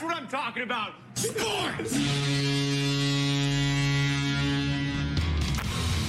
That's 0.00 0.14
what 0.14 0.22
I'm 0.22 0.28
talking 0.28 0.62
about. 0.62 0.94
Sports! 1.12 1.94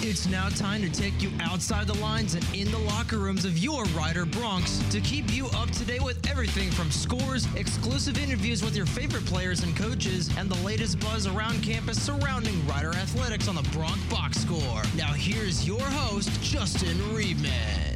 It's 0.02 0.28
now 0.30 0.48
time 0.48 0.82
to 0.82 0.90
take 0.90 1.22
you 1.22 1.30
outside 1.42 1.88
the 1.88 1.98
lines 2.00 2.36
and 2.36 2.46
in 2.56 2.72
the 2.72 2.78
locker 2.78 3.18
rooms 3.18 3.44
of 3.44 3.58
your 3.58 3.84
Rider 3.88 4.26
Broncs 4.26 4.90
to 4.92 5.02
keep 5.02 5.34
you 5.34 5.48
up 5.48 5.72
to 5.72 5.84
date 5.84 6.02
with 6.02 6.26
everything 6.30 6.72
from 6.72 6.90
scores, 6.90 7.54
exclusive 7.56 8.18
interviews 8.18 8.64
with 8.64 8.78
your 8.78 8.86
favorite 8.86 9.26
players 9.26 9.62
and 9.62 9.76
coaches, 9.76 10.30
and 10.38 10.50
the 10.50 10.66
latest 10.66 10.98
buzz 11.02 11.28
around 11.28 11.62
campus 11.62 12.02
surrounding 12.02 12.66
Rider 12.66 12.94
athletics 12.96 13.50
on 13.50 13.56
the 13.56 13.70
Bronx 13.74 14.00
Box 14.06 14.38
Score. 14.38 14.84
Now 14.96 15.12
here's 15.12 15.68
your 15.68 15.82
host, 15.82 16.30
Justin 16.42 16.98
Riebman. 17.14 17.91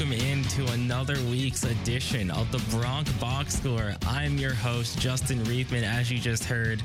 Welcome 0.00 0.26
into 0.26 0.66
another 0.72 1.16
week's 1.24 1.64
edition 1.64 2.30
of 2.30 2.50
the 2.50 2.58
Bronx 2.74 3.12
Box 3.12 3.56
Score. 3.56 3.92
I'm 4.06 4.38
your 4.38 4.54
host, 4.54 4.98
Justin 4.98 5.40
Riebman, 5.40 5.82
as 5.82 6.10
you 6.10 6.18
just 6.18 6.44
heard. 6.44 6.82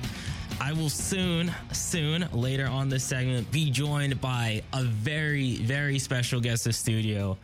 I 0.59 0.73
will 0.73 0.89
soon, 0.89 1.49
soon, 1.71 2.27
later 2.33 2.67
on 2.67 2.89
this 2.89 3.05
segment, 3.05 3.49
be 3.53 3.71
joined 3.71 4.19
by 4.19 4.63
a 4.73 4.83
very, 4.83 5.55
very 5.55 5.97
special 5.97 6.41
guest 6.41 6.67
of 6.67 6.75
studio. 6.75 7.37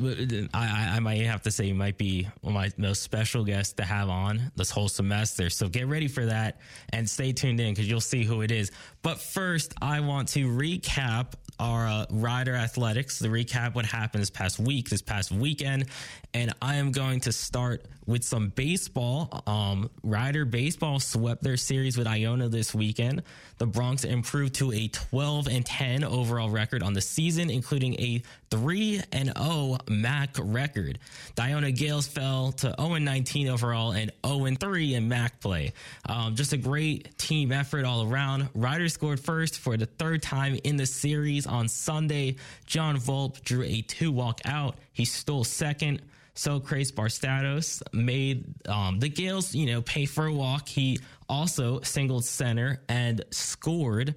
I, 0.00 0.48
I, 0.54 0.92
I 0.96 1.00
might 1.00 1.20
have 1.26 1.42
to 1.42 1.50
say, 1.50 1.70
might 1.74 1.98
be 1.98 2.26
my 2.42 2.70
most 2.78 3.02
special 3.02 3.44
guests 3.44 3.74
to 3.74 3.84
have 3.84 4.08
on 4.08 4.50
this 4.56 4.70
whole 4.70 4.88
semester. 4.88 5.50
So 5.50 5.68
get 5.68 5.86
ready 5.86 6.08
for 6.08 6.24
that 6.24 6.60
and 6.94 7.06
stay 7.08 7.32
tuned 7.32 7.60
in 7.60 7.74
because 7.74 7.90
you'll 7.90 8.00
see 8.00 8.24
who 8.24 8.40
it 8.40 8.50
is. 8.50 8.72
But 9.02 9.20
first, 9.20 9.74
I 9.82 10.00
want 10.00 10.28
to 10.28 10.48
recap 10.48 11.34
our 11.58 11.86
uh, 11.86 12.06
Rider 12.10 12.54
Athletics, 12.54 13.18
the 13.18 13.28
recap 13.28 13.74
what 13.74 13.84
happened 13.84 14.22
this 14.22 14.30
past 14.30 14.58
week, 14.58 14.88
this 14.88 15.02
past 15.02 15.30
weekend, 15.30 15.86
and 16.34 16.52
I 16.62 16.76
am 16.76 16.92
going 16.92 17.20
to 17.20 17.32
start 17.32 17.84
with 18.08 18.24
some 18.24 18.48
baseball. 18.48 19.42
Um, 19.46 19.90
Rider 20.02 20.46
baseball 20.46 20.98
swept 20.98 21.42
their 21.42 21.58
series 21.58 21.96
with 21.98 22.06
Iona 22.06 22.48
this 22.48 22.74
weekend. 22.74 23.22
The 23.58 23.66
Broncs 23.66 24.04
improved 24.04 24.54
to 24.56 24.72
a 24.72 24.88
12 24.88 25.46
and 25.46 25.64
10 25.64 26.02
overall 26.04 26.48
record 26.48 26.82
on 26.82 26.94
the 26.94 27.02
season, 27.02 27.50
including 27.50 27.94
a 28.00 28.22
3 28.50 29.02
and 29.12 29.26
0 29.36 29.76
MAAC 29.86 30.40
record. 30.42 30.98
The 31.36 31.42
Iona 31.42 31.70
Gaels 31.70 32.08
fell 32.08 32.52
to 32.52 32.74
0 32.80 32.94
and 32.94 33.04
19 33.04 33.48
overall 33.48 33.92
and 33.92 34.10
0 34.26 34.46
and 34.46 34.58
3 34.58 34.94
in 34.94 35.08
MAAC 35.08 35.30
play. 35.40 35.72
Um, 36.08 36.34
just 36.34 36.54
a 36.54 36.56
great 36.56 37.16
team 37.18 37.52
effort 37.52 37.84
all 37.84 38.10
around. 38.10 38.48
Riders 38.54 38.94
scored 38.94 39.20
first 39.20 39.58
for 39.58 39.76
the 39.76 39.86
third 39.86 40.22
time 40.22 40.58
in 40.64 40.76
the 40.76 40.86
series 40.86 41.46
on 41.46 41.68
Sunday. 41.68 42.36
John 42.64 42.96
Volpe 42.96 43.42
drew 43.44 43.64
a 43.64 43.82
two 43.82 44.10
walk 44.10 44.40
out. 44.46 44.76
He 44.94 45.04
stole 45.04 45.44
second. 45.44 46.00
Socrates 46.38 46.92
Barstados 46.92 47.82
made 47.92 48.44
um, 48.68 49.00
the 49.00 49.08
Gaels, 49.08 49.56
you 49.56 49.66
know, 49.66 49.82
pay 49.82 50.06
for 50.06 50.26
a 50.26 50.32
walk. 50.32 50.68
He 50.68 51.00
also 51.28 51.80
singled 51.80 52.24
center 52.24 52.80
and 52.88 53.24
scored. 53.32 54.14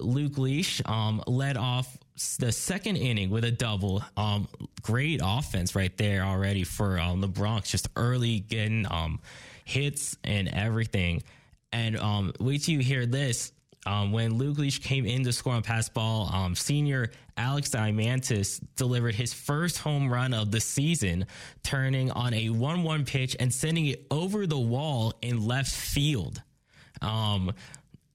Luke 0.00 0.36
Leash 0.36 0.82
um, 0.84 1.22
led 1.28 1.56
off 1.56 1.96
the 2.40 2.50
second 2.50 2.96
inning 2.96 3.30
with 3.30 3.44
a 3.44 3.52
double. 3.52 4.02
Um, 4.16 4.48
great 4.82 5.20
offense 5.22 5.76
right 5.76 5.96
there 5.96 6.24
already 6.24 6.64
for 6.64 6.98
um, 6.98 7.20
the 7.20 7.28
Broncs, 7.28 7.68
just 7.68 7.86
early 7.94 8.40
getting 8.40 8.84
um, 8.90 9.20
hits 9.64 10.16
and 10.24 10.48
everything. 10.48 11.22
And 11.72 11.96
um, 11.96 12.32
wait 12.40 12.64
till 12.64 12.74
you 12.74 12.80
hear 12.80 13.06
this. 13.06 13.52
Um, 13.86 14.10
when 14.10 14.38
Luke 14.38 14.58
Leash 14.58 14.80
came 14.80 15.06
in 15.06 15.22
to 15.22 15.32
score 15.32 15.52
on 15.52 15.62
pass 15.62 15.88
ball, 15.88 16.28
um, 16.32 16.56
senior 16.56 17.12
Alex 17.36 17.70
Diamantis 17.70 18.64
delivered 18.76 19.14
his 19.14 19.32
first 19.32 19.78
home 19.78 20.12
run 20.12 20.32
of 20.32 20.50
the 20.50 20.60
season, 20.60 21.26
turning 21.62 22.10
on 22.10 22.32
a 22.34 22.50
1 22.50 22.82
1 22.82 23.04
pitch 23.04 23.36
and 23.40 23.52
sending 23.52 23.86
it 23.86 24.06
over 24.10 24.46
the 24.46 24.58
wall 24.58 25.14
in 25.22 25.46
left 25.46 25.74
field. 25.74 26.42
Um, 27.02 27.52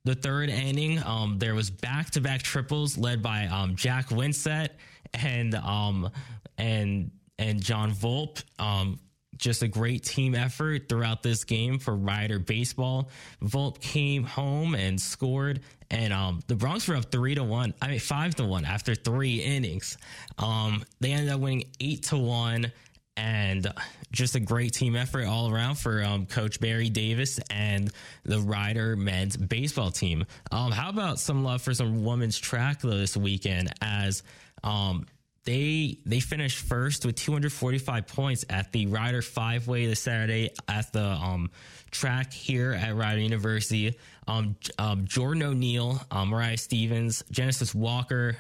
the 0.05 0.15
third 0.15 0.49
inning, 0.49 1.03
um, 1.03 1.37
there 1.39 1.53
was 1.53 1.69
back 1.69 2.11
to 2.11 2.21
back 2.21 2.41
triples 2.41 2.97
led 2.97 3.21
by 3.21 3.45
um, 3.47 3.75
Jack 3.75 4.07
Winsett 4.09 4.69
and 5.13 5.53
um, 5.55 6.09
and 6.57 7.11
and 7.37 7.61
John 7.61 7.91
Volpe. 7.91 8.43
Um, 8.57 8.99
just 9.37 9.63
a 9.63 9.67
great 9.67 10.03
team 10.03 10.35
effort 10.35 10.89
throughout 10.89 11.23
this 11.23 11.43
game 11.43 11.79
for 11.79 11.95
Rider 11.95 12.39
Baseball. 12.39 13.09
Volpe 13.41 13.79
came 13.79 14.23
home 14.23 14.75
and 14.75 14.99
scored, 14.99 15.61
and 15.91 16.13
um, 16.13 16.41
the 16.47 16.55
Broncs 16.55 16.87
were 16.87 16.95
up 16.95 17.11
three 17.11 17.35
to 17.35 17.43
one. 17.43 17.73
I 17.81 17.87
mean, 17.87 17.99
five 17.99 18.35
to 18.35 18.45
one 18.45 18.65
after 18.65 18.95
three 18.95 19.41
innings. 19.41 19.97
Um, 20.37 20.83
they 20.99 21.11
ended 21.11 21.29
up 21.29 21.39
winning 21.39 21.65
eight 21.79 22.03
to 22.03 22.17
one, 22.17 22.71
and 23.17 23.71
just 24.11 24.35
a 24.35 24.39
great 24.39 24.73
team 24.73 24.95
effort 24.95 25.25
all 25.25 25.51
around 25.51 25.75
for 25.75 26.03
um, 26.03 26.25
Coach 26.25 26.59
Barry 26.59 26.89
Davis 26.89 27.39
and 27.49 27.91
the 28.23 28.39
Rider 28.39 28.95
men's 28.95 29.35
baseball 29.35 29.91
team. 29.91 30.25
Um, 30.51 30.71
how 30.71 30.89
about 30.89 31.19
some 31.19 31.43
love 31.43 31.61
for 31.61 31.73
some 31.73 32.03
women's 32.03 32.37
track 32.37 32.81
this 32.81 33.17
weekend 33.17 33.73
as 33.81 34.23
um, 34.63 35.05
they 35.45 35.97
they 36.05 36.19
finished 36.19 36.59
first 36.59 37.05
with 37.05 37.15
245 37.15 38.07
points 38.07 38.45
at 38.49 38.71
the 38.71 38.87
Rider 38.87 39.21
Five 39.21 39.67
Way 39.67 39.85
this 39.85 40.01
Saturday 40.01 40.51
at 40.67 40.91
the 40.93 41.03
um, 41.03 41.49
track 41.91 42.31
here 42.31 42.73
at 42.73 42.95
Rider 42.95 43.21
University. 43.21 43.97
Um, 44.29 44.55
um, 44.77 45.05
Jordan 45.05 45.41
O'Neill, 45.43 45.99
um, 46.11 46.29
Mariah 46.29 46.57
Stevens, 46.57 47.23
Genesis 47.31 47.73
Walker, 47.73 48.37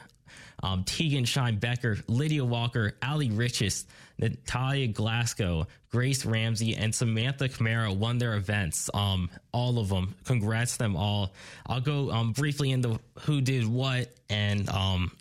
um, 0.61 0.83
Tegan 0.83 1.25
Shine 1.25 1.57
Becker, 1.57 1.97
Lydia 2.07 2.45
Walker, 2.45 2.93
Ali 3.01 3.31
Riches, 3.31 3.85
Natalia 4.19 4.87
Glasgow, 4.87 5.65
Grace 5.89 6.25
Ramsey, 6.25 6.75
and 6.75 6.93
Samantha 6.93 7.49
Camara 7.49 7.91
won 7.91 8.17
their 8.17 8.35
events. 8.35 8.89
Um, 8.93 9.29
all 9.51 9.79
of 9.79 9.89
them. 9.89 10.15
Congrats 10.25 10.77
them 10.77 10.95
all. 10.95 11.33
I'll 11.65 11.81
go 11.81 12.11
um, 12.11 12.33
briefly 12.33 12.71
into 12.71 12.99
who 13.21 13.41
did 13.41 13.65
what 13.65 14.09
and 14.29 14.69
um, 14.69 15.11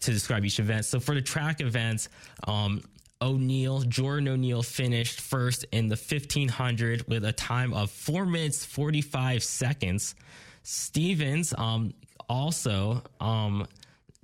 to 0.00 0.10
describe 0.10 0.44
each 0.44 0.58
event. 0.58 0.86
So 0.86 0.98
for 0.98 1.14
the 1.14 1.22
track 1.22 1.60
events, 1.60 2.08
um, 2.48 2.82
O'Neill, 3.22 3.82
Jordan 3.82 4.28
O'Neill 4.28 4.62
finished 4.62 5.20
first 5.20 5.64
in 5.72 5.88
the 5.88 5.96
1500 5.96 7.08
with 7.08 7.24
a 7.24 7.32
time 7.32 7.72
of 7.72 7.90
four 7.90 8.26
minutes 8.26 8.64
45 8.64 9.42
seconds. 9.42 10.14
Stevens, 10.62 11.54
um, 11.56 11.94
also, 12.28 13.02
um, 13.20 13.66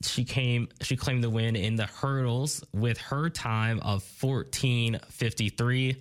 she 0.02 0.24
came, 0.24 0.68
she 0.82 0.96
claimed 0.96 1.22
the 1.22 1.30
win 1.30 1.56
in 1.56 1.76
the 1.76 1.86
hurdles 1.86 2.64
with 2.72 2.98
her 2.98 3.30
time 3.30 3.78
of 3.80 4.04
1453. 4.20 5.96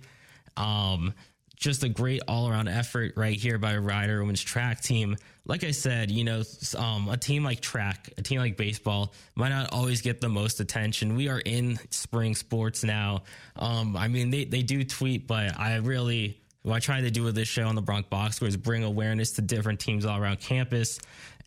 Um, 0.56 1.14
just 1.62 1.84
a 1.84 1.88
great 1.88 2.20
all 2.26 2.48
around 2.48 2.68
effort 2.68 3.14
right 3.16 3.36
here 3.38 3.56
by 3.56 3.76
Rider 3.76 4.20
Women's 4.20 4.42
track 4.42 4.80
team. 4.80 5.16
Like 5.46 5.64
I 5.64 5.70
said, 5.70 6.10
you 6.10 6.24
know, 6.24 6.42
um, 6.76 7.08
a 7.08 7.16
team 7.16 7.44
like 7.44 7.60
track, 7.60 8.10
a 8.18 8.22
team 8.22 8.40
like 8.40 8.56
baseball 8.56 9.14
might 9.36 9.50
not 9.50 9.72
always 9.72 10.02
get 10.02 10.20
the 10.20 10.28
most 10.28 10.60
attention. 10.60 11.14
We 11.14 11.28
are 11.28 11.38
in 11.38 11.78
spring 11.90 12.34
sports 12.34 12.82
now. 12.82 13.22
Um, 13.56 13.96
I 13.96 14.08
mean, 14.08 14.30
they, 14.30 14.44
they 14.44 14.62
do 14.62 14.84
tweet, 14.84 15.26
but 15.26 15.58
I 15.58 15.76
really, 15.76 16.40
what 16.62 16.74
I 16.74 16.78
try 16.80 17.00
to 17.00 17.10
do 17.10 17.22
with 17.22 17.36
this 17.36 17.48
show 17.48 17.66
on 17.66 17.76
the 17.76 17.82
Bronx 17.82 18.08
Box 18.08 18.42
is 18.42 18.56
bring 18.56 18.82
awareness 18.82 19.32
to 19.32 19.42
different 19.42 19.78
teams 19.78 20.04
all 20.04 20.18
around 20.20 20.40
campus. 20.40 20.98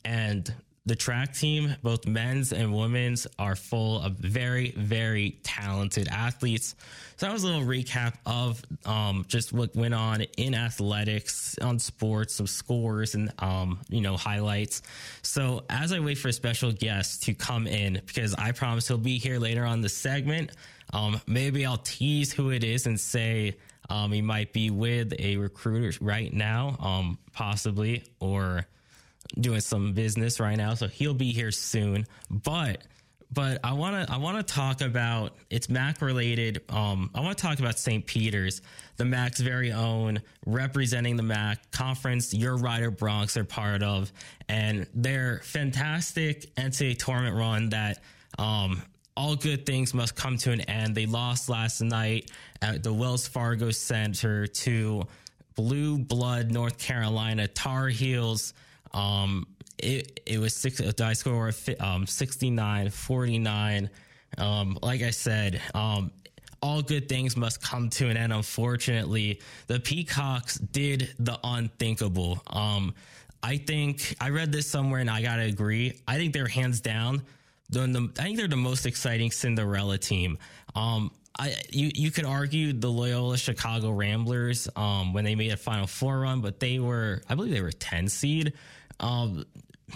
And 0.06 0.52
the 0.86 0.96
track 0.96 1.34
team, 1.34 1.76
both 1.82 2.06
men's 2.06 2.54
and 2.54 2.76
women's, 2.76 3.26
are 3.40 3.56
full 3.56 4.02
of 4.02 4.14
very, 4.14 4.72
very 4.72 5.40
talented 5.44 6.08
athletes. 6.10 6.76
So 7.18 7.26
that 7.26 7.34
was 7.34 7.44
a 7.44 7.48
little 7.48 7.64
recap 7.64 8.14
of 8.26 8.62
um, 8.86 9.26
just 9.28 9.52
what 9.52 9.76
went 9.76 9.94
on 9.94 10.22
in 10.38 10.54
athletics, 10.54 11.58
on 11.60 11.80
sports, 11.80 12.36
some 12.36 12.48
scores, 12.48 13.16
and 13.16 13.32
um, 13.40 13.80
you 13.90 14.02
know 14.02 14.16
highlights. 14.16 14.84
So 15.24 15.64
as 15.70 15.92
I 15.92 16.00
wait 16.00 16.18
for 16.18 16.28
a 16.28 16.34
special 16.34 16.72
guest 16.72 17.24
to 17.24 17.34
come 17.34 17.68
in, 17.68 18.02
because 18.06 18.36
I 18.36 18.52
promise 18.52 18.88
he'll 18.88 18.98
be 18.98 19.18
here 19.18 19.40
later 19.40 19.66
on 19.66 19.82
the 19.82 19.90
segment. 19.90 20.52
Um, 20.94 21.20
maybe 21.26 21.66
I'll 21.66 21.78
tease 21.78 22.32
who 22.32 22.52
it 22.52 22.64
is 22.64 22.86
and 22.86 23.00
say 23.00 23.58
um, 23.90 24.12
he 24.12 24.22
might 24.22 24.54
be 24.54 24.70
with 24.70 25.14
a 25.20 25.38
recruiter 25.38 25.98
right 26.04 26.32
now, 26.32 26.78
um, 26.80 27.18
possibly, 27.34 28.04
or 28.20 28.68
doing 29.40 29.62
some 29.62 29.94
business 29.94 30.40
right 30.40 30.56
now, 30.56 30.74
so 30.74 30.88
he'll 30.88 31.14
be 31.14 31.32
here 31.32 31.52
soon. 31.52 32.06
But 32.30 32.84
but 33.32 33.60
I 33.64 33.74
want 33.74 34.08
to 34.08 34.14
I 34.14 34.18
want 34.18 34.46
to 34.46 34.54
talk 34.54 34.82
about 34.82 35.36
it's 35.50 35.68
MAAC 35.68 36.02
related. 36.02 36.62
Um, 36.70 37.10
I 37.14 37.22
want 37.22 37.38
to 37.38 37.42
talk 37.42 37.60
about 37.60 37.78
St. 37.78 38.06
Peter's, 38.06 38.62
the 38.98 39.04
MAAC's 39.04 39.42
very 39.42 39.72
own, 39.72 40.22
representing 40.46 41.16
the 41.18 41.24
MAAC 41.24 41.58
conference. 41.72 42.34
Your 42.34 42.58
Rider 42.58 42.92
Bronx 42.92 43.36
are 43.38 43.44
part 43.44 43.84
of, 43.84 44.12
and 44.48 44.88
their 44.94 45.42
fantastic 45.44 46.56
NCAA 46.56 46.98
tournament 46.98 47.36
run 47.36 47.70
that. 47.70 48.02
Um, 48.38 48.82
all 49.18 49.38
good 49.38 49.66
things 49.66 49.94
must 49.94 50.14
come 50.18 50.36
to 50.40 50.52
an 50.52 50.60
end. 50.60 50.94
They 50.94 51.06
lost 51.06 51.48
last 51.48 51.80
night 51.80 52.32
at 52.62 52.84
the 52.84 52.92
Wells 52.92 53.26
Fargo 53.26 53.72
Center 53.72 54.46
to 54.46 55.04
Blue 55.56 55.98
Blood, 55.98 56.52
North 56.52 56.78
Carolina 56.78 57.48
Tar 57.48 57.88
Heels. 57.88 58.54
Um, 58.96 59.46
it, 59.78 60.22
it 60.26 60.40
was 60.40 60.56
six, 60.56 60.80
a 60.80 60.94
die 60.94 61.14
score 61.14 61.50
of 61.50 61.70
um, 61.80 62.08
69 62.08 62.90
49. 62.90 63.90
Um, 64.38 64.78
like 64.82 65.02
I 65.02 65.12
said, 65.12 65.62
um, 65.74 66.12
all 66.62 66.82
good 66.82 67.08
things 67.08 67.38
must 67.38 67.62
come 67.62 67.90
to 67.92 68.10
an 68.10 68.18
end. 68.18 68.34
Unfortunately, 68.34 69.42
the 69.68 69.80
Peacocks 69.80 70.58
did 70.58 71.14
the 71.20 71.38
unthinkable. 71.44 72.42
Um, 72.48 72.96
I 73.44 73.58
think 73.58 74.16
I 74.20 74.30
read 74.30 74.52
this 74.52 74.66
somewhere 74.66 75.00
and 75.00 75.10
I 75.10 75.22
gotta 75.22 75.44
agree. 75.44 76.00
I 76.08 76.18
think 76.18 76.34
they're 76.34 76.48
hands 76.48 76.82
down. 76.82 77.22
The, 77.70 77.82
the, 77.82 78.10
I 78.18 78.24
think 78.24 78.38
they're 78.38 78.48
the 78.48 78.56
most 78.56 78.88
exciting 78.88 79.30
Cinderella 79.30 80.00
team. 80.00 80.40
Um, 80.74 81.12
I 81.38 81.56
you 81.70 81.92
you 81.94 82.12
could 82.12 82.26
argue 82.26 82.74
the 82.74 82.90
Loyola 82.90 83.38
Chicago 83.38 83.92
Ramblers 83.92 84.70
um, 84.76 85.14
when 85.14 85.26
they 85.26 85.36
made 85.36 85.52
a 85.52 85.58
Final 85.58 85.86
Four 85.86 86.22
run, 86.22 86.42
but 86.42 86.60
they 86.60 86.80
were 86.80 87.22
I 87.30 87.36
believe 87.36 87.54
they 87.54 87.62
were 87.62 87.72
ten 87.72 88.08
seed, 88.08 88.54
um, 89.00 89.46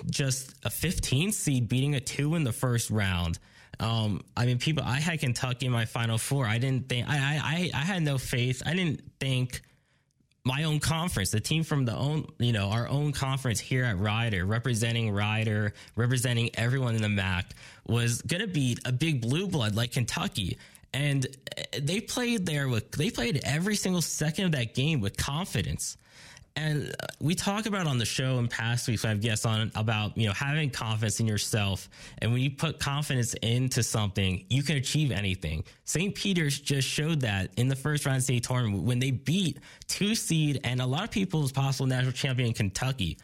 just 0.09 0.53
a 0.63 0.69
fifteen 0.69 1.31
seed 1.31 1.67
beating 1.67 1.95
a 1.95 1.99
two 1.99 2.35
in 2.35 2.43
the 2.43 2.53
first 2.53 2.89
round. 2.89 3.39
Um, 3.79 4.21
I 4.35 4.45
mean, 4.45 4.59
people. 4.59 4.83
I 4.85 4.99
had 4.99 5.19
Kentucky 5.19 5.65
in 5.65 5.71
my 5.71 5.85
Final 5.85 6.17
Four. 6.17 6.45
I 6.45 6.57
didn't 6.57 6.89
think. 6.89 7.07
I 7.07 7.13
I 7.13 7.71
I 7.73 7.83
had 7.83 8.03
no 8.03 8.17
faith. 8.17 8.61
I 8.65 8.73
didn't 8.73 9.01
think 9.19 9.61
my 10.45 10.63
own 10.63 10.79
conference, 10.79 11.31
the 11.31 11.39
team 11.39 11.63
from 11.63 11.85
the 11.85 11.95
own, 11.95 12.25
you 12.39 12.51
know, 12.51 12.69
our 12.69 12.87
own 12.87 13.11
conference 13.11 13.59
here 13.59 13.83
at 13.83 13.99
Rider, 13.99 14.45
representing 14.45 15.11
Rider, 15.11 15.73
representing 15.95 16.49
everyone 16.55 16.95
in 16.95 17.01
the 17.01 17.21
MAAC, 17.21 17.45
was 17.87 18.21
going 18.21 18.41
to 18.41 18.47
beat 18.47 18.79
a 18.85 18.91
big 18.91 19.21
blue 19.21 19.47
blood 19.47 19.75
like 19.75 19.91
Kentucky. 19.91 20.57
And 20.93 21.27
they 21.79 21.99
played 21.99 22.45
there 22.45 22.67
with, 22.67 22.91
they 22.91 23.11
played 23.11 23.41
every 23.43 23.75
single 23.75 24.01
second 24.01 24.45
of 24.45 24.51
that 24.53 24.73
game 24.73 25.01
with 25.01 25.17
confidence. 25.17 25.97
And 26.59 26.93
we 27.21 27.35
talk 27.35 27.67
about 27.67 27.87
on 27.87 27.97
the 27.99 28.05
show 28.05 28.37
in 28.37 28.49
past 28.49 28.85
weeks, 28.89 29.05
I 29.05 29.09
have 29.09 29.21
guests 29.21 29.45
on 29.45 29.71
about, 29.75 30.17
you 30.17 30.27
know, 30.27 30.33
having 30.33 30.69
confidence 30.69 31.21
in 31.21 31.25
yourself. 31.25 31.87
And 32.17 32.33
when 32.33 32.41
you 32.41 32.51
put 32.51 32.79
confidence 32.79 33.33
into 33.35 33.81
something, 33.81 34.43
you 34.49 34.61
can 34.61 34.75
achieve 34.75 35.11
anything. 35.11 35.63
St. 35.85 36.13
Peter's 36.13 36.59
just 36.59 36.85
showed 36.85 37.21
that 37.21 37.51
in 37.55 37.69
the 37.69 37.77
first 37.77 38.05
round 38.05 38.23
state 38.23 38.43
tournament 38.43 38.83
when 38.83 38.99
they 38.99 39.11
beat 39.11 39.59
two 39.87 40.15
seed 40.15 40.59
and 40.65 40.81
a 40.81 40.85
lot 40.85 41.05
of 41.05 41.11
people's 41.11 41.53
possible 41.53 41.87
national 41.87 42.11
champion 42.11 42.51
Kentucky. 42.51 43.17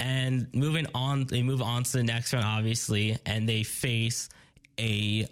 And 0.00 0.48
moving 0.54 0.86
on, 0.94 1.26
they 1.26 1.42
move 1.42 1.60
on 1.60 1.82
to 1.82 1.92
the 1.98 2.02
next 2.02 2.32
round, 2.32 2.46
obviously, 2.46 3.18
and 3.26 3.46
they 3.46 3.64
face 3.64 4.30
a 4.80 5.28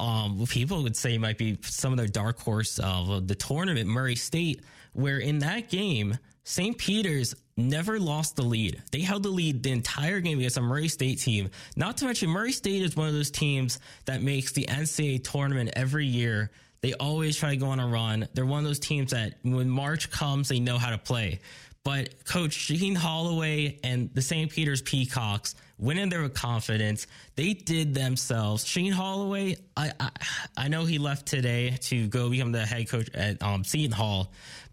um, 0.00 0.46
people 0.48 0.82
would 0.82 0.96
say 0.96 1.16
might 1.18 1.38
be 1.38 1.58
some 1.62 1.92
of 1.92 1.98
their 1.98 2.08
dark 2.08 2.40
horse 2.40 2.80
of 2.80 3.28
the 3.28 3.34
tournament, 3.36 3.86
Murray 3.86 4.16
State, 4.16 4.62
where 4.92 5.18
in 5.18 5.40
that 5.40 5.70
game, 5.70 6.18
St. 6.44 6.76
Peter's 6.76 7.34
never 7.56 8.00
lost 8.00 8.36
the 8.36 8.42
lead. 8.42 8.82
They 8.90 9.00
held 9.00 9.22
the 9.22 9.28
lead 9.28 9.62
the 9.62 9.70
entire 9.70 10.20
game 10.20 10.38
against 10.38 10.56
a 10.56 10.62
Murray 10.62 10.88
State 10.88 11.20
team. 11.20 11.50
Not 11.76 11.98
to 11.98 12.06
mention, 12.06 12.30
Murray 12.30 12.52
State 12.52 12.82
is 12.82 12.96
one 12.96 13.08
of 13.08 13.14
those 13.14 13.30
teams 13.30 13.78
that 14.06 14.22
makes 14.22 14.52
the 14.52 14.64
NCAA 14.64 15.22
tournament 15.22 15.70
every 15.76 16.06
year. 16.06 16.50
They 16.80 16.94
always 16.94 17.36
try 17.36 17.50
to 17.50 17.56
go 17.56 17.68
on 17.68 17.78
a 17.78 17.86
run. 17.86 18.26
They're 18.34 18.46
one 18.46 18.58
of 18.58 18.64
those 18.64 18.80
teams 18.80 19.12
that 19.12 19.34
when 19.42 19.70
March 19.70 20.10
comes, 20.10 20.48
they 20.48 20.58
know 20.58 20.78
how 20.78 20.90
to 20.90 20.98
play. 20.98 21.40
But 21.84 22.24
Coach 22.24 22.56
Shaheen 22.56 22.96
Holloway 22.96 23.78
and 23.82 24.10
the 24.14 24.22
St. 24.22 24.50
Peter's 24.50 24.82
Peacocks 24.82 25.56
went 25.78 25.98
in 25.98 26.08
there 26.08 26.22
with 26.22 26.34
confidence. 26.34 27.08
They 27.34 27.54
did 27.54 27.92
themselves. 27.92 28.64
Shaheen 28.64 28.92
Holloway, 28.92 29.56
I, 29.76 29.92
I, 29.98 30.10
I 30.56 30.68
know 30.68 30.84
he 30.84 30.98
left 30.98 31.26
today 31.26 31.76
to 31.82 32.06
go 32.06 32.30
become 32.30 32.52
the 32.52 32.64
head 32.64 32.88
coach 32.88 33.10
at 33.14 33.42
um, 33.42 33.64
Seton 33.64 33.90
Hall, 33.90 34.32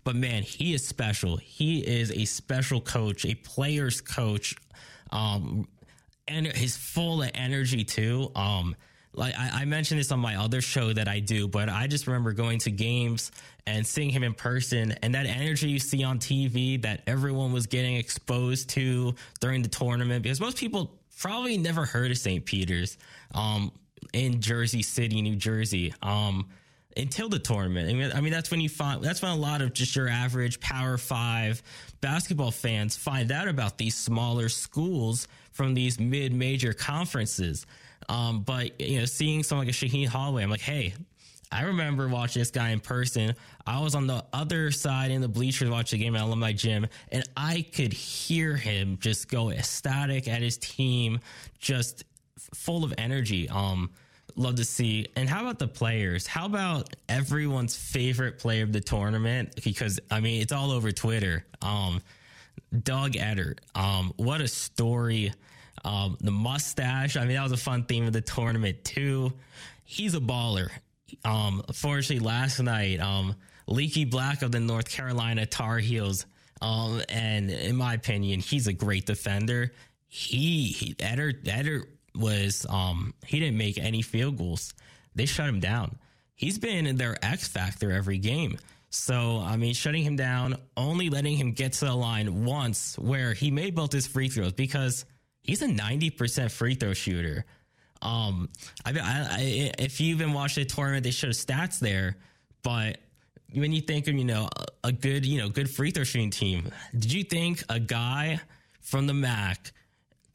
but 0.09 0.15
man, 0.15 0.41
he 0.41 0.73
is 0.73 0.83
special. 0.83 1.37
He 1.37 1.81
is 1.81 2.11
a 2.11 2.25
special 2.25 2.81
coach, 2.81 3.25
a 3.25 3.35
player's 3.35 4.01
coach, 4.01 4.55
um, 5.11 5.67
and 6.27 6.47
he's 6.47 6.75
full 6.75 7.21
of 7.21 7.29
energy 7.35 7.83
too. 7.83 8.31
Um, 8.33 8.75
like 9.13 9.35
I, 9.37 9.61
I, 9.61 9.65
mentioned 9.65 9.99
this 9.99 10.11
on 10.11 10.19
my 10.19 10.37
other 10.37 10.61
show 10.61 10.93
that 10.93 11.07
I 11.07 11.19
do, 11.19 11.47
but 11.47 11.69
I 11.69 11.85
just 11.85 12.07
remember 12.07 12.33
going 12.33 12.57
to 12.59 12.71
games 12.71 13.31
and 13.67 13.85
seeing 13.85 14.09
him 14.09 14.23
in 14.23 14.33
person 14.33 14.95
and 15.03 15.13
that 15.13 15.27
energy 15.27 15.69
you 15.69 15.77
see 15.77 16.03
on 16.03 16.17
TV 16.17 16.81
that 16.81 17.03
everyone 17.05 17.53
was 17.53 17.67
getting 17.67 17.95
exposed 17.95 18.71
to 18.71 19.13
during 19.39 19.61
the 19.61 19.69
tournament 19.69 20.23
because 20.23 20.41
most 20.41 20.57
people 20.57 20.99
probably 21.19 21.55
never 21.55 21.85
heard 21.85 22.09
of 22.09 22.17
St. 22.17 22.43
Peter's 22.43 22.97
um, 23.35 23.71
in 24.13 24.41
Jersey 24.41 24.81
City, 24.81 25.21
New 25.21 25.35
Jersey. 25.35 25.93
Um, 26.01 26.49
until 26.97 27.29
the 27.29 27.39
tournament. 27.39 27.89
I 27.89 27.93
mean, 27.93 28.11
I 28.13 28.21
mean, 28.21 28.33
that's 28.33 28.51
when 28.51 28.61
you 28.61 28.69
find 28.69 29.03
that's 29.03 29.21
when 29.21 29.31
a 29.31 29.35
lot 29.35 29.61
of 29.61 29.73
just 29.73 29.95
your 29.95 30.07
average 30.07 30.59
Power 30.59 30.97
Five 30.97 31.61
basketball 32.01 32.51
fans 32.51 32.95
find 32.95 33.31
out 33.31 33.47
about 33.47 33.77
these 33.77 33.95
smaller 33.95 34.49
schools 34.49 35.27
from 35.51 35.73
these 35.73 35.99
mid-major 35.99 36.73
conferences. 36.73 37.65
Um, 38.07 38.41
but 38.41 38.79
you 38.79 38.99
know, 38.99 39.05
seeing 39.05 39.43
someone 39.43 39.67
like 39.67 39.75
a 39.75 39.77
Shaheen 39.77 40.07
Holloway, 40.07 40.43
I'm 40.43 40.49
like, 40.49 40.61
hey, 40.61 40.93
I 41.51 41.63
remember 41.63 42.07
watching 42.07 42.41
this 42.41 42.51
guy 42.51 42.69
in 42.69 42.79
person. 42.79 43.35
I 43.65 43.81
was 43.81 43.95
on 43.95 44.07
the 44.07 44.23
other 44.33 44.71
side 44.71 45.11
in 45.11 45.21
the 45.21 45.27
bleachers 45.27 45.69
watching 45.69 45.99
the 45.99 46.05
game 46.05 46.15
at 46.15 46.21
Alumni 46.21 46.53
Gym, 46.53 46.87
and 47.11 47.23
I 47.35 47.65
could 47.73 47.93
hear 47.93 48.55
him 48.55 48.97
just 48.99 49.29
go 49.29 49.49
ecstatic 49.49 50.27
at 50.27 50.41
his 50.41 50.57
team, 50.57 51.19
just 51.59 52.03
full 52.53 52.83
of 52.83 52.93
energy. 52.97 53.49
Um, 53.49 53.91
love 54.39 54.55
to 54.55 54.65
see. 54.65 55.05
And 55.15 55.29
how 55.29 55.41
about 55.41 55.59
the 55.59 55.67
players? 55.67 56.25
How 56.25 56.45
about 56.45 56.95
everyone's 57.07 57.75
favorite 57.75 58.39
player 58.39 58.63
of 58.63 58.71
the 58.71 58.79
tournament? 58.79 59.61
Because 59.63 59.99
I 60.09 60.21
mean, 60.21 60.41
it's 60.41 60.53
all 60.53 60.71
over 60.71 60.91
Twitter. 60.91 61.45
Um, 61.61 62.01
Doug 62.83 63.13
Edert. 63.13 63.59
Um, 63.75 64.13
what 64.15 64.41
a 64.41 64.47
story. 64.47 65.33
Um, 65.83 66.17
the 66.21 66.31
mustache. 66.31 67.17
I 67.17 67.25
mean, 67.25 67.35
that 67.35 67.43
was 67.43 67.51
a 67.51 67.57
fun 67.57 67.83
theme 67.83 68.07
of 68.07 68.13
the 68.13 68.21
tournament 68.21 68.83
too. 68.83 69.33
He's 69.83 70.15
a 70.15 70.19
baller. 70.19 70.69
Um, 71.25 71.63
unfortunately, 71.67 72.25
last 72.25 72.59
night, 72.59 72.99
um, 72.99 73.35
Leaky 73.67 74.05
Black 74.05 74.41
of 74.41 74.51
the 74.51 74.59
North 74.59 74.89
Carolina 74.89 75.45
Tar 75.45 75.79
Heels. 75.79 76.25
Um, 76.61 77.01
and 77.09 77.49
in 77.49 77.75
my 77.75 77.93
opinion, 77.93 78.39
he's 78.39 78.67
a 78.67 78.73
great 78.73 79.05
defender. 79.05 79.73
He, 80.07 80.65
he 80.65 80.93
Edert, 80.95 81.43
Edert 81.43 81.85
was 82.15 82.65
um 82.69 83.13
he 83.25 83.39
didn't 83.39 83.57
make 83.57 83.77
any 83.77 84.01
field 84.01 84.37
goals. 84.37 84.73
They 85.15 85.25
shut 85.25 85.47
him 85.47 85.59
down. 85.59 85.97
He's 86.35 86.57
been 86.57 86.95
their 86.95 87.17
X 87.23 87.47
factor 87.47 87.91
every 87.91 88.17
game. 88.17 88.57
So 88.89 89.39
I 89.39 89.57
mean, 89.57 89.73
shutting 89.73 90.03
him 90.03 90.15
down, 90.15 90.55
only 90.75 91.09
letting 91.09 91.37
him 91.37 91.51
get 91.51 91.73
to 91.73 91.85
the 91.85 91.95
line 91.95 92.45
once, 92.45 92.97
where 92.97 93.33
he 93.33 93.51
made 93.51 93.75
both 93.75 93.91
his 93.91 94.07
free 94.07 94.29
throws 94.29 94.53
because 94.53 95.05
he's 95.41 95.61
a 95.61 95.67
ninety 95.67 96.09
percent 96.09 96.51
free 96.51 96.75
throw 96.75 96.93
shooter. 96.93 97.45
Um, 98.01 98.49
I, 98.85 98.93
I, 98.97 99.71
if 99.77 99.99
you 99.99 100.15
even 100.15 100.31
watched 100.33 100.55
the 100.55 100.65
tournament, 100.65 101.03
they 101.03 101.11
showed 101.11 101.31
stats 101.31 101.79
there, 101.79 102.15
but 102.63 102.97
when 103.53 103.71
you 103.73 103.81
think 103.81 104.07
of 104.07 104.15
you 104.15 104.25
know 104.25 104.49
a 104.83 104.91
good 104.91 105.25
you 105.25 105.39
know 105.39 105.49
good 105.49 105.69
free 105.69 105.91
throw 105.91 106.03
shooting 106.03 106.31
team, 106.31 106.71
did 106.93 107.11
you 107.11 107.23
think 107.23 107.63
a 107.69 107.79
guy 107.79 108.39
from 108.81 109.05
the 109.05 109.13
MAAC 109.13 109.71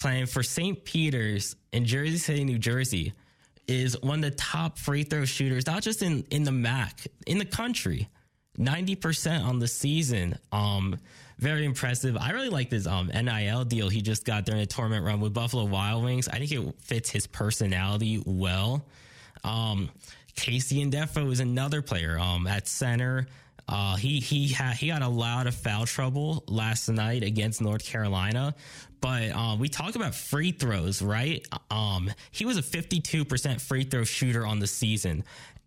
playing 0.05 0.27
for 0.27 0.43
St. 0.43 0.85
Peter's 0.85 1.57
in 1.73 1.87
Jersey 1.87 2.19
City, 2.19 2.45
New 2.45 2.59
Jersey, 2.59 3.15
is 3.67 3.99
one 4.03 4.23
of 4.23 4.31
the 4.31 4.37
top 4.37 4.77
free 4.77 5.03
throw 5.03 5.25
shooters, 5.25 5.67
not 5.67 5.83
just 5.83 6.03
in, 6.03 6.27
in 6.31 6.43
the 6.43 6.51
MAAC, 6.51 7.07
in 7.27 7.39
the 7.39 7.47
country. 7.47 8.11
90% 8.59 9.43
on 9.43 9.61
the 9.61 9.67
season. 9.67 10.39
Um, 10.53 10.99
very 11.39 11.65
impressive. 11.65 12.19
I 12.19 12.33
really 12.33 12.51
like 12.51 12.69
this 12.69 12.87
um, 12.87 13.07
NIL 13.07 13.65
deal 13.65 13.89
he 13.89 14.03
just 14.03 14.27
got 14.27 14.45
during 14.45 14.61
the 14.61 14.67
tournament 14.67 15.07
run 15.07 15.23
with 15.23 15.33
Buffalo 15.33 15.65
Wild 15.65 16.05
Wings. 16.05 16.29
I 16.29 16.37
think 16.37 16.53
it 16.53 16.75
fits 16.83 17.09
his 17.09 17.27
personality 17.27 18.23
well. 18.27 18.85
Um, 19.43 19.89
KC 20.37 20.91
Ndefo 20.91 21.33
is 21.33 21.41
another 21.41 21.81
player 21.81 22.19
um, 22.19 22.47
at 22.47 22.69
center. 22.69 23.27
Uh, 23.69 23.97
he 23.97 24.21
he 24.21 24.49
had 24.49 24.77
he 24.77 24.89
got 24.89 25.03
a 25.03 25.09
lot 25.09 25.47
of 25.47 25.55
foul 25.55 25.87
trouble 25.87 26.45
last 26.49 26.89
night 26.89 27.23
against 27.23 27.61
North 27.61 27.85
Carolina, 27.85 28.55
but 29.01 29.31
um, 29.33 29.59
we 29.59 29.69
talk 29.69 29.97
about 29.97 30.15
free 30.15 30.53
throws, 30.53 31.03
right? 31.03 31.47
Um, 31.71 32.11
he 32.31 32.45
was 32.47 32.57
a 32.57 32.63
52% 32.63 33.61
free 33.61 33.85
throw 33.85 34.05
shooter 34.05 34.47
on 34.47 34.61
the 34.61 34.67
season. 34.67 35.25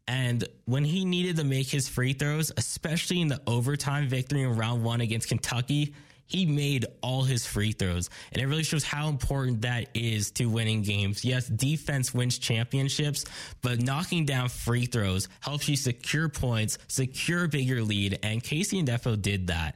And 0.08 0.48
when 0.66 0.86
he 0.86 1.06
needed 1.06 1.36
to 1.38 1.44
make 1.44 1.68
his 1.68 1.88
free 1.88 2.14
throws, 2.14 2.52
especially 2.56 3.22
in 3.22 3.28
the 3.28 3.42
overtime 3.46 4.08
victory 4.08 4.44
in 4.44 4.56
round 4.56 4.84
one 4.84 5.02
against 5.02 5.28
Kentucky, 5.28 5.94
he 6.28 6.46
made 6.46 6.86
all 7.02 7.24
his 7.24 7.46
free 7.46 7.72
throws. 7.72 8.10
And 8.32 8.42
it 8.42 8.48
really 8.48 8.64
shows 8.64 8.84
how 8.84 9.08
important 9.08 9.62
that 9.62 9.90
is 9.94 10.32
to 10.32 10.46
winning 10.46 10.84
games. 10.84 11.26
Yes, 11.26 11.48
defense 11.48 12.14
wins 12.14 12.38
championships, 12.38 13.26
but 13.62 13.82
knocking 13.82 14.26
down 14.26 14.50
free 14.50 14.86
throws 14.86 15.30
helps 15.40 15.68
you 15.68 15.76
secure 15.76 16.30
points, 16.30 16.78
secure 16.88 17.48
bigger 17.48 17.82
lead. 17.82 18.20
And 18.24 18.44
KC 18.44 18.86
Ndefo 18.86 19.20
did 19.22 19.48
that. 19.48 19.76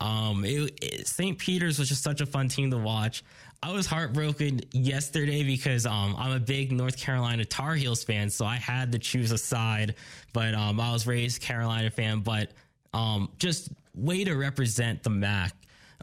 Um, 0.00 0.44
it, 0.44 0.78
it, 0.82 1.06
St. 1.06 1.38
Peter's 1.38 1.78
was 1.78 1.88
just 1.88 2.02
such 2.02 2.20
a 2.20 2.26
fun 2.26 2.48
team 2.48 2.70
to 2.72 2.78
watch. 2.78 3.22
I 3.62 3.70
was 3.70 3.86
heartbroken 3.86 4.60
yesterday 4.72 5.44
because 5.44 5.86
um, 5.86 6.16
I'm 6.18 6.32
a 6.32 6.40
big 6.40 6.72
North 6.72 6.98
Carolina 6.98 7.44
Tar 7.44 7.76
Heels 7.76 8.02
fan, 8.02 8.28
so 8.28 8.44
I 8.44 8.56
had 8.56 8.90
to 8.90 8.98
choose 8.98 9.30
a 9.30 9.38
side. 9.38 9.94
But 10.32 10.54
um, 10.54 10.80
I 10.80 10.92
was 10.92 11.06
raised 11.06 11.40
Carolina 11.40 11.88
fan, 11.88 12.20
but 12.20 12.50
um, 12.92 13.30
just 13.38 13.68
way 13.94 14.24
to 14.24 14.34
represent 14.34 15.04
the 15.04 15.10
MAAC 15.10 15.52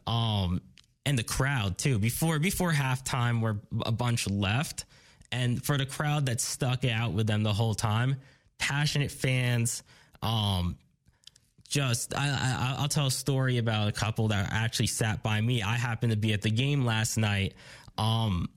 um, 0.09 0.61
and 1.05 1.17
the 1.17 1.23
crowd 1.23 1.77
too. 1.77 1.99
Before 1.99 2.39
before 2.39 2.71
halftime, 2.71 3.41
where 3.41 3.57
a 3.85 3.91
bunch 3.91 4.27
left, 4.27 4.85
and 5.31 5.63
for 5.63 5.77
the 5.77 5.85
crowd 5.85 6.25
that 6.25 6.41
stuck 6.41 6.83
out 6.83 7.13
with 7.13 7.27
them 7.27 7.43
the 7.43 7.53
whole 7.53 7.75
time, 7.75 8.15
passionate 8.57 9.11
fans. 9.11 9.83
Um, 10.21 10.77
just 11.69 12.15
I, 12.17 12.27
I 12.27 12.75
I'll 12.79 12.87
tell 12.87 13.07
a 13.07 13.11
story 13.11 13.59
about 13.59 13.87
a 13.87 13.91
couple 13.91 14.29
that 14.29 14.49
actually 14.51 14.87
sat 14.87 15.21
by 15.21 15.39
me. 15.39 15.61
I 15.61 15.75
happened 15.75 16.11
to 16.11 16.17
be 16.17 16.33
at 16.33 16.41
the 16.41 16.49
game 16.49 16.83
last 16.83 17.17
night. 17.17 17.53
Um, 17.97 18.49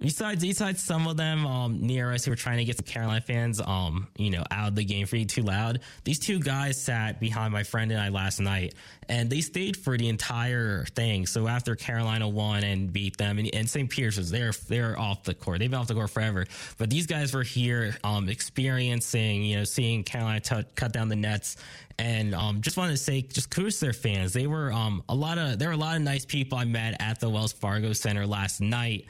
Besides, 0.00 0.42
besides 0.42 0.82
some 0.82 1.06
of 1.06 1.16
them 1.16 1.46
um, 1.46 1.80
near 1.80 2.12
us 2.12 2.24
who 2.24 2.32
were 2.32 2.36
trying 2.36 2.58
to 2.58 2.64
get 2.64 2.76
some 2.76 2.84
Carolina 2.84 3.20
fans, 3.20 3.60
um, 3.60 4.08
you 4.16 4.30
know, 4.30 4.42
out 4.50 4.68
of 4.68 4.74
the 4.74 4.84
game 4.84 5.06
for 5.06 5.16
too 5.24 5.42
loud. 5.42 5.80
These 6.02 6.18
two 6.18 6.40
guys 6.40 6.82
sat 6.82 7.20
behind 7.20 7.52
my 7.52 7.62
friend 7.62 7.92
and 7.92 8.00
I 8.00 8.08
last 8.08 8.40
night, 8.40 8.74
and 9.08 9.30
they 9.30 9.40
stayed 9.40 9.76
for 9.76 9.96
the 9.96 10.08
entire 10.08 10.84
thing. 10.96 11.26
So 11.26 11.46
after 11.46 11.76
Carolina 11.76 12.28
won 12.28 12.64
and 12.64 12.92
beat 12.92 13.16
them, 13.18 13.38
and, 13.38 13.48
and 13.54 13.70
St. 13.70 13.88
Peter's 13.88 14.18
was 14.18 14.32
they're 14.32 14.52
they're 14.68 14.98
off 14.98 15.22
the 15.22 15.34
court. 15.34 15.60
They've 15.60 15.70
been 15.70 15.78
off 15.78 15.86
the 15.86 15.94
court 15.94 16.10
forever, 16.10 16.44
but 16.76 16.90
these 16.90 17.06
guys 17.06 17.32
were 17.32 17.44
here, 17.44 17.96
um, 18.02 18.28
experiencing, 18.28 19.44
you 19.44 19.58
know, 19.58 19.64
seeing 19.64 20.02
Carolina 20.02 20.40
t- 20.40 20.64
cut 20.74 20.92
down 20.92 21.08
the 21.08 21.16
nets 21.16 21.56
and 21.98 22.34
um, 22.34 22.60
just 22.60 22.76
wanted 22.76 22.92
to 22.92 22.98
say 22.98 23.22
just 23.22 23.50
kudos 23.50 23.78
to 23.78 23.86
their 23.86 23.92
fans. 23.92 24.32
They 24.32 24.46
were 24.46 24.72
um, 24.72 25.02
a 25.08 25.14
lot 25.14 25.38
of 25.38 25.58
there 25.58 25.68
were 25.68 25.74
a 25.74 25.78
lot 25.78 25.96
of 25.96 26.02
nice 26.02 26.24
people 26.24 26.58
I 26.58 26.64
met 26.64 26.96
at 27.00 27.20
the 27.20 27.28
Wells 27.28 27.52
Fargo 27.52 27.92
Center 27.92 28.26
last 28.26 28.60
night. 28.60 29.06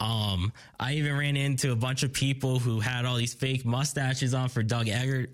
Um, 0.00 0.52
I 0.78 0.94
even 0.94 1.16
ran 1.16 1.36
into 1.36 1.72
a 1.72 1.76
bunch 1.76 2.02
of 2.02 2.12
people 2.12 2.58
who 2.58 2.80
had 2.80 3.04
all 3.04 3.16
these 3.16 3.34
fake 3.34 3.64
mustaches 3.64 4.34
on 4.34 4.48
for 4.48 4.62
Doug 4.62 4.86
Edert. 4.86 5.28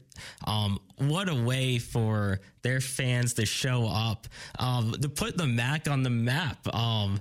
Um, 0.45 0.78
what 0.99 1.28
a 1.28 1.35
way 1.35 1.78
for 1.78 2.40
their 2.62 2.81
fans 2.81 3.35
to 3.35 3.47
show 3.47 3.88
up, 3.88 4.28
um, 4.59 4.92
to 4.92 5.09
put 5.09 5.37
the 5.37 5.45
MAAC 5.45 5.90
on 5.90 6.02
the 6.02 6.11
map. 6.11 6.73
Um, 6.75 7.21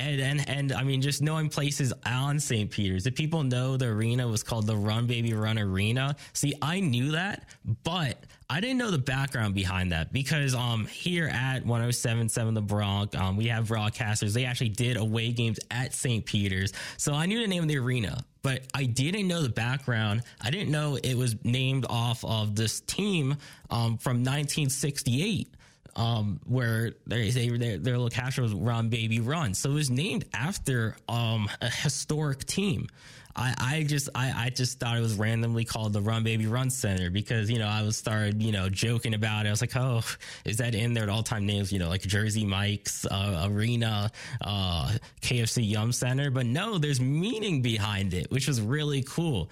and, 0.00 0.20
and, 0.20 0.48
and 0.48 0.72
I 0.72 0.82
mean, 0.82 1.02
just 1.02 1.22
knowing 1.22 1.48
places 1.48 1.92
on 2.06 2.40
St. 2.40 2.70
Peter's. 2.70 3.06
If 3.06 3.14
people 3.14 3.42
know 3.42 3.76
the 3.76 3.86
arena 3.86 4.26
was 4.26 4.42
called 4.42 4.66
the 4.66 4.76
Run 4.76 5.06
Baby 5.06 5.34
Run 5.34 5.58
Arena. 5.58 6.16
See, 6.32 6.54
I 6.62 6.80
knew 6.80 7.12
that, 7.12 7.48
but 7.84 8.24
I 8.48 8.60
didn't 8.60 8.78
know 8.78 8.90
the 8.90 8.98
background 8.98 9.54
behind 9.54 9.92
that 9.92 10.12
because 10.12 10.54
um 10.54 10.86
here 10.86 11.28
at 11.28 11.64
1077 11.64 12.54
The 12.54 12.62
Bronx, 12.62 13.16
um, 13.16 13.36
we 13.36 13.46
have 13.46 13.68
broadcasters. 13.68 14.32
They 14.32 14.44
actually 14.44 14.70
did 14.70 14.96
away 14.96 15.32
games 15.32 15.60
at 15.70 15.94
St. 15.94 16.24
Peter's. 16.24 16.72
So 16.96 17.12
I 17.12 17.26
knew 17.26 17.40
the 17.40 17.46
name 17.46 17.62
of 17.62 17.68
the 17.68 17.78
arena, 17.78 18.24
but 18.42 18.62
I 18.74 18.84
didn't 18.84 19.28
know 19.28 19.42
the 19.42 19.50
background. 19.50 20.22
I 20.40 20.50
didn't 20.50 20.70
know 20.70 20.96
it 20.96 21.14
was 21.14 21.36
named 21.44 21.86
off 21.88 22.24
of 22.24 22.56
this 22.56 22.80
team 22.80 23.36
um, 23.70 23.98
from 23.98 24.24
1968 24.24 25.54
um, 25.96 26.40
where 26.46 26.92
they, 27.06 27.30
they, 27.30 27.48
their, 27.48 27.78
their 27.78 27.94
little 27.94 28.10
caption 28.10 28.42
was 28.42 28.54
Run 28.54 28.88
Baby 28.88 29.20
Run. 29.20 29.54
So 29.54 29.70
it 29.70 29.74
was 29.74 29.90
named 29.90 30.24
after 30.34 30.96
um, 31.08 31.48
a 31.60 31.68
historic 31.68 32.44
team. 32.44 32.88
I, 33.36 33.54
I 33.58 33.82
just 33.84 34.08
I, 34.14 34.32
I 34.46 34.50
just 34.50 34.80
thought 34.80 34.96
it 34.96 35.00
was 35.00 35.14
randomly 35.14 35.64
called 35.64 35.92
the 35.92 36.00
Run 36.00 36.24
Baby 36.24 36.46
Run 36.46 36.68
Center 36.68 37.10
because 37.10 37.48
you 37.48 37.58
know 37.58 37.68
I 37.68 37.82
was 37.82 37.96
started 37.96 38.42
you 38.42 38.52
know 38.52 38.68
joking 38.68 39.14
about 39.14 39.46
it. 39.46 39.48
I 39.48 39.52
was 39.52 39.60
like, 39.60 39.76
oh, 39.76 40.02
is 40.44 40.56
that 40.58 40.74
in 40.74 40.94
there 40.94 41.04
at 41.04 41.08
all 41.08 41.22
time 41.22 41.46
names? 41.46 41.72
You 41.72 41.78
know, 41.78 41.88
like 41.88 42.02
Jersey 42.02 42.44
Mike's 42.44 43.06
uh, 43.06 43.48
Arena, 43.48 44.10
uh, 44.40 44.92
KFC 45.22 45.68
Yum 45.68 45.92
Center. 45.92 46.30
But 46.30 46.46
no, 46.46 46.78
there's 46.78 47.00
meaning 47.00 47.62
behind 47.62 48.14
it, 48.14 48.30
which 48.30 48.48
was 48.48 48.60
really 48.60 49.04
cool. 49.04 49.48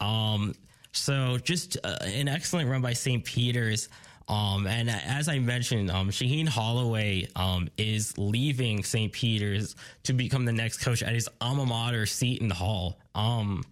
Um, 0.00 0.54
so 0.92 1.38
just 1.38 1.76
uh, 1.84 1.98
an 2.02 2.28
excellent 2.28 2.68
run 2.68 2.80
by 2.80 2.94
St. 2.94 3.24
Peter's. 3.24 3.88
Um, 4.28 4.66
and 4.66 4.90
as 4.90 5.28
I 5.28 5.38
mentioned, 5.38 5.90
um, 5.90 6.10
Shaheen 6.10 6.46
Holloway 6.46 7.28
um, 7.34 7.68
is 7.78 8.16
leaving 8.18 8.84
St. 8.84 9.10
Peter's 9.10 9.74
to 10.04 10.12
become 10.12 10.44
the 10.44 10.52
next 10.52 10.78
coach 10.78 11.02
at 11.02 11.14
his 11.14 11.28
alma 11.40 11.64
mater, 11.64 12.04
Seton 12.04 12.50
Hall. 12.50 12.98
Um, 13.14 13.64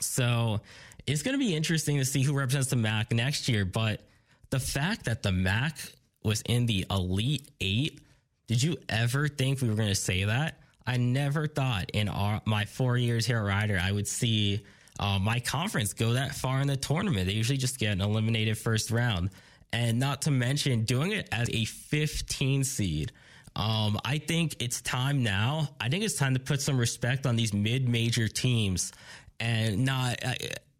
so 0.00 0.60
it's 1.06 1.22
going 1.22 1.34
to 1.34 1.44
be 1.44 1.54
interesting 1.54 1.98
to 1.98 2.04
see 2.04 2.22
who 2.22 2.32
represents 2.32 2.68
the 2.68 2.76
MAAC 2.76 3.12
next 3.12 3.48
year. 3.48 3.64
But 3.64 4.02
the 4.50 4.60
fact 4.60 5.06
that 5.06 5.22
the 5.22 5.30
MAAC 5.30 5.94
was 6.22 6.42
in 6.42 6.66
the 6.66 6.86
Elite 6.88 7.50
Eight, 7.60 8.00
did 8.46 8.62
you 8.62 8.76
ever 8.88 9.26
think 9.26 9.60
we 9.60 9.68
were 9.68 9.74
going 9.74 9.88
to 9.88 9.94
say 9.94 10.24
that? 10.24 10.60
I 10.86 10.96
never 10.96 11.46
thought 11.46 11.90
in 11.92 12.08
our, 12.08 12.40
my 12.44 12.64
four 12.64 12.96
years 12.96 13.26
here 13.26 13.38
at 13.38 13.44
Rider 13.44 13.80
I 13.82 13.92
would 13.92 14.08
see 14.08 14.64
uh, 14.98 15.18
my 15.18 15.40
conference 15.40 15.92
go 15.92 16.12
that 16.12 16.34
far 16.34 16.60
in 16.60 16.66
the 16.66 16.76
tournament. 16.76 17.26
They 17.26 17.32
usually 17.32 17.58
just 17.58 17.78
get 17.78 17.92
an 17.92 18.00
eliminated 18.00 18.58
first 18.58 18.90
round. 18.90 19.30
And 19.72 19.98
not 19.98 20.22
to 20.22 20.30
mention 20.30 20.84
doing 20.84 21.12
it 21.12 21.28
as 21.32 21.48
a 21.50 21.64
15 21.64 22.64
seed. 22.64 23.12
Um, 23.56 23.98
I 24.04 24.18
think 24.18 24.56
it's 24.60 24.80
time 24.80 25.22
now. 25.22 25.68
I 25.80 25.88
think 25.88 26.04
it's 26.04 26.16
time 26.16 26.34
to 26.34 26.40
put 26.40 26.60
some 26.60 26.78
respect 26.78 27.26
on 27.26 27.36
these 27.36 27.52
mid-major 27.52 28.28
teams 28.28 28.92
and 29.40 29.84
not 29.84 30.24
uh, 30.24 30.34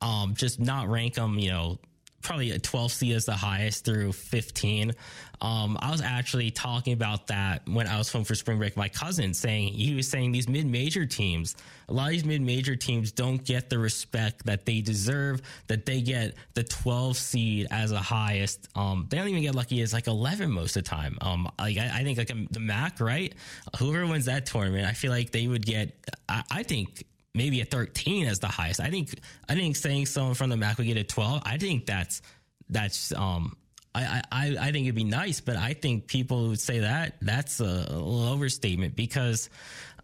um, 0.05 0.35
just 0.35 0.61
not 0.61 0.89
rank 0.89 1.15
them, 1.15 1.39
you 1.39 1.51
know, 1.51 1.79
probably 2.23 2.51
a 2.53 2.59
12 2.59 2.93
seed 2.93 3.17
is 3.17 3.25
the 3.27 3.37
highest 3.37 3.85
through 3.85 4.13
15. 4.13 4.93
Um, 5.41 5.77
I 5.81 5.91
was 5.91 6.01
actually 6.01 6.53
talking 6.53 6.93
about 6.93 7.27
that 7.27 7.69
when 7.69 7.89
I 7.89 7.99
was 7.99 8.11
home 8.11 8.23
for 8.23 8.37
spring 8.37 8.59
break. 8.59 8.77
My 8.77 8.89
cousin 8.89 9.35
saying 9.35 9.73
he 9.73 9.95
was 9.95 10.09
saying 10.09 10.31
these 10.31 10.49
mid 10.49 10.67
major 10.67 11.05
teams, 11.05 11.57
a 11.89 11.93
lot 11.93 12.07
of 12.07 12.13
these 12.13 12.25
mid 12.25 12.41
major 12.43 12.77
teams 12.77 13.11
don't 13.11 13.45
get 13.45 13.69
the 13.69 13.79
respect 13.79 14.47
that 14.47 14.65
they 14.67 14.81
deserve. 14.81 15.43
That 15.67 15.85
they 15.85 16.01
get 16.01 16.35
the 16.55 16.63
12 16.63 17.17
seed 17.17 17.67
as 17.73 17.91
a 17.91 17.99
highest. 17.99 18.69
Um, 18.77 19.07
they 19.11 19.17
don't 19.17 19.29
even 19.29 19.43
get 19.43 19.57
lucky 19.57 19.81
as 19.83 19.93
like 19.93 20.07
11 20.07 20.49
most 20.51 20.77
of 20.77 20.85
the 20.85 20.89
time. 20.89 21.19
Um, 21.21 21.51
like 21.59 21.77
I, 21.77 21.91
I 21.93 22.05
think 22.05 22.19
like 22.19 22.29
the 22.29 22.61
MAAC, 22.61 23.01
right? 23.01 23.35
Whoever 23.79 24.07
wins 24.07 24.27
that 24.27 24.47
tournament, 24.47 24.87
I 24.87 24.93
feel 24.93 25.11
like 25.11 25.33
they 25.33 25.49
would 25.49 25.67
get. 25.67 25.93
I, 26.29 26.45
I 26.53 26.63
think 26.63 27.05
maybe 27.35 27.61
a 27.61 27.65
13 27.65 28.27
as 28.27 28.39
the 28.41 28.49
highest. 28.49 28.81
I 28.81 28.91
think 28.91 29.19
I 29.49 29.55
think 29.55 29.77
saying 29.77 30.07
someone 30.07 30.35
from 30.35 30.51
the 30.51 30.57
MAAC 30.57 30.79
would 30.79 30.87
get 30.87 30.97
a 30.97 31.05
12. 31.05 31.43
I 31.45 31.59
think 31.59 31.87
that's 31.87 32.23
that's 32.69 33.13
um 33.13 33.57
I, 33.95 34.23
I, 34.33 34.57
I 34.59 34.73
think 34.73 34.87
it'd 34.87 34.95
be 34.95 35.05
nice, 35.05 35.41
but 35.41 35.57
I 35.57 35.75
think 35.75 36.07
people 36.07 36.49
would 36.49 36.61
say 36.61 36.79
that 36.79 37.17
that's 37.21 37.61
a, 37.61 37.65
little 37.65 38.29
overstatement 38.31 38.97
because, 38.97 39.51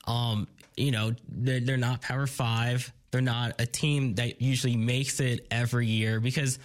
um, 0.07 0.47
you 0.77 0.91
know, 0.91 1.15
they're, 1.27 1.61
they're 1.61 1.79
not 1.79 2.03
Power 2.03 2.27
Five. 2.27 2.93
They're 3.11 3.23
not 3.23 3.59
a 3.59 3.65
team 3.65 4.17
that 4.17 4.43
usually 4.43 4.77
makes 4.77 5.21
it 5.21 5.47
every 5.51 5.87
year 5.87 6.21
because 6.21 6.59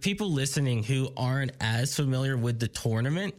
people 0.00 0.32
listening 0.32 0.82
who 0.82 1.10
aren't 1.16 1.52
as 1.60 1.94
familiar 1.94 2.36
with 2.36 2.58
the 2.58 2.66
tournament, 2.66 3.34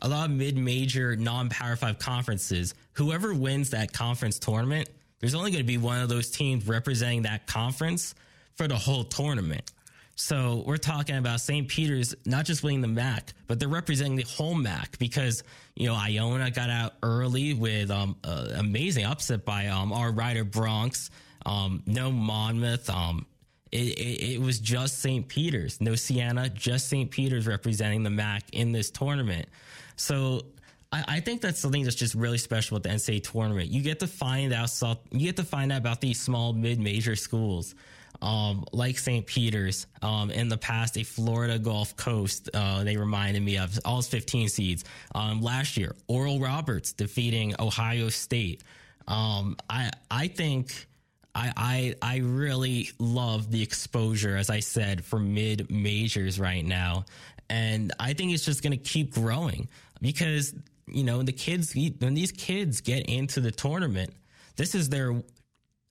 a 0.00 0.08
lot 0.08 0.30
of 0.30 0.36
mid-major 0.36 1.16
non-Power 1.16 1.74
Five 1.74 1.98
conferences, 1.98 2.74
whoever 2.92 3.34
wins 3.34 3.70
that 3.70 3.92
conference 3.92 4.38
tournament 4.38 4.88
there's 5.24 5.34
only 5.34 5.50
going 5.50 5.64
to 5.64 5.66
be 5.66 5.78
one 5.78 6.02
of 6.02 6.10
those 6.10 6.30
teams 6.30 6.68
representing 6.68 7.22
that 7.22 7.46
conference 7.46 8.14
for 8.56 8.68
the 8.68 8.76
whole 8.76 9.04
tournament. 9.04 9.72
So 10.16 10.62
we're 10.66 10.76
talking 10.76 11.16
about 11.16 11.40
St. 11.40 11.66
Peter's 11.66 12.14
not 12.26 12.44
just 12.44 12.62
winning 12.62 12.82
the 12.82 13.00
MAAC, 13.00 13.32
but 13.46 13.58
they're 13.58 13.66
representing 13.66 14.16
the 14.16 14.24
whole 14.24 14.54
MAAC 14.54 14.98
because 14.98 15.42
you 15.76 15.86
know 15.88 15.94
Iona 15.94 16.50
got 16.50 16.68
out 16.68 16.92
early 17.02 17.54
with 17.54 17.90
um 17.90 18.16
uh, 18.22 18.48
amazing 18.56 19.06
upset 19.06 19.46
by 19.46 19.68
um 19.68 19.94
our 19.94 20.12
rider 20.12 20.44
Broncs, 20.44 21.08
um 21.46 21.82
no 21.86 22.12
Monmouth, 22.12 22.90
um 22.90 23.24
it, 23.72 23.98
it, 23.98 24.34
it 24.34 24.40
was 24.42 24.60
just 24.60 24.98
St. 24.98 25.26
Peter's, 25.26 25.80
no 25.80 25.94
Siena, 25.94 26.50
just 26.50 26.88
St. 26.90 27.10
Peter's 27.10 27.46
representing 27.46 28.02
the 28.02 28.10
MAAC 28.10 28.42
in 28.52 28.72
this 28.72 28.90
tournament. 28.90 29.48
So 29.96 30.42
I, 30.94 31.16
I 31.16 31.20
think 31.20 31.40
that's 31.40 31.58
something 31.58 31.82
that's 31.82 31.96
just 31.96 32.14
really 32.14 32.38
special 32.38 32.76
with 32.76 32.84
the 32.84 32.90
NCAA 32.90 33.24
tournament. 33.32 33.68
You 33.68 33.82
get 33.82 33.98
to 34.00 34.06
find 34.06 34.52
out 34.52 34.70
you 35.10 35.26
get 35.26 35.36
to 35.36 35.44
find 35.44 35.72
out 35.72 35.78
about 35.78 36.00
these 36.00 36.20
small 36.20 36.52
mid-major 36.52 37.16
schools. 37.16 37.74
Um, 38.22 38.64
like 38.72 38.96
St. 38.96 39.26
Peter's, 39.26 39.88
um, 40.00 40.30
in 40.30 40.48
the 40.48 40.56
past, 40.56 40.96
a 40.96 41.02
Florida 41.02 41.58
Gulf 41.58 41.96
Coast, 41.96 42.48
uh, 42.54 42.84
they 42.84 42.96
reminded 42.96 43.42
me 43.42 43.58
of 43.58 43.76
all 43.84 44.00
15 44.00 44.48
seeds. 44.48 44.84
Um, 45.14 45.42
last 45.42 45.76
year, 45.76 45.96
Oral 46.06 46.38
Roberts 46.38 46.92
defeating 46.92 47.54
Ohio 47.58 48.08
State. 48.08 48.62
Um, 49.08 49.56
I, 49.68 49.90
I 50.10 50.28
think, 50.28 50.86
I, 51.34 51.52
I, 51.56 51.94
I 52.00 52.16
really 52.18 52.90
love 53.00 53.50
the 53.50 53.62
exposure, 53.62 54.36
as 54.36 54.48
I 54.48 54.60
said, 54.60 55.04
for 55.04 55.18
mid 55.18 55.70
majors 55.70 56.38
right 56.38 56.64
now. 56.64 57.04
And 57.50 57.92
I 57.98 58.14
think 58.14 58.32
it's 58.32 58.44
just 58.44 58.62
going 58.62 58.78
to 58.78 58.82
keep 58.82 59.12
growing 59.12 59.68
because 60.00 60.54
you 60.86 61.04
know, 61.04 61.22
the 61.22 61.32
kids, 61.32 61.74
when 61.74 62.14
these 62.14 62.32
kids 62.32 62.80
get 62.80 63.06
into 63.06 63.40
the 63.40 63.50
tournament, 63.50 64.12
this 64.56 64.74
is 64.74 64.88
their, 64.88 65.10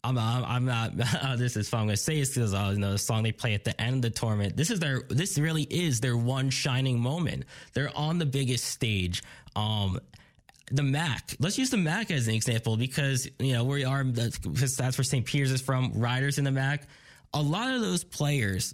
I'm, 0.04 0.18
I'm 0.18 0.66
not, 0.66 0.96
this 1.38 1.58
is 1.58 1.70
fun. 1.70 1.82
I'm 1.82 1.88
going 1.88 1.96
to 1.96 2.02
say 2.02 2.20
this 2.20 2.34
because, 2.34 2.54
uh, 2.54 2.72
you 2.74 2.80
know, 2.80 2.92
the 2.92 2.98
song 2.98 3.24
they 3.24 3.32
play 3.32 3.54
at 3.54 3.64
the 3.64 3.80
end 3.80 4.06
of 4.06 4.14
the 4.14 4.20
tournament. 4.20 4.56
This 4.56 4.70
is 4.70 4.80
their, 4.80 5.02
this 5.10 5.38
really 5.38 5.64
is 5.64 6.00
their 6.00 6.18
one 6.18 6.50
shining 6.50 7.00
moment. 7.00 7.46
They're 7.74 7.96
on 7.96 8.20
the 8.20 8.26
biggest 8.26 8.66
stage. 8.66 9.24
Um, 9.56 10.00
the 10.72 10.82
MAAC. 10.82 11.36
Let's 11.40 11.58
use 11.58 11.70
the 11.70 11.78
MAAC 11.78 12.12
as 12.12 12.28
an 12.28 12.34
example 12.34 12.78
because 12.78 13.28
you 13.40 13.54
know 13.54 13.64
where 13.64 13.76
we 13.76 13.86
are 13.86 14.04
because 14.04 14.76
that's 14.76 14.98
where 14.98 15.06
St. 15.06 15.26
Peter's 15.26 15.52
is 15.52 15.62
from. 15.62 15.92
Riders 15.94 16.38
in 16.38 16.46
the 16.46 16.52
MAAC. 16.52 16.80
A 17.34 17.42
lot 17.42 17.74
of 17.74 17.82
those 17.82 18.04
players, 18.04 18.74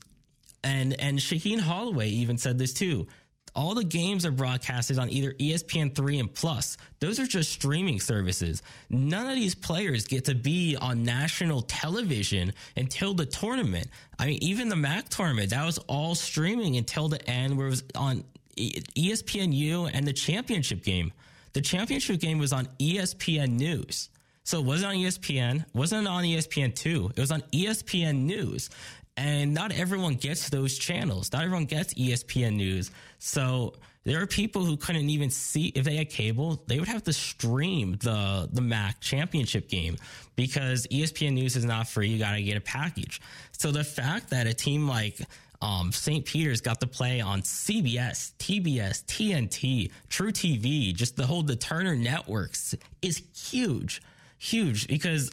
and 0.64 0.94
and 1.00 1.18
Shaheen 1.20 1.60
Holloway 1.60 2.10
even 2.10 2.38
said 2.38 2.58
this 2.58 2.74
too 2.74 3.08
all 3.56 3.76
the 3.76 3.84
games 3.84 4.26
are 4.26 4.32
broadcasted 4.32 5.00
on 5.00 5.10
either 5.10 5.34
ESPN3 5.34 6.20
and 6.20 6.34
Plus. 6.34 6.78
Those 7.00 7.20
are 7.20 7.26
just 7.26 7.52
streaming 7.52 8.00
services. 8.00 8.62
None 8.90 9.28
of 9.28 9.36
these 9.36 9.56
players 9.56 10.06
get 10.06 10.26
to 10.26 10.36
be 10.36 10.76
on 10.76 11.04
national 11.04 11.64
television 11.64 12.54
until 12.76 13.14
the 13.14 13.26
tournament. 13.26 13.88
I 14.18 14.28
mean, 14.28 14.40
even 14.42 14.70
the 14.70 14.76
MAAC 14.76 15.10
tournament, 15.10 15.50
that 15.52 15.66
was 15.66 15.78
all 15.88 16.16
streaming 16.16 16.78
until 16.78 17.08
the 17.08 17.28
end 17.30 17.58
where 17.58 17.68
it 17.68 17.72
was 17.72 17.84
on 17.96 18.24
ESPNU 18.58 19.90
and 19.94 20.06
the 20.06 20.14
championship 20.14 20.84
game. 20.84 21.12
The 21.54 21.62
championship 21.62 22.20
game 22.20 22.38
was 22.38 22.54
on 22.54 22.68
ESPN 22.80 23.52
News. 23.52 24.10
So 24.44 24.58
it 24.58 24.66
wasn't 24.66 24.94
on 24.94 24.96
ESPN, 24.96 25.66
wasn't 25.74 26.08
on 26.08 26.24
ESPN2. 26.24 27.12
It 27.12 27.20
was 27.20 27.32
on 27.32 27.42
ESPN 27.54 28.24
News. 28.24 28.72
And 29.20 29.54
not 29.54 29.74
everyone 29.74 30.16
gets 30.16 30.50
those 30.50 30.78
channels. 30.78 31.34
Not 31.34 31.44
everyone 31.44 31.66
gets 31.66 31.94
ESPN 31.96 32.56
News. 32.56 32.90
So 33.18 33.74
there 34.06 34.22
are 34.22 34.26
people 34.26 34.64
who 34.64 34.78
couldn't 34.78 35.10
even 35.10 35.30
see 35.30 35.74
if 35.76 35.84
they 35.84 35.98
had 35.98 36.10
cable, 36.10 36.64
they 36.68 36.80
would 36.80 36.88
have 36.88 37.04
to 37.04 37.12
stream 37.12 37.98
the 38.02 38.48
the 38.54 38.62
MAAC 38.62 39.02
championship 39.02 39.68
game 39.68 39.98
because 40.38 40.88
ESPN 40.88 41.34
News 41.34 41.58
is 41.58 41.66
not 41.66 41.90
free. 41.90 42.08
You 42.08 42.18
got 42.18 42.36
to 42.36 42.42
get 42.42 42.56
a 42.56 42.62
package. 42.62 43.20
So 43.52 43.72
the 43.72 43.84
fact 43.84 44.30
that 44.30 44.48
a 44.48 44.54
team 44.54 44.88
like 44.88 45.20
um, 45.62 45.92
St. 45.92 46.24
Peter's 46.24 46.62
got 46.62 46.80
to 46.80 46.88
play 46.88 47.20
on 47.20 47.42
CBS, 47.42 48.32
TBS, 48.40 49.04
TNT, 49.04 49.92
truTV, 50.10 50.96
just 50.96 51.18
the 51.18 51.26
whole 51.26 51.44
the 51.44 51.58
Turner 51.58 51.98
networks 51.98 52.74
is 53.02 53.22
huge, 53.36 54.02
huge 54.38 54.88
because 54.88 55.30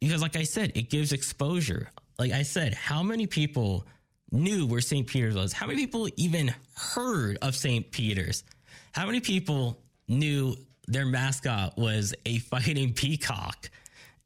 because 0.00 0.20
like 0.20 0.36
I 0.36 0.42
said, 0.42 0.72
it 0.74 0.90
gives 0.90 1.14
exposure. 1.14 1.88
Like 2.22 2.30
I 2.30 2.42
said, 2.42 2.74
how 2.74 3.02
many 3.02 3.26
people 3.26 3.84
knew 4.30 4.64
where 4.64 4.80
St. 4.80 5.04
Peter's 5.08 5.34
was? 5.34 5.52
How 5.52 5.66
many 5.66 5.80
people 5.80 6.08
even 6.16 6.54
heard 6.76 7.36
of 7.42 7.56
St. 7.56 7.90
Peter's? 7.90 8.44
How 8.92 9.06
many 9.06 9.18
people 9.18 9.82
knew 10.06 10.54
their 10.86 11.04
mascot 11.04 11.76
was 11.76 12.14
a 12.24 12.38
fighting 12.38 12.92
peacock? 12.94 13.70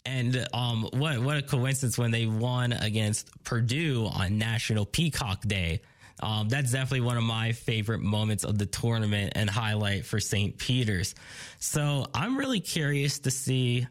And 0.05 0.47
um, 0.53 0.87
what 0.93 1.21
what 1.21 1.38
a 1.38 1.43
coincidence 1.43 1.97
when 1.97 2.11
they 2.11 2.26
won 2.26 2.75
against 2.75 3.31
Purdue 3.45 4.05
on 4.12 4.37
National 4.37 4.85
Peacock 4.85 5.41
Day. 5.41 5.81
Um, 6.21 6.50
that's 6.50 6.73
definitely 6.73 7.00
one 7.00 7.17
of 7.17 7.25
my 7.25 7.53
favorite 7.53 8.00
moments 8.00 8.45
of 8.45 8.59
the 8.59 8.67
tournament 8.67 9.33
and 9.37 9.49
highlight 9.49 10.05
for 10.05 10.21
St. 10.21 10.59
Peter's. 10.59 11.15
So 11.61 12.09
I'm 12.12 12.37
really 12.37 12.61
curious 12.61 13.21
to 13.21 13.31
see 13.31 13.87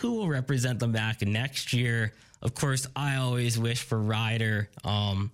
who 0.00 0.14
will 0.14 0.28
represent 0.28 0.78
them 0.78 0.92
back 0.92 1.20
next 1.20 1.74
year. 1.74 2.14
Of 2.44 2.54
course, 2.54 2.86
I 2.94 3.16
always 3.16 3.58
wish 3.58 3.82
for 3.82 3.98
Rider. 3.98 4.68
Um, 4.84 5.30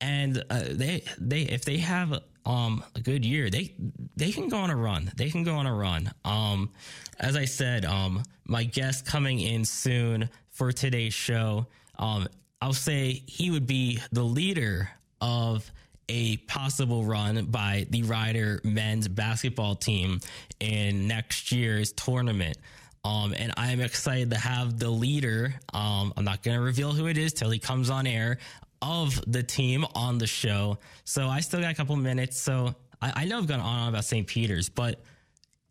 and 0.00 0.44
uh, 0.50 0.64
they 0.70 1.04
they 1.18 1.42
if 1.42 1.64
they 1.64 1.78
have 1.78 2.20
um, 2.44 2.82
a 2.94 3.00
good 3.00 3.24
year, 3.24 3.50
they 3.50 3.74
they 4.16 4.32
can 4.32 4.48
go 4.48 4.58
on 4.58 4.70
a 4.70 4.76
run. 4.76 5.10
They 5.16 5.30
can 5.30 5.44
go 5.44 5.54
on 5.54 5.66
a 5.66 5.74
run. 5.74 6.10
Um, 6.24 6.70
as 7.18 7.36
I 7.36 7.44
said, 7.44 7.84
um, 7.84 8.22
my 8.44 8.64
guest 8.64 9.06
coming 9.06 9.40
in 9.40 9.64
soon 9.64 10.28
for 10.50 10.72
today's 10.72 11.14
show. 11.14 11.66
Um, 11.98 12.28
I'll 12.60 12.72
say 12.72 13.22
he 13.26 13.50
would 13.50 13.66
be 13.66 14.00
the 14.10 14.22
leader 14.22 14.90
of 15.20 15.70
a 16.08 16.38
possible 16.38 17.04
run 17.04 17.46
by 17.46 17.86
the 17.90 18.02
Rider 18.02 18.60
men's 18.64 19.08
basketball 19.08 19.74
team 19.76 20.20
in 20.58 21.06
next 21.06 21.52
year's 21.52 21.92
tournament. 21.92 22.56
Um, 23.04 23.34
and 23.36 23.52
I'm 23.56 23.80
excited 23.80 24.30
to 24.30 24.38
have 24.38 24.78
the 24.78 24.90
leader. 24.90 25.54
Um, 25.72 26.12
I'm 26.16 26.24
not 26.24 26.42
going 26.42 26.56
to 26.56 26.62
reveal 26.62 26.92
who 26.92 27.06
it 27.06 27.16
is 27.16 27.32
till 27.32 27.50
he 27.50 27.58
comes 27.58 27.90
on 27.90 28.06
air 28.06 28.38
of 28.82 29.20
the 29.26 29.42
team 29.42 29.84
on 29.94 30.18
the 30.18 30.26
show. 30.26 30.78
So 31.04 31.28
I 31.28 31.40
still 31.40 31.60
got 31.60 31.72
a 31.72 31.74
couple 31.74 31.96
minutes. 31.96 32.40
So 32.40 32.74
I, 33.00 33.12
I 33.16 33.24
know 33.24 33.38
I've 33.38 33.46
gone 33.46 33.60
on 33.60 33.88
about 33.88 34.04
St. 34.04 34.26
Peter's, 34.26 34.68
but 34.68 35.00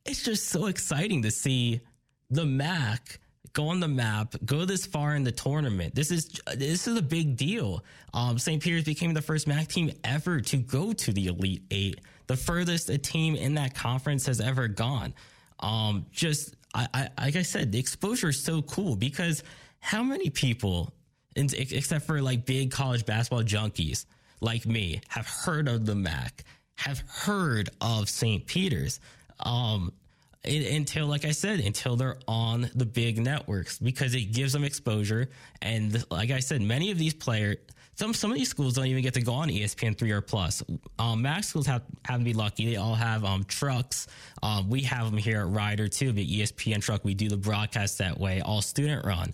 it's 0.05 0.23
just 0.23 0.47
so 0.47 0.65
exciting 0.67 1.23
to 1.23 1.31
see 1.31 1.81
the 2.29 2.43
MAAC 2.43 3.17
go 3.53 3.69
on 3.69 3.79
the 3.79 3.87
map, 3.87 4.35
go 4.45 4.65
this 4.65 4.85
far 4.85 5.15
in 5.15 5.23
the 5.23 5.31
tournament. 5.31 5.95
This 5.95 6.11
is 6.11 6.39
this 6.55 6.87
is 6.87 6.95
a 6.95 7.01
big 7.01 7.37
deal. 7.37 7.83
Um, 8.13 8.37
St. 8.37 8.61
Peter's 8.61 8.83
became 8.83 9.13
the 9.13 9.21
first 9.21 9.47
MAAC 9.47 9.67
team 9.67 9.91
ever 10.03 10.41
to 10.41 10.57
go 10.57 10.93
to 10.93 11.11
the 11.11 11.27
Elite 11.27 11.63
Eight, 11.71 12.01
the 12.27 12.37
furthest 12.37 12.89
a 12.89 12.97
team 12.97 13.35
in 13.35 13.55
that 13.55 13.73
conference 13.73 14.27
has 14.27 14.39
ever 14.39 14.67
gone. 14.67 15.13
Um, 15.59 16.05
just 16.11 16.55
I, 16.77 16.87
I 17.17 17.25
like 17.25 17.35
I 17.35 17.41
said, 17.41 17.71
the 17.71 17.79
exposure 17.79 18.29
is 18.29 18.43
so 18.43 18.61
cool 18.61 18.95
because 18.95 19.43
how 19.79 20.03
many 20.03 20.29
people 20.29 20.93
except 21.35 22.05
for 22.05 22.21
like 22.21 22.45
big 22.45 22.71
college 22.71 23.05
basketball 23.05 23.43
junkies 23.43 24.05
like 24.39 24.65
me, 24.65 25.01
have 25.07 25.27
heard 25.27 25.67
of 25.67 25.85
the 25.85 25.93
MAAC, 25.93 26.31
have 26.75 26.99
heard 27.07 27.69
of 27.81 28.09
St. 28.09 28.45
Peter's. 28.45 28.99
Um, 29.39 29.93
until, 30.45 31.07
like 31.07 31.25
I 31.25 31.31
said, 31.31 31.59
until 31.59 31.95
they're 31.95 32.17
on 32.27 32.69
the 32.73 32.85
big 32.85 33.19
networks 33.19 33.79
because 33.79 34.15
it 34.15 34.31
gives 34.31 34.53
them 34.53 34.63
exposure. 34.63 35.29
And 35.61 36.05
like 36.09 36.31
I 36.31 36.39
said, 36.39 36.61
many 36.61 36.91
of 36.91 36.97
these 36.97 37.13
players, 37.13 37.57
some 37.97 38.13
some 38.13 38.31
of 38.31 38.37
these 38.37 38.49
schools 38.49 38.75
don't 38.75 38.85
even 38.85 39.03
get 39.03 39.15
to 39.15 39.21
go 39.21 39.33
on 39.33 39.49
ESPN 39.49 39.97
three 39.97 40.11
or 40.11 40.21
plus. 40.21 40.63
Um, 40.99 41.23
MAAC 41.23 41.45
schools 41.45 41.67
have 41.67 41.83
have 42.05 42.19
to 42.19 42.23
be 42.23 42.33
lucky; 42.33 42.65
they 42.69 42.75
all 42.77 42.95
have 42.95 43.25
um, 43.25 43.43
trucks. 43.43 44.07
Um, 44.41 44.69
we 44.69 44.81
have 44.81 45.05
them 45.09 45.17
here 45.17 45.41
at 45.41 45.47
Rider 45.47 45.87
too, 45.87 46.11
the 46.11 46.39
ESPN 46.39 46.81
truck. 46.81 47.03
We 47.03 47.15
do 47.15 47.27
the 47.27 47.37
broadcast 47.37 47.97
that 47.97 48.19
way, 48.19 48.41
all 48.41 48.61
student 48.61 49.05
run 49.05 49.33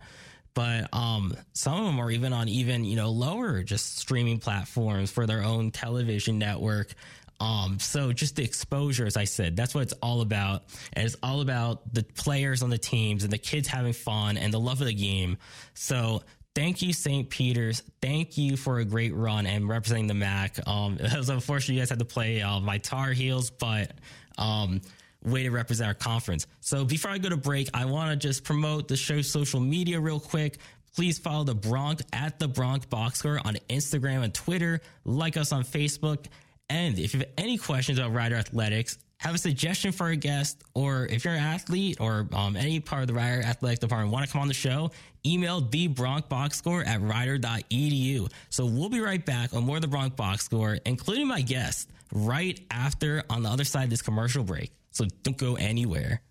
but 0.56 0.88
um, 0.94 1.36
some 1.54 1.80
of 1.80 1.86
them 1.86 2.00
are 2.00 2.12
even 2.12 2.32
on 2.32 2.48
even 2.48 2.86
you 2.86 2.96
know 2.96 3.10
lower 3.10 3.64
just 3.64 3.98
streaming 3.98 4.40
platforms 4.40 5.12
for 5.12 5.26
their 5.26 5.44
own 5.44 5.72
television 5.72 6.38
network. 6.38 6.94
Um, 7.40 7.78
so 7.80 8.14
just 8.14 8.38
the 8.38 8.44
exposure, 8.44 9.06
as 9.06 9.18
I 9.18 9.26
said, 9.26 9.58
that's 9.58 9.76
what 9.76 9.82
it's 9.82 9.94
all 10.02 10.22
about. 10.22 10.64
And 10.94 11.06
it's 11.06 11.18
all 11.22 11.42
about 11.42 11.94
the 11.94 12.04
players 12.04 12.64
on 12.64 12.70
the 12.70 12.78
teams 12.78 13.24
and 13.24 13.34
the 13.34 13.38
kids 13.38 13.68
having 13.68 13.92
fun 13.92 14.38
and 14.38 14.54
the 14.54 14.60
love 14.60 14.80
of 14.80 14.88
the 14.88 14.94
game. 14.94 15.38
So 15.74 16.22
thank 16.56 16.82
you, 16.82 16.94
St. 16.94 17.30
Peter's. 17.30 17.84
Thank 18.02 18.38
you 18.38 18.58
for 18.58 18.80
a 18.80 18.86
great 18.86 19.14
run 19.16 19.46
and 19.46 19.68
representing 19.68 20.08
the 20.08 20.14
MAAC. 20.14 20.68
Um, 20.68 20.98
it 21.00 21.18
was 21.18 21.30
unfortunate 21.30 21.76
you 21.76 21.82
guys 21.82 21.90
had 21.90 22.00
to 22.00 22.06
play 22.06 22.42
uh, 22.42 22.60
my 22.60 22.78
Tar 22.78 23.12
Heels, 23.12 23.50
but 23.50 23.92
um, 24.38 24.82
way 25.24 25.44
to 25.44 25.52
represent 25.52 25.88
our 25.88 25.94
conference. 25.94 26.48
So 26.62 26.86
before 26.86 27.12
I 27.12 27.18
go 27.18 27.30
to 27.30 27.38
break, 27.38 27.70
I 27.74 27.86
want 27.86 28.12
to 28.12 28.28
just 28.28 28.44
promote 28.44 28.88
the 28.88 28.96
show's 28.96 29.30
social 29.30 29.60
media 29.60 30.00
real 30.00 30.20
quick. 30.20 30.58
Please 30.96 31.18
follow 31.18 31.44
the 31.44 31.56
Bronx 31.56 32.04
at 32.14 32.38
the 32.38 32.48
Bronx 32.48 32.86
Box 32.86 33.20
Score 33.20 33.40
on 33.44 33.56
Instagram 33.70 34.24
and 34.24 34.34
Twitter. 34.34 34.82
Like 35.06 35.38
us 35.38 35.52
on 35.52 35.64
Facebook. 35.64 36.26
And 36.70 37.00
if 37.00 37.14
you 37.14 37.22
have 37.22 37.30
any 37.38 37.58
questions 37.58 37.98
about 37.98 38.14
Rider 38.14 38.36
Athletics, 38.36 38.98
have 39.24 39.36
a 39.36 39.38
suggestion 39.38 39.92
for 39.92 40.10
a 40.10 40.16
guest, 40.16 40.64
or 40.74 41.08
if 41.08 41.26
you're 41.26 41.34
an 41.34 41.40
athlete 41.40 41.98
or 42.00 42.28
um, 42.34 42.56
any 42.56 42.80
part 42.80 43.02
of 43.02 43.08
the 43.08 43.14
Rider 43.14 43.42
Athletic 43.42 43.80
Department 43.80 44.12
want 44.12 44.26
to 44.26 44.32
come 44.32 44.42
on 44.42 44.48
the 44.48 44.54
show, 44.54 44.92
email 45.26 45.62
the 45.62 45.88
Bronx 45.88 46.28
Box 46.28 46.58
Score 46.58 46.84
at 46.84 47.02
rider.edu. 47.02 48.32
So 48.50 48.66
we'll 48.66 48.90
be 48.90 49.00
right 49.00 49.26
back 49.26 49.54
on 49.54 49.64
more 49.64 49.78
of 49.78 49.82
the 49.82 49.88
Bronx 49.88 50.16
Box 50.16 50.46
Score, 50.46 50.78
including 50.86 51.28
my 51.28 51.42
guest, 51.42 51.90
right 52.12 52.60
after 52.70 53.24
on 53.30 53.44
the 53.44 53.50
other 53.50 53.64
side 53.64 53.86
of 53.86 53.90
this 53.90 54.02
commercial 54.02 54.44
break 54.44 54.72
so 54.94 55.06
don't 55.24 55.38
go 55.38 55.56
anywhere. 55.56 56.22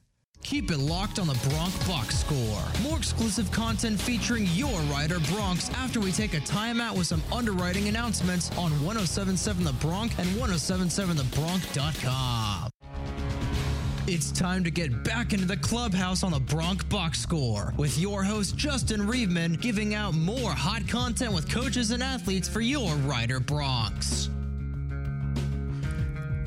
Keep 0.43 0.71
it 0.73 0.79
locked 0.79 1.21
on 1.21 1.29
the 1.29 1.39
Bronx 1.49 1.87
Box 1.87 2.19
Score. 2.19 2.65
More 2.83 2.99
exclusive 2.99 3.53
content 3.53 4.01
featuring 4.01 4.49
your 4.53 4.77
Rider 4.83 5.19
Broncs 5.19 5.73
after 5.75 6.01
we 6.01 6.11
take 6.11 6.35
a 6.35 6.41
timeout 6.41 6.97
with 6.97 7.07
some 7.07 7.23
underwriting 7.33 7.87
announcements 7.89 8.51
on 8.53 8.73
1077 8.85 9.63
The 9.63 9.73
Bronx 9.75 10.19
and 10.19 10.29
1077TheBronx.com. 10.31 12.82
It's 14.09 14.33
time 14.33 14.65
to 14.65 14.71
get 14.73 15.05
back 15.05 15.33
into 15.33 15.47
the 15.47 15.57
clubhouse 15.57 16.25
on 16.25 16.33
the 16.33 16.41
Bronx 16.41 16.83
Box 16.87 17.21
Score 17.21 17.73
with 17.77 17.97
your 17.97 18.25
host 18.25 18.57
Justin 18.57 19.03
Riebman 19.03 19.61
giving 19.61 19.95
out 19.95 20.13
more 20.13 20.51
hot 20.51 20.89
content 20.89 21.33
with 21.33 21.49
coaches 21.49 21.93
and 21.93 22.03
athletes 22.03 22.49
for 22.49 22.61
your 22.61 22.93
Rider 22.97 23.39
Broncs. 23.39 24.29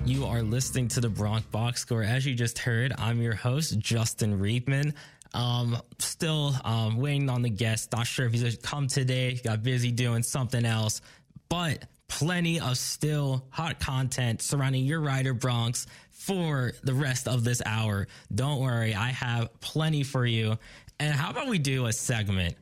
You 0.06 0.26
are 0.26 0.41
listening 0.41 0.89
to 0.89 1.00
the 1.00 1.08
Bronx 1.08 1.48
Box 1.48 1.80
Score. 1.80 2.04
As 2.04 2.26
you 2.26 2.36
just 2.36 2.60
heard, 2.60 2.91
I'm 2.98 3.22
your 3.22 3.36
host, 3.36 3.80
Justin 3.80 4.38
Riebman. 4.38 4.94
Um, 5.34 5.78
still 6.00 6.56
um, 6.65 6.98
waiting 6.98 7.30
on 7.30 7.41
the 7.41 7.50
guest. 7.50 7.94
Not 7.94 8.06
sure 8.06 8.26
if 8.26 8.34
he's 8.34 8.54
to 8.54 8.62
come 8.62 8.88
today. 8.88 9.39
Got 9.41 9.63
busy 9.63 9.91
doing 9.91 10.24
something 10.24 10.65
else, 10.65 11.00
but 11.48 11.86
plenty 12.15 12.62
of 12.62 12.78
still 12.78 13.45
hot 13.49 13.78
content 13.78 14.41
surrounding 14.41 14.86
your 14.86 15.01
Rider 15.01 15.36
Broncs 15.36 15.86
for 16.12 16.71
the 16.82 16.93
rest 16.93 17.28
of 17.28 17.43
this 17.43 17.62
hour. 17.65 18.08
Don't 18.34 18.62
worry, 18.62 18.95
I 18.95 19.10
have 19.10 19.60
plenty 19.60 20.01
for 20.04 20.25
you. 20.25 20.58
And 20.97 21.13
how 21.13 21.32
about 21.32 21.49
we 21.49 21.60
do 21.60 21.88
a 21.88 21.93
segment? 21.93 22.56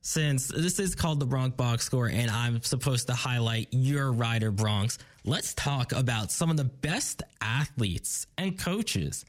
Since 0.00 0.48
this 0.48 0.80
is 0.80 0.96
called 0.96 1.20
the 1.20 1.26
Bronx 1.26 1.54
Box 1.54 1.84
Score 1.84 2.08
and 2.08 2.28
I'm 2.28 2.60
supposed 2.62 3.06
to 3.06 3.12
highlight 3.12 3.68
your 3.70 4.10
Rider 4.10 4.50
Broncs, 4.50 4.98
let's 5.24 5.54
talk 5.54 5.92
about 5.92 6.32
some 6.32 6.50
of 6.50 6.56
the 6.56 6.64
best 6.64 7.22
athletes 7.40 8.26
and 8.36 8.58
coaches 8.58 9.24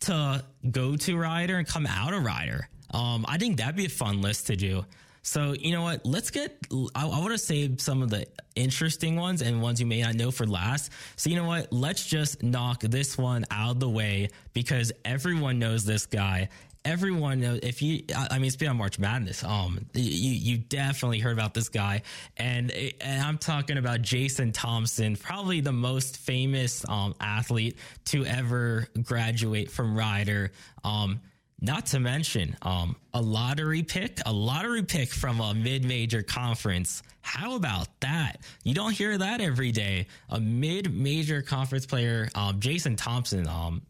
to 0.00 0.42
go 0.70 0.96
to 0.96 1.18
Rider 1.18 1.58
and 1.58 1.68
come 1.68 1.86
out 1.86 2.14
of 2.14 2.24
Rider. 2.24 2.66
Um, 2.92 3.26
I 3.28 3.36
think 3.36 3.58
that'd 3.58 3.76
be 3.76 3.84
a 3.84 3.90
fun 3.90 4.22
list 4.22 4.46
to 4.46 4.56
do. 4.56 4.86
So, 5.28 5.52
you 5.52 5.72
know 5.72 5.82
what? 5.82 6.06
Let's 6.06 6.30
get, 6.30 6.56
I, 6.94 7.06
I 7.06 7.18
want 7.20 7.32
to 7.32 7.38
save 7.38 7.82
some 7.82 8.00
of 8.00 8.08
the 8.08 8.26
interesting 8.56 9.16
ones 9.16 9.42
and 9.42 9.60
ones 9.60 9.78
you 9.78 9.84
may 9.84 10.00
not 10.00 10.14
know 10.14 10.30
for 10.30 10.46
last. 10.46 10.90
So, 11.16 11.28
you 11.28 11.36
know 11.36 11.44
what? 11.44 11.70
Let's 11.70 12.06
just 12.06 12.42
knock 12.42 12.80
this 12.80 13.18
one 13.18 13.44
out 13.50 13.72
of 13.72 13.80
the 13.80 13.90
way 13.90 14.30
because 14.54 14.90
everyone 15.04 15.58
knows 15.58 15.84
this 15.84 16.06
guy 16.06 16.48
everyone 16.84 17.40
knows 17.40 17.58
if 17.64 17.82
you 17.82 18.02
i 18.30 18.38
mean 18.38 18.46
it's 18.46 18.56
been 18.56 18.68
on 18.68 18.76
march 18.76 19.00
madness 19.00 19.42
um 19.42 19.84
you 19.94 20.30
you 20.30 20.56
definitely 20.56 21.18
heard 21.18 21.32
about 21.32 21.52
this 21.52 21.68
guy 21.68 22.00
and 22.36 22.70
and 22.70 23.22
i'm 23.22 23.36
talking 23.36 23.78
about 23.78 24.00
jason 24.00 24.52
thompson 24.52 25.16
probably 25.16 25.60
the 25.60 25.72
most 25.72 26.16
famous 26.18 26.88
um 26.88 27.14
athlete 27.20 27.76
to 28.04 28.24
ever 28.24 28.86
graduate 29.02 29.70
from 29.70 29.98
rider 29.98 30.52
um 30.84 31.20
not 31.60 31.86
to 31.86 32.00
mention 32.00 32.56
um, 32.62 32.96
a 33.12 33.20
lottery 33.20 33.82
pick, 33.82 34.20
a 34.26 34.32
lottery 34.32 34.82
pick 34.82 35.10
from 35.10 35.40
a 35.40 35.54
mid-major 35.54 36.22
conference. 36.22 37.02
How 37.20 37.56
about 37.56 37.88
that? 38.00 38.40
You 38.62 38.74
don't 38.74 38.92
hear 38.92 39.18
that 39.18 39.40
every 39.40 39.72
day. 39.72 40.06
A 40.30 40.40
mid-major 40.40 41.42
conference 41.42 41.84
player, 41.84 42.28
um, 42.34 42.60
Jason 42.60 42.96
Thompson, 42.96 43.48
um, 43.48 43.82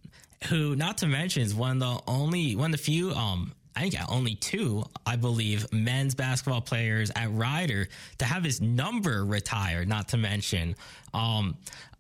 who, 0.49 0.77
not 0.77 0.99
to 0.99 1.07
mention, 1.07 1.43
is 1.43 1.55
one 1.55 1.81
of 1.83 2.05
the 2.07 2.11
only, 2.11 2.57
one 2.57 2.73
of 2.73 2.79
the 2.79 2.83
few, 2.83 3.13
um, 3.13 3.53
I 3.77 3.83
think 3.83 3.95
only 4.11 4.35
two, 4.35 4.85
I 5.07 5.15
believe, 5.15 5.73
men's 5.73 6.17
basketball 6.17 6.63
players 6.63 7.13
at 7.15 7.33
Rider 7.33 7.87
to 8.19 8.25
have 8.25 8.43
his 8.43 8.61
number 8.61 9.25
retired. 9.25 9.89
Not 9.89 10.09
to 10.09 10.17
mention, 10.17 10.75
um, 11.15 11.57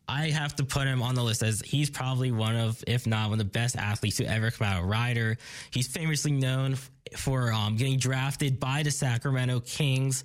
I 0.08 0.30
have 0.30 0.56
to 0.56 0.64
put 0.64 0.86
him 0.86 1.02
on 1.02 1.14
the 1.14 1.22
list 1.22 1.42
as 1.42 1.60
he's 1.60 1.90
probably 1.90 2.32
one 2.32 2.56
of, 2.56 2.82
if 2.86 3.06
not 3.06 3.28
one 3.28 3.38
of 3.40 3.46
the 3.46 3.50
best 3.52 3.76
athletes 3.76 4.16
to 4.16 4.24
ever 4.24 4.50
come 4.50 4.66
out 4.66 4.82
of 4.82 4.88
Rider. 4.88 5.36
He's 5.70 5.86
famously 5.86 6.32
known 6.32 6.76
for 7.16 7.52
um, 7.52 7.76
getting 7.76 7.98
drafted 7.98 8.58
by 8.58 8.82
the 8.82 8.90
Sacramento 8.90 9.60
Kings 9.60 10.24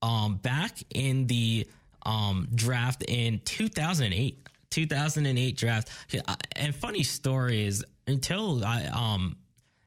um, 0.00 0.36
back 0.36 0.78
in 0.94 1.26
the 1.26 1.66
um, 2.04 2.48
draft 2.54 3.04
in 3.08 3.40
2008. 3.44 4.46
2008 4.70 5.56
draft. 5.56 5.90
And 6.54 6.74
funny 6.74 7.02
story 7.02 7.66
is 7.66 7.84
until 8.06 8.64
I 8.64 8.84
um 8.86 9.36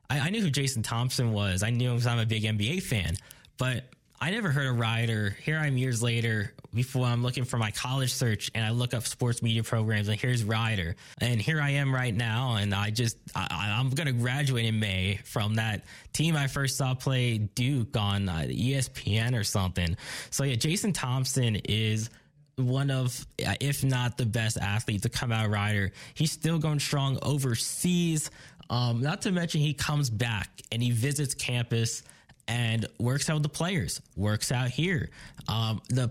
I, 0.09 0.19
I 0.19 0.29
knew 0.29 0.41
who 0.41 0.49
Jason 0.49 0.83
Thompson 0.83 1.31
was. 1.31 1.63
I 1.63 1.69
knew 1.69 1.89
him 1.89 1.97
because 1.97 2.07
I'm 2.07 2.19
a 2.19 2.25
big 2.25 2.43
NBA 2.43 2.83
fan, 2.83 3.15
but 3.57 3.83
I 4.21 4.31
never 4.31 4.49
heard 4.49 4.67
of 4.67 4.77
Rider. 4.77 5.37
Here 5.43 5.57
I'm 5.57 5.77
years 5.77 6.03
later 6.03 6.51
before 6.73 7.05
I'm 7.05 7.23
looking 7.23 7.45
for 7.45 7.57
my 7.57 7.71
college 7.71 8.11
search 8.11 8.51
and 8.53 8.65
I 8.65 8.71
look 8.71 8.93
up 8.93 9.07
sports 9.07 9.41
media 9.41 9.63
programs 9.63 10.09
and 10.09 10.19
here's 10.19 10.43
Rider. 10.43 10.97
And 11.21 11.39
here 11.39 11.61
I 11.61 11.71
am 11.71 11.95
right 11.95 12.13
now. 12.13 12.55
And 12.55 12.75
I 12.75 12.89
just, 12.89 13.17
I, 13.33 13.79
am 13.79 13.89
going 13.91 14.07
to 14.07 14.13
graduate 14.13 14.65
in 14.65 14.77
May 14.77 15.21
from 15.23 15.55
that 15.55 15.85
team 16.11 16.35
I 16.35 16.47
first 16.47 16.75
saw 16.75 16.95
play 16.95 17.37
Duke 17.37 17.95
on 17.95 18.27
uh, 18.27 18.45
ESPN 18.49 19.39
or 19.39 19.45
something. 19.45 19.95
So 20.31 20.43
yeah, 20.43 20.55
Jason 20.55 20.91
Thompson 20.91 21.55
is 21.55 22.09
one 22.57 22.91
of, 22.91 23.25
if 23.37 23.85
not 23.85 24.17
the 24.17 24.25
best 24.25 24.57
athlete 24.57 25.03
to 25.03 25.09
come 25.09 25.31
out 25.31 25.49
Rider. 25.49 25.93
He's 26.13 26.33
still 26.33 26.59
going 26.59 26.79
strong 26.79 27.19
overseas. 27.21 28.31
Um, 28.69 29.01
not 29.01 29.21
to 29.21 29.31
mention 29.31 29.61
he 29.61 29.73
comes 29.73 30.09
back 30.09 30.49
and 30.73 30.83
he 30.83 30.91
visits 30.91 31.33
campus 31.33 32.03
and 32.49 32.87
works 32.97 33.29
out 33.29 33.35
with 33.35 33.43
the 33.43 33.49
players, 33.49 34.01
works 34.17 34.51
out 34.51 34.69
here. 34.69 35.11
Um, 35.47 35.81
the 35.89 36.09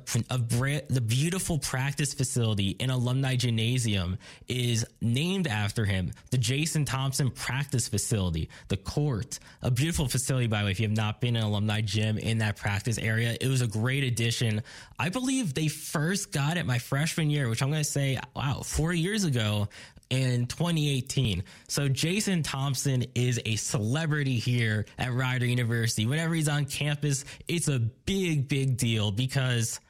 the 0.89 1.01
beautiful 1.01 1.59
practice 1.59 2.15
facility 2.15 2.71
in 2.71 2.91
Alumni 2.91 3.35
Gymnasium 3.35 4.17
is 4.47 4.87
named 5.01 5.49
after 5.49 5.85
him. 5.85 6.13
The 6.31 6.39
Jason 6.39 6.85
Thompson 6.85 7.31
practice 7.31 7.89
facility, 7.89 8.49
the 8.69 8.77
court, 8.77 9.41
a 9.63 9.71
beautiful 9.71 10.07
facility 10.07 10.47
by 10.47 10.61
the 10.61 10.67
way. 10.67 10.71
If 10.71 10.81
you 10.81 10.87
have 10.89 10.97
not 10.97 11.21
been 11.21 11.35
in 11.35 11.43
Alumni 11.43 11.81
Gym 11.81 12.19
in 12.19 12.39
that 12.39 12.57
practice 12.57 12.99
area, 12.99 13.37
it 13.41 13.49
was 13.49 13.61
a 13.61 13.67
great 13.67 14.05
addition. 14.05 14.63
I 14.99 15.09
believe 15.09 15.55
they 15.55 15.69
first 15.69 16.31
got 16.31 16.57
it 16.57 16.67
my 16.67 16.79
freshman 16.79 17.31
year, 17.31 17.49
which 17.49 17.63
I'm 17.63 17.71
going 17.71 17.83
to 17.83 17.91
say, 17.91 18.19
wow, 18.37 18.63
four 18.65 18.93
years 18.93 19.25
ago 19.25 19.69
in 20.11 20.47
2018. 20.47 21.43
So 21.69 21.89
Jason 21.89 22.43
Thompson 22.43 23.05
is 23.15 23.41
a 23.45 23.57
celebrity 23.57 24.39
here 24.39 24.87
at 24.99 25.13
Rider 25.13 25.47
University. 25.47 26.07
Whenever 26.07 26.35
he's 26.35 26.49
on 26.49 26.65
campus, 26.65 27.25
it's 27.47 27.69
a 27.69 27.79
big, 27.79 28.49
big 28.49 28.77
deal 28.77 29.11
because 29.11 29.81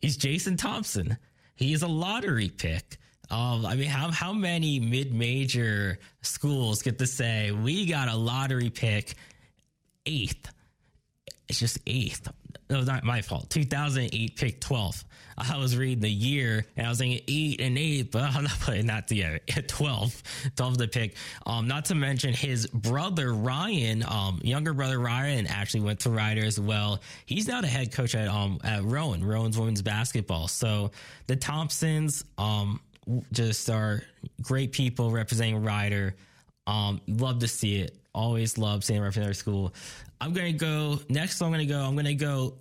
he's 0.00 0.16
Jason 0.16 0.56
Thompson. 0.56 1.16
He 1.56 1.72
is 1.72 1.82
a 1.82 1.88
lottery 1.88 2.48
pick. 2.48 2.98
Um, 3.30 3.66
I 3.66 3.74
mean, 3.74 3.88
how 3.88 4.12
how 4.12 4.32
many 4.32 4.78
mid 4.78 5.12
major 5.12 5.98
schools 6.22 6.82
get 6.82 6.98
to 7.00 7.06
say 7.06 7.50
we 7.50 7.86
got 7.86 8.08
a 8.08 8.14
lottery 8.14 8.70
pick 8.70 9.14
eighth? 10.04 10.48
It's 11.48 11.58
just 11.58 11.78
eighth. 11.86 12.28
No, 12.68 12.80
not 12.82 13.04
my 13.04 13.22
fault. 13.22 13.48
2008 13.50 14.36
pick 14.36 14.60
12th. 14.60 15.04
I 15.38 15.58
was 15.58 15.76
reading 15.76 16.00
the 16.00 16.10
year 16.10 16.64
and 16.76 16.86
I 16.86 16.88
was 16.88 16.98
thinking 16.98 17.20
eight 17.28 17.60
and 17.60 17.76
eight, 17.76 18.10
but 18.10 18.22
I'm 18.22 18.44
not 18.44 18.58
putting 18.60 18.86
that 18.86 19.06
together. 19.06 19.38
12, 19.68 20.22
12 20.56 20.78
the 20.78 20.88
pick. 20.88 21.14
Um, 21.44 21.68
not 21.68 21.84
to 21.86 21.94
mention 21.94 22.32
his 22.32 22.66
brother 22.66 23.34
Ryan, 23.34 24.02
um, 24.02 24.40
younger 24.42 24.72
brother 24.72 24.98
Ryan 24.98 25.46
actually 25.46 25.82
went 25.82 26.00
to 26.00 26.10
Rider 26.10 26.44
as 26.44 26.58
well. 26.58 27.00
He's 27.26 27.46
now 27.46 27.60
the 27.60 27.66
head 27.66 27.92
coach 27.92 28.14
at, 28.14 28.28
um, 28.28 28.58
at 28.64 28.82
Rowan, 28.82 29.22
Rowan's 29.22 29.58
women's 29.58 29.82
basketball. 29.82 30.48
So 30.48 30.90
the 31.26 31.36
Thompsons, 31.36 32.24
um, 32.38 32.80
just 33.32 33.70
are 33.70 34.02
great 34.42 34.72
people 34.72 35.10
representing 35.10 35.62
Rider. 35.62 36.16
Um, 36.66 37.00
love 37.06 37.40
to 37.40 37.48
see 37.48 37.76
it. 37.80 37.96
Always 38.14 38.58
love 38.58 38.82
seeing 38.82 39.00
representing 39.00 39.28
our 39.28 39.34
school. 39.34 39.74
I'm 40.20 40.32
gonna 40.32 40.52
go 40.52 40.98
next. 41.08 41.40
I'm 41.40 41.50
gonna 41.50 41.66
go. 41.66 41.80
I'm 41.80 41.96
gonna 41.96 42.14
go 42.14 42.58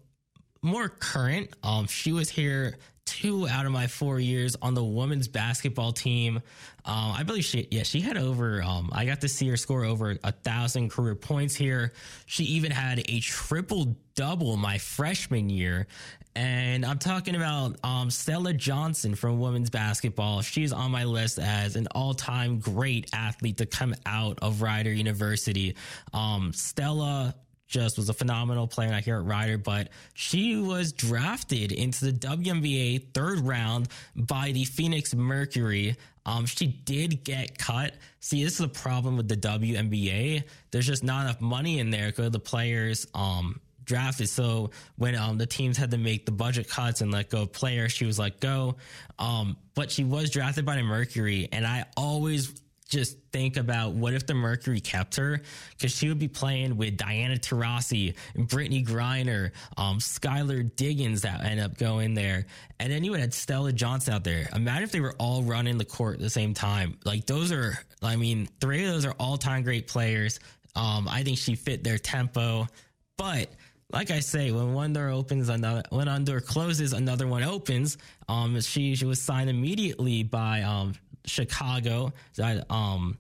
more 0.62 0.90
current. 0.90 1.52
Um, 1.64 1.88
she 1.88 2.12
was 2.12 2.30
here 2.30 2.78
two 3.06 3.48
out 3.48 3.66
of 3.66 3.72
my 3.72 3.88
four 3.88 4.20
years 4.20 4.56
on 4.62 4.74
the 4.74 4.84
women's 4.84 5.28
basketball 5.28 5.94
team. 5.94 6.38
Um, 6.86 7.12
I 7.12 7.24
believe 7.24 7.46
she, 7.46 7.68
yeah, 7.72 7.84
she 7.84 8.02
had 8.02 8.18
over, 8.18 8.62
um, 8.64 8.90
I 8.92 9.06
got 9.06 9.22
to 9.22 9.30
see 9.30 9.48
her 9.50 9.58
score 9.58 9.86
over 9.86 10.18
a 10.24 10.32
thousand 10.32 10.90
career 10.90 11.16
points 11.16 11.56
here. 11.56 11.94
She 12.26 12.44
even 12.46 12.72
had 12.72 13.00
a 13.08 13.20
triple 13.20 13.96
double 14.16 14.58
my 14.58 14.78
freshman 14.78 15.50
year. 15.50 15.88
And 16.36 16.86
I'm 16.86 17.00
talking 17.00 17.36
about, 17.36 17.78
um, 17.84 18.10
Stella 18.10 18.54
Johnson 18.54 19.16
from 19.16 19.40
women's 19.40 19.70
basketball. 19.70 20.42
She's 20.42 20.74
on 20.74 20.92
my 20.92 21.06
list 21.06 21.40
as 21.40 21.76
an 21.76 21.88
all 21.94 22.14
time 22.14 22.60
great 22.60 23.10
athlete 23.14 23.58
to 23.58 23.66
come 23.66 23.96
out 24.06 24.40
of 24.42 24.62
Rider 24.62 24.92
University. 24.92 25.76
Um, 26.14 26.52
Stella 26.54 27.36
just 27.68 27.98
was 27.98 28.10
a 28.10 28.14
phenomenal 28.14 28.68
player 28.68 28.94
out 28.94 29.04
here 29.04 29.18
at 29.18 29.26
Rider, 29.26 29.58
but 29.58 29.90
she 30.14 30.56
was 30.56 30.92
drafted 30.92 31.72
into 31.72 32.06
the 32.06 32.12
WNBA 32.12 33.14
third 33.14 33.40
round 33.40 33.88
by 34.16 34.52
the 34.52 34.66
Phoenix 34.66 35.14
Mercury. 35.14 35.96
Um, 36.26 36.46
she 36.46 36.68
did 36.68 37.24
get 37.24 37.58
cut. 37.58 37.94
See, 38.20 38.44
this 38.44 38.56
is 38.56 38.62
a 38.62 38.68
problem 38.68 39.18
with 39.18 39.28
the 39.28 39.38
WNBA. 39.38 40.44
There's 40.72 40.88
just 40.88 41.04
not 41.04 41.26
enough 41.26 41.42
money 41.42 41.80
in 41.80 41.92
there 41.92 42.08
because 42.08 42.32
the 42.32 42.40
players 42.40 43.08
um 43.14 43.60
drafted. 43.84 44.30
So 44.30 44.72
when 44.98 45.16
um 45.16 45.38
the 45.38 45.46
teams 45.46 45.78
had 45.78 45.92
to 45.92 45.98
make 45.98 46.26
the 46.26 46.32
budget 46.32 46.68
cuts 46.68 47.02
and 47.02 47.12
let 47.12 47.30
go 47.30 47.44
of 47.44 47.54
players, 47.54 47.92
she 47.92 48.06
was 48.06 48.18
let 48.18 48.40
go. 48.40 48.78
Um, 49.20 49.58
but 49.76 49.92
she 49.92 50.04
was 50.04 50.30
drafted 50.30 50.66
by 50.66 50.76
the 50.76 50.84
Mercury, 50.84 51.50
and 51.52 51.66
I 51.66 51.86
always 51.96 52.54
just 52.88 53.18
think 53.32 53.58
about 53.58 53.94
what 53.94 54.14
if 54.14 54.28
the 54.28 54.34
Mercury 54.34 54.80
kept 54.80 55.16
her 55.16 55.42
because 55.72 55.92
she 55.92 56.08
would 56.08 56.20
be 56.20 56.28
playing 56.28 56.78
with 56.78 56.98
Diana 56.98 57.36
Taurasi 57.36 58.16
Brittney 58.38 58.86
Griner, 58.86 59.52
um, 59.78 59.98
Skylar 59.98 60.76
Diggins 60.76 61.24
that 61.24 61.44
end 61.44 61.60
up 61.60 61.78
going 61.78 62.14
there, 62.14 62.46
and 62.80 62.92
then 62.92 63.04
you 63.04 63.12
would 63.12 63.20
have 63.20 63.34
Stella 63.34 63.74
Johnson 63.74 64.14
out 64.14 64.24
there. 64.24 64.48
Imagine 64.54 64.84
if 64.84 64.92
they 64.92 65.00
were 65.00 65.16
all 65.18 65.42
running 65.44 65.78
the 65.78 65.86
court 65.86 66.16
at 66.16 66.22
the 66.22 66.30
same 66.30 66.54
time. 66.54 66.98
Like 67.06 67.26
those 67.26 67.52
are, 67.52 67.78
I 68.04 68.16
mean, 68.16 68.48
three 68.62 68.86
of 68.86 68.94
those 68.94 69.06
are 69.06 69.16
all 69.20 69.38
time 69.38 69.64
great 69.64 69.88
players. 69.88 70.40
Um, 70.76 71.08
I 71.10 71.24
think 71.24 71.38
she 71.38 71.56
fit 71.56 71.84
their 71.84 71.98
tempo, 71.98 72.68
but 73.18 73.50
like 73.92 74.12
I 74.12 74.20
say, 74.20 74.52
when 74.52 74.74
one 74.74 74.94
door 74.94 75.10
opens, 75.10 75.48
another 75.50 75.84
when 75.90 76.08
one 76.08 76.26
door 76.26 76.42
closes, 76.42 76.92
another 76.94 77.28
one 77.28 77.44
opens. 77.44 77.98
Um, 78.28 78.60
she 78.62 78.96
she 78.96 79.06
was 79.06 79.22
signed 79.22 79.50
immediately 79.50 80.24
by 80.24 80.64
um 80.64 80.96
Chicago. 81.26 82.14
Um, 82.70 83.18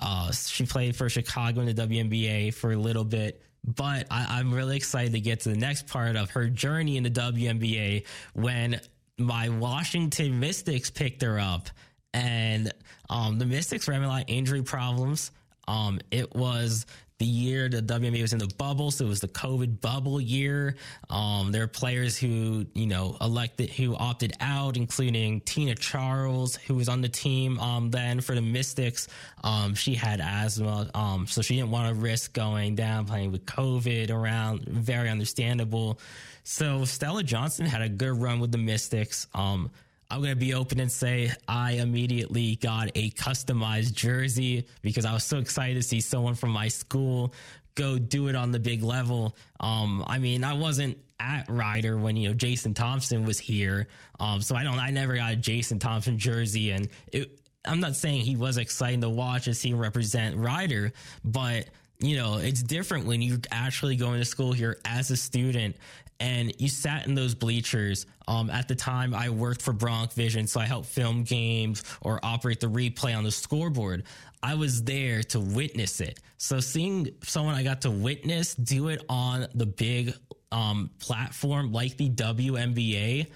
uh, 0.00 0.32
she 0.32 0.66
played 0.66 0.96
for 0.96 1.08
Chicago 1.08 1.60
in 1.60 1.66
the 1.66 1.74
WNBA 1.74 2.54
for 2.54 2.72
a 2.72 2.76
little 2.76 3.04
bit. 3.04 3.42
But 3.64 4.06
I, 4.10 4.38
I'm 4.38 4.52
really 4.52 4.76
excited 4.76 5.12
to 5.12 5.20
get 5.20 5.40
to 5.40 5.48
the 5.48 5.56
next 5.56 5.86
part 5.86 6.16
of 6.16 6.30
her 6.30 6.48
journey 6.48 6.96
in 6.96 7.02
the 7.02 7.10
WNBA 7.10 8.04
when 8.34 8.80
my 9.18 9.48
Washington 9.48 10.38
Mystics 10.40 10.90
picked 10.90 11.22
her 11.22 11.38
up. 11.38 11.70
And 12.12 12.72
um, 13.08 13.38
the 13.38 13.46
Mystics 13.46 13.86
were 13.86 13.94
having 13.94 14.08
a 14.08 14.12
lot 14.12 14.22
of 14.22 14.28
injury 14.28 14.62
problems. 14.62 15.30
Um, 15.66 16.00
it 16.10 16.34
was 16.34 16.86
the 17.18 17.26
year 17.26 17.68
the 17.68 17.80
WNBA 17.80 18.22
was 18.22 18.32
in 18.32 18.40
the 18.40 18.52
bubble, 18.58 18.90
so 18.90 19.04
it 19.04 19.08
was 19.08 19.20
the 19.20 19.28
COVID 19.28 19.80
bubble 19.80 20.20
year. 20.20 20.74
Um, 21.08 21.52
there 21.52 21.62
are 21.62 21.68
players 21.68 22.18
who 22.18 22.66
you 22.74 22.86
know 22.86 23.16
elected 23.20 23.70
who 23.70 23.94
opted 23.94 24.32
out, 24.40 24.76
including 24.76 25.40
Tina 25.42 25.76
Charles, 25.76 26.56
who 26.56 26.74
was 26.74 26.88
on 26.88 27.02
the 27.02 27.08
team 27.08 27.58
um, 27.60 27.90
then 27.90 28.20
for 28.20 28.34
the 28.34 28.42
Mystics. 28.42 29.06
Um, 29.44 29.74
she 29.74 29.94
had 29.94 30.20
asthma, 30.20 30.90
um, 30.94 31.26
so 31.28 31.40
she 31.40 31.54
didn't 31.54 31.70
want 31.70 31.88
to 31.88 31.94
risk 31.94 32.32
going 32.32 32.74
down 32.74 33.06
playing 33.06 33.30
with 33.30 33.46
COVID 33.46 34.10
around. 34.10 34.64
Very 34.64 35.08
understandable. 35.08 36.00
So 36.42 36.84
Stella 36.84 37.22
Johnson 37.22 37.64
had 37.64 37.80
a 37.80 37.88
good 37.88 38.20
run 38.20 38.40
with 38.40 38.50
the 38.52 38.58
Mystics. 38.58 39.28
Um, 39.34 39.70
I'm 40.10 40.20
going 40.20 40.30
to 40.30 40.36
be 40.36 40.54
open 40.54 40.80
and 40.80 40.90
say 40.90 41.32
I 41.48 41.72
immediately 41.72 42.56
got 42.56 42.90
a 42.94 43.10
customized 43.10 43.94
jersey 43.94 44.66
because 44.82 45.04
I 45.04 45.12
was 45.12 45.24
so 45.24 45.38
excited 45.38 45.74
to 45.74 45.82
see 45.82 46.00
someone 46.00 46.34
from 46.34 46.50
my 46.50 46.68
school 46.68 47.32
go 47.74 47.98
do 47.98 48.28
it 48.28 48.36
on 48.36 48.52
the 48.52 48.60
big 48.60 48.82
level. 48.82 49.36
Um, 49.60 50.04
I 50.06 50.18
mean, 50.18 50.44
I 50.44 50.52
wasn't 50.54 50.98
at 51.20 51.46
Rider 51.48 51.96
when 51.96 52.16
you 52.16 52.28
know 52.28 52.34
Jason 52.34 52.74
Thompson 52.74 53.24
was 53.24 53.38
here, 53.38 53.88
um, 54.20 54.40
so 54.40 54.54
I 54.54 54.64
don't. 54.64 54.78
I 54.78 54.90
never 54.90 55.14
got 55.14 55.32
a 55.32 55.36
Jason 55.36 55.78
Thompson 55.78 56.18
jersey, 56.18 56.70
and 56.70 56.88
it, 57.12 57.40
I'm 57.64 57.80
not 57.80 57.96
saying 57.96 58.22
he 58.22 58.36
was 58.36 58.58
exciting 58.58 59.00
to 59.02 59.08
watch 59.08 59.46
and 59.46 59.56
see 59.56 59.70
him 59.70 59.78
represent 59.78 60.36
Rider, 60.36 60.92
but 61.24 61.68
you 62.00 62.16
know, 62.16 62.38
it's 62.38 62.62
different 62.62 63.06
when 63.06 63.22
you're 63.22 63.38
actually 63.50 63.96
going 63.96 64.18
to 64.18 64.24
school 64.24 64.52
here 64.52 64.78
as 64.84 65.10
a 65.10 65.16
student 65.16 65.76
and 66.20 66.54
you 66.60 66.68
sat 66.68 67.06
in 67.06 67.14
those 67.14 67.34
bleachers. 67.34 68.06
Um, 68.28 68.50
at 68.50 68.68
the 68.68 68.74
time, 68.74 69.14
I 69.14 69.30
worked 69.30 69.62
for 69.62 69.72
Bronc 69.72 70.12
Vision, 70.12 70.46
so 70.46 70.60
I 70.60 70.64
helped 70.64 70.88
film 70.88 71.24
games 71.24 71.82
or 72.00 72.20
operate 72.22 72.60
the 72.60 72.68
replay 72.68 73.16
on 73.16 73.24
the 73.24 73.30
scoreboard. 73.30 74.04
I 74.42 74.54
was 74.54 74.82
there 74.84 75.22
to 75.24 75.40
witness 75.40 76.00
it. 76.00 76.20
So 76.36 76.60
seeing 76.60 77.08
someone 77.22 77.54
I 77.54 77.62
got 77.62 77.82
to 77.82 77.90
witness 77.90 78.54
do 78.54 78.88
it 78.88 79.02
on 79.08 79.46
the 79.54 79.66
big 79.66 80.14
um, 80.52 80.90
platform 81.00 81.72
like 81.72 81.96
the 81.96 82.10
WNBA 82.10 83.26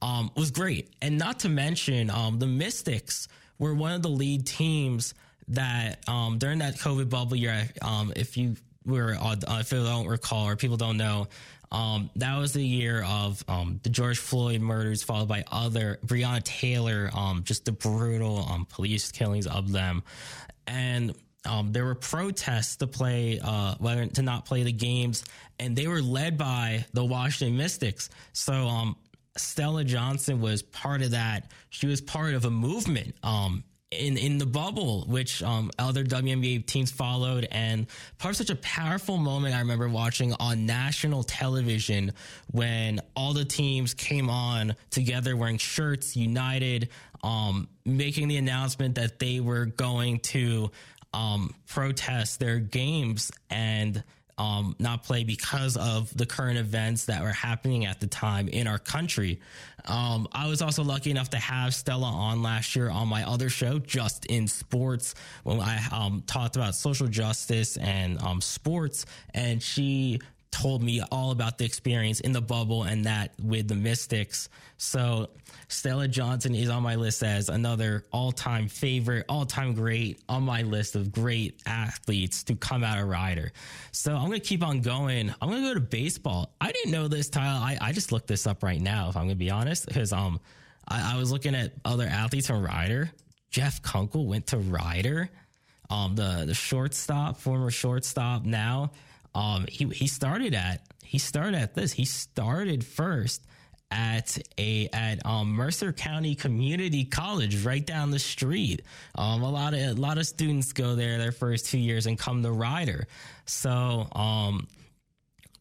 um, 0.00 0.30
was 0.36 0.50
great. 0.50 0.94
And 1.02 1.18
not 1.18 1.40
to 1.40 1.48
mention, 1.48 2.10
um, 2.10 2.38
the 2.38 2.46
Mystics 2.46 3.28
were 3.58 3.74
one 3.74 3.92
of 3.92 4.02
the 4.02 4.08
lead 4.10 4.46
teams 4.46 5.14
that 5.48 6.08
um, 6.08 6.38
during 6.38 6.58
that 6.58 6.76
COVID 6.76 7.08
bubble 7.08 7.36
year, 7.36 7.68
um, 7.82 8.12
if 8.16 8.36
you 8.36 8.56
were, 8.84 9.16
uh, 9.20 9.36
if 9.60 9.72
you 9.72 9.82
don't 9.82 10.06
recall 10.06 10.46
or 10.48 10.56
people 10.56 10.76
don't 10.76 10.96
know, 10.96 11.28
um, 11.70 12.10
that 12.16 12.38
was 12.38 12.52
the 12.52 12.64
year 12.64 13.04
of 13.06 13.44
um, 13.48 13.80
the 13.82 13.90
George 13.90 14.18
Floyd 14.18 14.60
murders, 14.60 15.02
followed 15.02 15.28
by 15.28 15.44
other 15.50 15.98
Breonna 16.06 16.42
Taylor, 16.42 17.10
um, 17.14 17.42
just 17.44 17.66
the 17.66 17.72
brutal 17.72 18.46
um, 18.50 18.66
police 18.66 19.12
killings 19.12 19.46
of 19.46 19.70
them, 19.72 20.02
and 20.66 21.14
there 21.64 21.84
were 21.84 21.94
protests 21.94 22.76
to 22.76 22.86
play, 22.86 23.40
uh, 23.42 23.74
whether 23.78 24.04
to 24.06 24.22
not 24.22 24.44
play 24.44 24.62
the 24.62 24.72
games, 24.72 25.24
and 25.58 25.74
they 25.74 25.86
were 25.86 26.02
led 26.02 26.36
by 26.36 26.84
the 26.92 27.04
Washington 27.04 27.56
Mystics. 27.56 28.10
So 28.32 28.94
Stella 29.38 29.84
Johnson 29.84 30.40
was 30.40 30.62
part 30.62 31.02
of 31.02 31.12
that. 31.12 31.50
She 31.70 31.86
was 31.86 32.00
part 32.00 32.34
of 32.34 32.44
a 32.44 32.50
movement. 32.50 33.14
Um, 33.22 33.64
in 33.90 34.18
in 34.18 34.38
the 34.38 34.46
bubble, 34.46 35.04
which 35.06 35.42
um, 35.42 35.70
other 35.78 36.04
WNBA 36.04 36.66
teams 36.66 36.90
followed, 36.90 37.48
and 37.50 37.86
part 38.18 38.32
of 38.32 38.36
such 38.36 38.50
a 38.50 38.56
powerful 38.56 39.16
moment 39.16 39.54
I 39.54 39.60
remember 39.60 39.88
watching 39.88 40.34
on 40.34 40.66
national 40.66 41.22
television 41.22 42.12
when 42.50 43.00
all 43.16 43.32
the 43.32 43.44
teams 43.44 43.94
came 43.94 44.28
on 44.28 44.74
together 44.90 45.36
wearing 45.36 45.58
shirts, 45.58 46.16
united, 46.16 46.90
um, 47.22 47.68
making 47.86 48.28
the 48.28 48.36
announcement 48.36 48.96
that 48.96 49.18
they 49.18 49.40
were 49.40 49.64
going 49.66 50.20
to 50.20 50.70
um, 51.14 51.54
protest 51.66 52.40
their 52.40 52.58
games 52.58 53.30
and 53.48 54.04
um, 54.36 54.76
not 54.78 55.02
play 55.02 55.24
because 55.24 55.76
of 55.76 56.16
the 56.16 56.24
current 56.24 56.58
events 56.58 57.06
that 57.06 57.22
were 57.22 57.32
happening 57.32 57.86
at 57.86 58.00
the 58.00 58.06
time 58.06 58.48
in 58.48 58.66
our 58.66 58.78
country. 58.78 59.40
Um, 59.88 60.28
I 60.32 60.48
was 60.48 60.60
also 60.62 60.84
lucky 60.84 61.10
enough 61.10 61.30
to 61.30 61.38
have 61.38 61.74
Stella 61.74 62.06
on 62.06 62.42
last 62.42 62.76
year 62.76 62.90
on 62.90 63.08
my 63.08 63.26
other 63.26 63.48
show, 63.48 63.78
Just 63.78 64.26
in 64.26 64.46
Sports, 64.46 65.14
when 65.44 65.60
I 65.60 65.80
um, 65.90 66.22
talked 66.26 66.56
about 66.56 66.74
social 66.74 67.06
justice 67.06 67.76
and 67.78 68.20
um, 68.22 68.40
sports, 68.40 69.06
and 69.34 69.62
she 69.62 70.20
told 70.50 70.82
me 70.82 71.02
all 71.12 71.30
about 71.30 71.58
the 71.58 71.64
experience 71.64 72.20
in 72.20 72.32
the 72.32 72.40
bubble 72.40 72.84
and 72.84 73.04
that 73.04 73.32
with 73.42 73.68
the 73.68 73.74
Mystics. 73.74 74.48
So 74.76 75.30
Stella 75.68 76.08
Johnson 76.08 76.54
is 76.54 76.68
on 76.68 76.82
my 76.82 76.94
list 76.94 77.22
as 77.22 77.48
another 77.48 78.04
all 78.12 78.32
time 78.32 78.68
favorite, 78.68 79.26
all 79.28 79.44
time 79.44 79.74
great 79.74 80.20
on 80.28 80.42
my 80.42 80.62
list 80.62 80.96
of 80.96 81.12
great 81.12 81.60
athletes 81.66 82.44
to 82.44 82.54
come 82.54 82.82
out 82.82 82.98
of 82.98 83.08
Rider. 83.08 83.52
So 83.92 84.14
I'm 84.14 84.28
going 84.28 84.40
to 84.40 84.46
keep 84.46 84.64
on 84.64 84.80
going. 84.80 85.34
I'm 85.40 85.50
going 85.50 85.62
to 85.62 85.68
go 85.68 85.74
to 85.74 85.80
baseball. 85.80 86.54
I 86.60 86.72
didn't 86.72 86.92
know 86.92 87.08
this, 87.08 87.28
Tyler. 87.28 87.60
I, 87.60 87.78
I 87.80 87.92
just 87.92 88.12
looked 88.12 88.28
this 88.28 88.46
up 88.46 88.62
right 88.62 88.80
now, 88.80 89.08
if 89.08 89.16
I'm 89.16 89.24
going 89.24 89.30
to 89.30 89.36
be 89.36 89.50
honest, 89.50 89.86
because 89.86 90.12
um, 90.12 90.40
I, 90.86 91.14
I 91.14 91.18
was 91.18 91.30
looking 91.30 91.54
at 91.54 91.72
other 91.84 92.06
athletes 92.06 92.46
from 92.46 92.64
Rider. 92.64 93.10
Jeff 93.50 93.82
Kunkel 93.82 94.26
went 94.26 94.48
to 94.48 94.58
Rider. 94.58 95.30
Um, 95.90 96.14
the 96.16 96.44
the 96.46 96.54
shortstop, 96.54 97.38
former 97.38 97.70
shortstop 97.70 98.44
now. 98.44 98.90
Um, 99.38 99.66
he 99.68 99.84
he 99.86 100.08
started 100.08 100.52
at 100.52 100.82
he 101.04 101.18
started 101.18 101.54
at 101.54 101.74
this. 101.74 101.92
He 101.92 102.04
started 102.04 102.84
first 102.84 103.46
at 103.88 104.36
a 104.58 104.88
at 104.92 105.24
um, 105.24 105.52
Mercer 105.52 105.92
County 105.92 106.34
Community 106.34 107.04
College 107.04 107.64
right 107.64 107.86
down 107.86 108.10
the 108.10 108.18
street. 108.18 108.82
Um, 109.14 109.42
a 109.42 109.50
lot 109.50 109.74
of 109.74 109.80
a 109.80 109.92
lot 109.92 110.18
of 110.18 110.26
students 110.26 110.72
go 110.72 110.96
there 110.96 111.18
their 111.18 111.30
first 111.30 111.66
two 111.66 111.78
years 111.78 112.06
and 112.06 112.18
come 112.18 112.42
to 112.42 112.50
Rider. 112.50 113.06
So 113.44 114.08
um, 114.10 114.66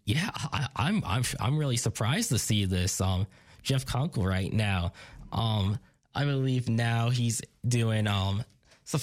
yeah, 0.06 0.32
I, 0.52 0.62
am 0.64 0.70
I'm, 0.76 1.04
I'm 1.06 1.24
I'm 1.40 1.58
really 1.60 1.78
surprised 1.78 2.30
to 2.30 2.40
see 2.40 2.66
this. 2.66 3.00
Um, 3.00 3.28
Jeff 3.62 3.86
Kunkel 3.86 4.26
right 4.26 4.52
now. 4.52 4.94
Um, 5.32 5.78
I 6.16 6.26
believe 6.26 6.68
now 6.68 7.12
he's 7.12 7.44
doing 7.68 8.08
um 8.08 8.44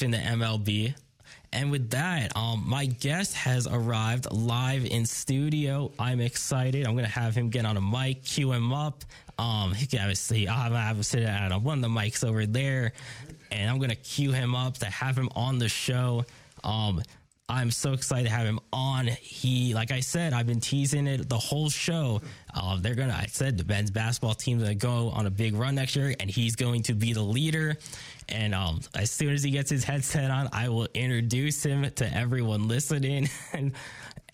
in 0.02 0.10
the 0.10 0.18
MLB. 0.18 0.96
And 1.54 1.70
with 1.70 1.90
that, 1.90 2.36
um, 2.36 2.64
my 2.66 2.86
guest 2.86 3.34
has 3.34 3.68
arrived 3.68 4.30
live 4.32 4.84
in 4.84 5.06
studio. 5.06 5.92
I'm 6.00 6.20
excited. 6.20 6.84
I'm 6.84 6.94
to 7.06 7.06
have 7.06 7.36
him 7.36 7.48
get 7.48 7.64
on 7.64 7.76
a 7.76 7.80
mic, 7.80 8.24
cue 8.24 8.52
him 8.52 8.72
up. 8.72 9.04
Um, 9.38 9.72
he 9.72 9.86
can 9.86 10.00
obviously, 10.00 10.48
I'll 10.48 10.72
have 10.72 10.96
him 10.96 11.02
sit 11.04 11.22
at 11.22 11.56
one 11.62 11.78
of 11.78 11.82
the 11.82 11.88
mics 11.88 12.26
over 12.26 12.44
there, 12.44 12.92
and 13.52 13.70
I'm 13.70 13.78
to 13.90 13.94
cue 13.94 14.32
him 14.32 14.56
up 14.56 14.78
to 14.78 14.86
have 14.86 15.16
him 15.16 15.28
on 15.36 15.58
the 15.58 15.68
show. 15.68 16.24
Um, 16.64 17.00
I'm 17.48 17.70
so 17.70 17.92
excited 17.92 18.24
to 18.24 18.34
have 18.34 18.46
him 18.46 18.58
on. 18.72 19.06
He, 19.06 19.74
like 19.74 19.90
I 19.90 20.00
said, 20.00 20.32
I've 20.32 20.46
been 20.46 20.60
teasing 20.60 21.06
it 21.06 21.28
the 21.28 21.38
whole 21.38 21.68
show. 21.68 22.22
Uh, 22.54 22.78
they're 22.80 22.94
gonna. 22.94 23.16
I 23.16 23.26
said 23.26 23.58
the 23.58 23.64
men's 23.64 23.90
basketball 23.90 24.34
team's 24.34 24.62
gonna 24.62 24.74
go 24.74 25.10
on 25.10 25.26
a 25.26 25.30
big 25.30 25.54
run 25.54 25.74
next 25.74 25.94
year, 25.94 26.14
and 26.18 26.30
he's 26.30 26.56
going 26.56 26.82
to 26.84 26.94
be 26.94 27.12
the 27.12 27.22
leader. 27.22 27.76
And 28.28 28.54
um, 28.54 28.80
as 28.94 29.10
soon 29.10 29.32
as 29.32 29.42
he 29.42 29.50
gets 29.50 29.70
his 29.70 29.84
headset 29.84 30.30
on, 30.30 30.48
I 30.52 30.68
will 30.68 30.88
introduce 30.94 31.64
him 31.64 31.88
to 31.90 32.16
everyone 32.16 32.68
listening. 32.68 33.28
and 33.52 33.72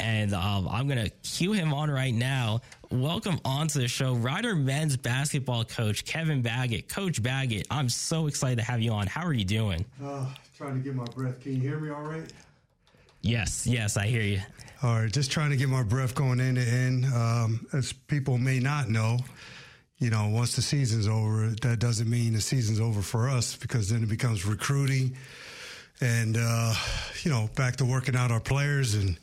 and 0.01 0.33
um, 0.33 0.67
I'm 0.69 0.89
going 0.89 1.05
to 1.05 1.11
cue 1.11 1.53
him 1.53 1.75
on 1.75 1.91
right 1.91 2.15
now. 2.15 2.63
Welcome 2.91 3.39
on 3.45 3.69
to 3.69 3.79
the 3.79 3.89
show, 3.89 4.15
Rider 4.15 4.57
men's 4.57 4.97
basketball 4.97 5.65
coach 5.65 6.05
Kevin 6.07 6.41
Baggett. 6.41 6.89
Coach 6.89 7.23
Baggett, 7.23 7.67
I'm 7.71 7.89
so 7.91 8.27
excited 8.27 8.57
to 8.57 8.65
have 8.65 8.81
you 8.81 8.93
on. 8.93 9.07
How 9.07 9.27
are 9.27 9.35
you 9.35 9.45
doing? 9.45 9.85
Uh, 10.03 10.27
trying 10.57 10.75
to 10.75 10.81
get 10.81 10.95
my 10.95 11.05
breath. 11.05 11.41
Can 11.41 11.55
you 11.55 11.61
hear 11.61 11.79
me 11.79 11.91
all 11.91 12.03
right? 12.03 12.33
Yes, 13.21 13.67
yes, 13.67 13.99
I 13.99 14.07
hear 14.07 14.23
you. 14.23 14.41
All 14.83 14.95
right, 14.95 15.13
just 15.13 15.31
trying 15.31 15.51
to 15.51 15.57
get 15.57 15.69
my 15.69 15.83
breath 15.83 16.15
going 16.15 16.41
in 16.41 16.55
to 16.55 16.63
end. 16.63 17.05
Um, 17.07 17.67
as 17.75 17.93
people 17.93 18.39
may 18.39 18.59
not 18.59 18.89
know, 18.89 19.19
you 20.01 20.09
know, 20.09 20.29
once 20.29 20.57
the 20.57 20.63
season's 20.63 21.07
over, 21.07 21.49
that 21.61 21.79
doesn't 21.79 22.09
mean 22.09 22.33
the 22.33 22.41
season's 22.41 22.81
over 22.81 23.03
for 23.03 23.29
us 23.29 23.55
because 23.55 23.91
then 23.91 24.03
it 24.03 24.09
becomes 24.09 24.47
recruiting 24.47 25.15
and, 26.01 26.39
uh, 26.41 26.75
you 27.23 27.31
know, 27.31 27.51
back 27.55 27.77
to 27.77 27.85
working 27.85 28.17
out 28.17 28.31
our 28.31 28.41
players 28.41 28.95
and 28.95 29.19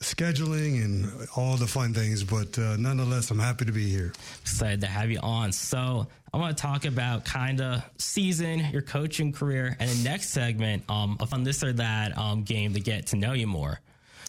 scheduling 0.00 0.84
and 0.84 1.28
all 1.36 1.56
the 1.56 1.68
fun 1.68 1.94
things. 1.94 2.24
But 2.24 2.58
uh, 2.58 2.76
nonetheless, 2.76 3.30
I'm 3.30 3.38
happy 3.38 3.64
to 3.64 3.72
be 3.72 3.88
here. 3.88 4.12
Excited 4.40 4.80
to 4.80 4.88
have 4.88 5.12
you 5.12 5.20
on. 5.20 5.52
So 5.52 6.08
I 6.34 6.36
want 6.36 6.56
to 6.56 6.60
talk 6.60 6.84
about 6.84 7.24
kind 7.24 7.60
of 7.60 7.84
season, 7.98 8.58
your 8.72 8.82
coaching 8.82 9.32
career, 9.32 9.76
and 9.78 9.88
the 9.88 10.02
next 10.02 10.30
segment 10.30 10.82
um, 10.88 11.16
on 11.32 11.44
this 11.44 11.62
or 11.62 11.72
that 11.74 12.18
um, 12.18 12.42
game 12.42 12.74
to 12.74 12.80
get 12.80 13.06
to 13.08 13.16
know 13.16 13.34
you 13.34 13.46
more. 13.46 13.80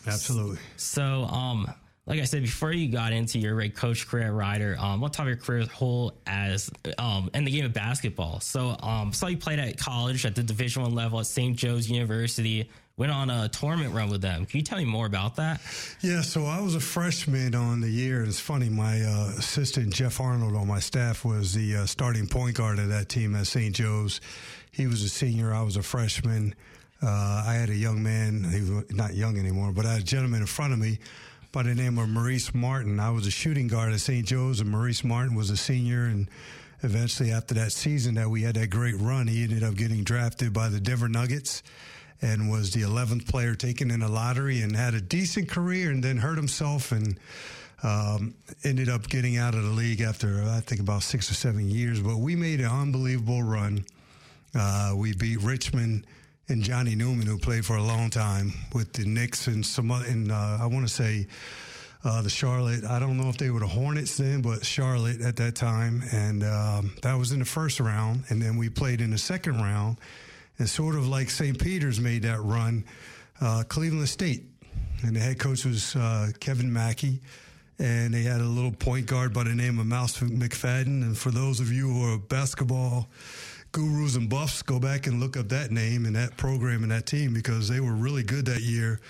Absolutely. 0.06 0.60
So, 0.78 1.24
um, 1.24 1.74
like 2.06 2.20
I 2.20 2.26
said 2.26 2.42
before, 2.42 2.74
you 2.74 2.89
got 2.89 3.13
into 3.13 3.39
your 3.39 3.68
coach 3.70 4.08
career 4.08 4.32
Rider. 4.32 4.76
Um, 4.78 5.00
what 5.00 5.13
time 5.13 5.28
of 5.28 5.30
your 5.30 5.38
career 5.38 5.66
whole 5.66 6.13
as 6.28 6.70
um 6.98 7.30
in 7.34 7.46
the 7.46 7.52
game 7.52 7.66
of 7.66 7.74
basketball? 7.74 8.42
So, 8.42 8.76
um, 8.82 9.13
saw 9.13 9.28
you 9.28 9.38
played 9.38 9.60
at 9.60 9.78
college 9.78 10.26
at 10.26 10.36
the 10.36 10.44
Division 10.44 10.82
One 10.84 10.94
level 10.96 11.20
at 11.20 11.28
St. 11.28 11.56
Joe's 11.56 11.89
University. 11.89 12.70
Went 12.96 13.12
on 13.12 13.32
a 13.32 13.50
tournament 13.50 13.96
run 13.96 14.12
with 14.12 14.22
them. 14.22 14.46
Can 14.46 14.60
you 14.60 14.63
tell 14.63 14.78
me 14.78 14.86
more 14.86 15.08
about 15.08 15.38
that? 15.38 15.60
Yeah, 16.02 16.22
so 16.22 16.46
I 16.46 16.62
was 16.62 16.76
a 16.76 16.80
freshman 16.80 17.56
on 17.56 17.82
the 17.82 17.89
year. 17.89 18.24
It's 18.24 18.39
funny, 18.39 18.70
my 18.70 19.02
uh, 19.02 19.32
assistant 19.39 19.92
Jeff 19.96 20.20
Arnold 20.22 20.56
on 20.56 20.68
my 20.68 20.80
staff 20.80 21.26
was 21.26 21.54
the 21.56 21.78
uh, 21.78 21.86
starting 21.88 22.28
point 22.28 22.56
guard 22.56 22.78
of 22.78 22.89
that 22.89 23.10
team 23.10 23.36
at 23.36 23.48
St. 23.48 23.74
Joe's. 23.74 24.22
He 24.72 24.86
was 24.86 25.02
a 25.02 25.10
senior. 25.10 25.52
I 25.52 25.63
was 25.63 25.76
a 25.76 25.82
freshman. 25.82 26.54
uh, 27.02 27.44
I 27.48 27.56
had 27.56 27.70
a 27.72 27.76
young 27.76 28.04
man, 28.04 28.44
he 28.44 28.60
was 28.60 28.92
not 28.92 29.16
young 29.16 29.39
anymore, 29.39 29.72
but 29.72 29.88
I 29.88 29.94
had 29.94 30.02
a 30.02 30.06
gentleman 30.06 30.42
in 30.42 30.48
front 30.48 30.74
of 30.74 30.78
me 30.80 31.00
by 31.54 31.62
the 31.62 31.76
name 31.76 32.00
of 32.00 32.10
Maurice 32.10 32.52
Martin. 32.56 33.00
I 33.00 33.12
was 33.12 33.28
a 33.28 33.32
shooting 33.32 33.68
guard 33.68 33.94
at 33.94 34.00
St. 34.00 34.26
Joe's, 34.26 34.60
and 34.60 34.72
Maurice 34.72 35.04
Martin 35.04 35.36
was 35.36 35.52
a 35.52 35.56
senior. 35.56 36.06
And 36.06 36.28
eventually, 36.82 37.32
after 37.32 37.54
that 37.54 37.72
season 37.72 38.16
that 38.16 38.28
we 38.28 38.42
had 38.42 38.56
that 38.56 38.72
great 38.72 39.00
run, 39.00 39.28
he 39.28 39.44
ended 39.44 39.63
up 39.63 39.76
getting 39.76 40.04
drafted 40.04 40.52
by 40.52 40.70
the 40.70 40.80
Denver 40.80 41.08
Nuggets 41.08 41.62
and 42.24 42.50
was 42.50 42.72
the 42.72 42.82
11th 42.82 43.30
player 43.30 43.54
taken 43.54 43.92
in 43.92 44.00
the 44.00 44.08
lottery 44.08 44.62
and 44.62 44.76
had 44.76 44.96
a 44.96 45.02
decent 45.02 45.48
career 45.48 45.92
and 45.92 46.04
then 46.04 46.18
hurt 46.18 46.38
himself 46.38 46.92
and 46.92 47.20
um, 47.84 48.34
ended 48.63 48.89
up 48.89 49.08
getting 49.08 49.38
out 49.38 49.54
of 49.54 49.62
the 49.62 49.70
league 49.70 50.02
after, 50.02 50.44
I 50.44 50.60
think, 50.60 50.82
about 50.82 51.04
six 51.04 51.30
or 51.30 51.36
seven 51.36 51.70
years. 51.70 52.02
But 52.02 52.18
we 52.18 52.36
made 52.36 52.62
an 52.62 52.72
unbelievable 52.72 53.44
run. 53.44 53.86
Uh, 54.56 54.94
we 54.96 55.13
beat 55.13 55.39
Richmond 55.39 56.08
and 56.49 56.62
Johnny 56.62 56.95
Newman, 56.95 57.25
who 57.25 57.38
played 57.38 57.65
for 57.65 57.77
a 57.77 57.84
long 57.84 58.10
time 58.10 58.53
with 58.73 58.91
the 58.93 59.06
Knicks 59.06 59.47
and 59.47 59.65
some, 59.65 59.91
and 59.91 60.32
uh, 60.32 60.58
I 60.60 60.65
want 60.65 60.86
to 60.88 60.93
say 60.93 61.27
uh, 62.03 62.21
the 62.21 62.29
Charlotte. 62.29 62.84
I 62.84 62.99
don't 62.99 63.17
know 63.17 63.29
if 63.29 63.38
they 63.38 63.49
were 63.49 63.62
the 63.62 63.67
Hornets 63.67 64.17
then, 64.17 64.41
but 64.41 64.65
Charlotte 64.65 65.21
at 65.21 65.38
that 65.38 65.56
time, 65.56 66.03
and 66.12 66.43
um, 66.43 66.93
that 67.01 67.13
was 67.13 67.32
in 67.32 67.39
the 67.39 67.45
first 67.45 67.79
round. 67.79 68.23
And 68.29 68.41
then 68.41 68.58
we 68.58 68.69
played 68.69 68.99
in 68.99 69.12
the 69.12 69.17
second 69.17 69.62
round, 69.62 69.97
and 70.58 70.67
sort 70.67 70.95
of 70.95 71.08
like 71.08 71.29
St. 71.29 71.58
Peter's 71.58 71.99
made 71.99 72.23
that 72.23 72.41
run, 72.41 72.84
uh, 73.39 73.63
Cleveland 73.67 74.10
State, 74.10 74.43
and 75.01 75.15
the 75.15 75.21
head 75.21 75.39
coach 75.39 75.65
was 75.65 75.95
uh, 75.95 76.32
Kevin 76.39 76.71
Mackey 76.71 77.21
and 77.79 78.13
they 78.13 78.21
had 78.21 78.39
a 78.39 78.45
little 78.45 78.71
point 78.71 79.08
guard 79.08 79.34
by 79.34 79.43
the 79.43 79.53
name 79.53 79.79
of 79.79 79.86
Mouse 79.86 80.19
McFadden. 80.19 81.01
And 81.01 81.17
for 81.17 81.32
those 81.32 81.60
of 81.60 81.71
you 81.71 81.89
who 81.89 82.13
are 82.13 82.17
basketball 82.19 83.10
gurus 83.74 84.16
and 84.16 84.30
buffs, 84.30 84.62
go 84.62 84.80
back 84.80 85.08
and 85.08 85.20
look 85.20 85.36
up 85.36 85.50
that 85.50 85.72
name 85.72 86.06
and 86.06 86.16
that 86.16 86.38
program 86.38 86.84
and 86.84 86.92
that 86.92 87.06
team 87.06 87.34
because 87.34 87.68
they 87.68 87.82
were 87.82 87.92
really 87.92 88.24
good 88.24 88.46
that 88.46 88.62
year. 88.62 89.02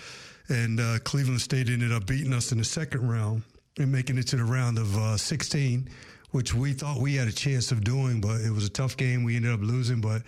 And 0.49 0.79
uh, 0.79 0.97
Cleveland 1.03 1.41
State 1.41 1.69
ended 1.69 1.91
up 1.91 2.07
beating 2.07 2.33
us 2.33 2.51
in 2.51 2.57
the 2.57 2.63
second 2.63 3.07
round 3.07 3.43
and 3.77 3.91
making 3.91 4.17
it 4.17 4.27
to 4.27 4.35
the 4.37 4.43
round 4.43 4.79
of 4.79 4.97
uh, 4.97 5.17
16, 5.17 5.87
which 6.31 6.55
we 6.55 6.73
thought 6.73 6.99
we 6.99 7.15
had 7.15 7.27
a 7.27 7.31
chance 7.31 7.71
of 7.71 7.83
doing, 7.83 8.19
but 8.19 8.41
it 8.41 8.51
was 8.51 8.65
a 8.65 8.69
tough 8.69 8.97
game. 8.97 9.23
We 9.23 9.35
ended 9.35 9.51
up 9.51 9.61
losing, 9.61 10.01
but 10.01 10.23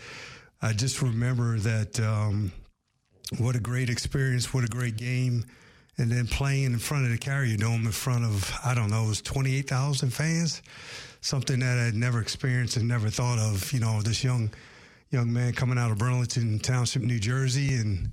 I 0.62 0.74
just 0.74 1.02
remember 1.02 1.58
that 1.60 2.00
um, 2.00 2.52
what 3.40 3.56
a 3.56 3.60
great 3.60 3.90
experience, 3.90 4.54
what 4.54 4.64
a 4.64 4.68
great 4.68 4.98
game 4.98 5.46
and 5.98 6.12
then 6.12 6.28
playing 6.28 6.66
in 6.66 6.80
front 6.80 7.06
of 7.06 7.12
the 7.12 7.18
Carrier 7.18 7.58
Dome 7.58 7.86
in 7.86 7.92
front 7.92 8.26
of 8.26 8.54
I 8.64 8.74
don't 8.74 8.90
know, 8.90 9.06
it 9.06 9.08
was 9.08 9.22
twenty 9.22 9.56
eight 9.56 9.70
thousand 9.70 10.12
fans, 10.12 10.62
something 11.26 11.60
that 11.60 11.78
I'd 11.80 11.96
never 11.96 12.22
experienced 12.22 12.78
and 12.78 12.88
never 12.88 13.10
thought 13.10 13.40
of. 13.40 13.72
You 13.74 13.80
know, 13.80 14.02
this 14.02 14.24
young 14.24 14.52
young 15.10 15.32
man 15.34 15.54
coming 15.54 15.78
out 15.78 15.92
of 15.92 15.98
Burlington 15.98 16.60
Township, 16.60 17.02
New 17.02 17.20
Jersey, 17.20 17.76
and 17.76 18.12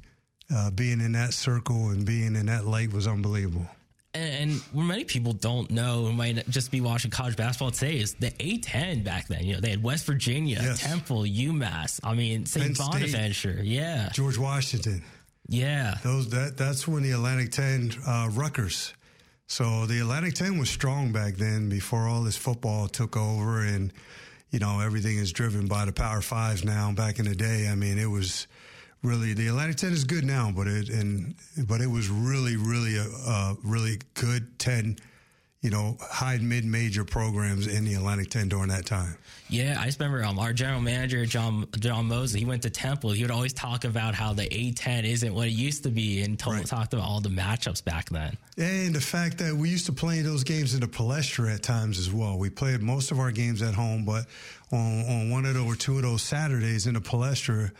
uh, 0.54 0.70
being 0.70 1.00
in 1.00 1.12
that 1.12 1.34
circle 1.34 1.90
and 1.90 2.04
being 2.04 2.34
in 2.36 2.46
that 2.46 2.64
light 2.66 2.92
was 2.92 3.06
unbelievable. 3.06 3.66
And, 4.14 4.52
and 4.74 4.86
many 4.86 5.04
people 5.04 5.32
don't 5.32 5.70
know, 5.70 6.04
who 6.06 6.12
might 6.12 6.48
just 6.50 6.70
be 6.70 6.80
watching 6.80 7.10
college 7.10 7.36
basketball 7.36 7.70
today, 7.70 7.98
is 7.98 8.14
the 8.14 8.30
A10 8.30 9.04
back 9.04 9.26
then. 9.28 9.44
You 9.44 9.54
know, 9.54 9.60
they 9.60 9.70
had 9.70 9.82
West 9.82 10.04
Virginia, 10.04 10.58
Yes. 10.60 10.82
Temple, 10.82 11.22
UMass. 11.22 12.00
I 12.04 12.14
mean, 12.14 12.44
St. 12.46 12.76
State. 12.76 12.90
Bonaventure. 12.90 13.60
Yeah. 13.62 14.10
George 14.12 14.36
Washington. 14.38 15.02
Yeah. 15.48 15.96
Those 16.02 16.28
that 16.30 16.56
that's 16.56 16.86
when 16.86 17.02
the 17.02 17.12
Atlantic 17.12 17.52
Ten 17.52 17.92
uh, 18.06 18.28
Rutgers. 18.32 18.94
So 19.52 19.84
the 19.84 19.98
Atlantic 19.98 20.32
Ten 20.32 20.56
was 20.56 20.70
strong 20.70 21.12
back 21.12 21.34
then. 21.34 21.68
Before 21.68 22.08
all 22.08 22.22
this 22.22 22.38
football 22.38 22.88
took 22.88 23.18
over, 23.18 23.60
and 23.60 23.92
you 24.50 24.58
know 24.58 24.80
everything 24.80 25.18
is 25.18 25.30
driven 25.30 25.66
by 25.66 25.84
the 25.84 25.92
Power 25.92 26.22
Fives 26.22 26.64
now. 26.64 26.90
Back 26.92 27.18
in 27.18 27.26
the 27.26 27.34
day, 27.34 27.68
I 27.70 27.74
mean, 27.74 27.98
it 27.98 28.06
was 28.06 28.46
really 29.02 29.34
the 29.34 29.48
Atlantic 29.48 29.76
Ten 29.76 29.92
is 29.92 30.04
good 30.04 30.24
now, 30.24 30.50
but 30.56 30.68
it 30.68 30.88
and 30.88 31.34
but 31.68 31.82
it 31.82 31.86
was 31.86 32.08
really 32.08 32.56
really 32.56 32.96
a, 32.96 33.04
a 33.04 33.56
really 33.62 33.98
good 34.14 34.58
ten. 34.58 34.96
You 35.62 35.70
know, 35.70 35.96
high 36.00 36.38
mid 36.38 36.64
major 36.64 37.04
programs 37.04 37.68
in 37.68 37.84
the 37.84 37.94
Atlantic 37.94 38.30
Ten 38.30 38.48
during 38.48 38.68
that 38.70 38.84
time. 38.84 39.16
Yeah, 39.48 39.76
I 39.78 39.86
just 39.86 40.00
remember 40.00 40.24
um, 40.24 40.40
our 40.40 40.52
general 40.52 40.80
manager 40.80 41.24
John 41.24 41.68
John 41.78 42.06
Mosley. 42.06 42.40
He 42.40 42.46
went 42.46 42.62
to 42.62 42.70
Temple. 42.70 43.12
He 43.12 43.22
would 43.22 43.30
always 43.30 43.52
talk 43.52 43.84
about 43.84 44.16
how 44.16 44.32
the 44.32 44.42
A10 44.48 45.04
isn't 45.04 45.32
what 45.32 45.46
it 45.46 45.52
used 45.52 45.84
to 45.84 45.90
be, 45.90 46.22
and 46.22 46.36
told, 46.36 46.56
Right. 46.56 46.66
talked 46.66 46.94
about 46.94 47.06
all 47.06 47.20
the 47.20 47.28
matchups 47.28 47.84
back 47.84 48.10
then. 48.10 48.36
And 48.58 48.92
the 48.92 49.00
fact 49.00 49.38
that 49.38 49.54
we 49.54 49.68
used 49.70 49.86
to 49.86 49.92
play 49.92 50.20
those 50.22 50.42
games 50.42 50.74
in 50.74 50.80
the 50.80 50.88
Palestra 50.88 51.54
at 51.54 51.62
times 51.62 51.96
as 52.00 52.10
well. 52.10 52.38
We 52.38 52.50
played 52.50 52.82
most 52.82 53.12
of 53.12 53.20
our 53.20 53.30
games 53.30 53.62
at 53.62 53.74
home, 53.74 54.04
but 54.04 54.26
on, 54.72 55.04
on 55.04 55.30
one 55.30 55.44
of 55.44 55.54
those 55.54 55.64
or 55.72 55.76
two 55.76 55.94
of 55.96 56.02
those 56.02 56.22
Saturdays 56.22 56.88
in 56.88 56.94
the 56.94 57.00
Palestra, 57.00 57.70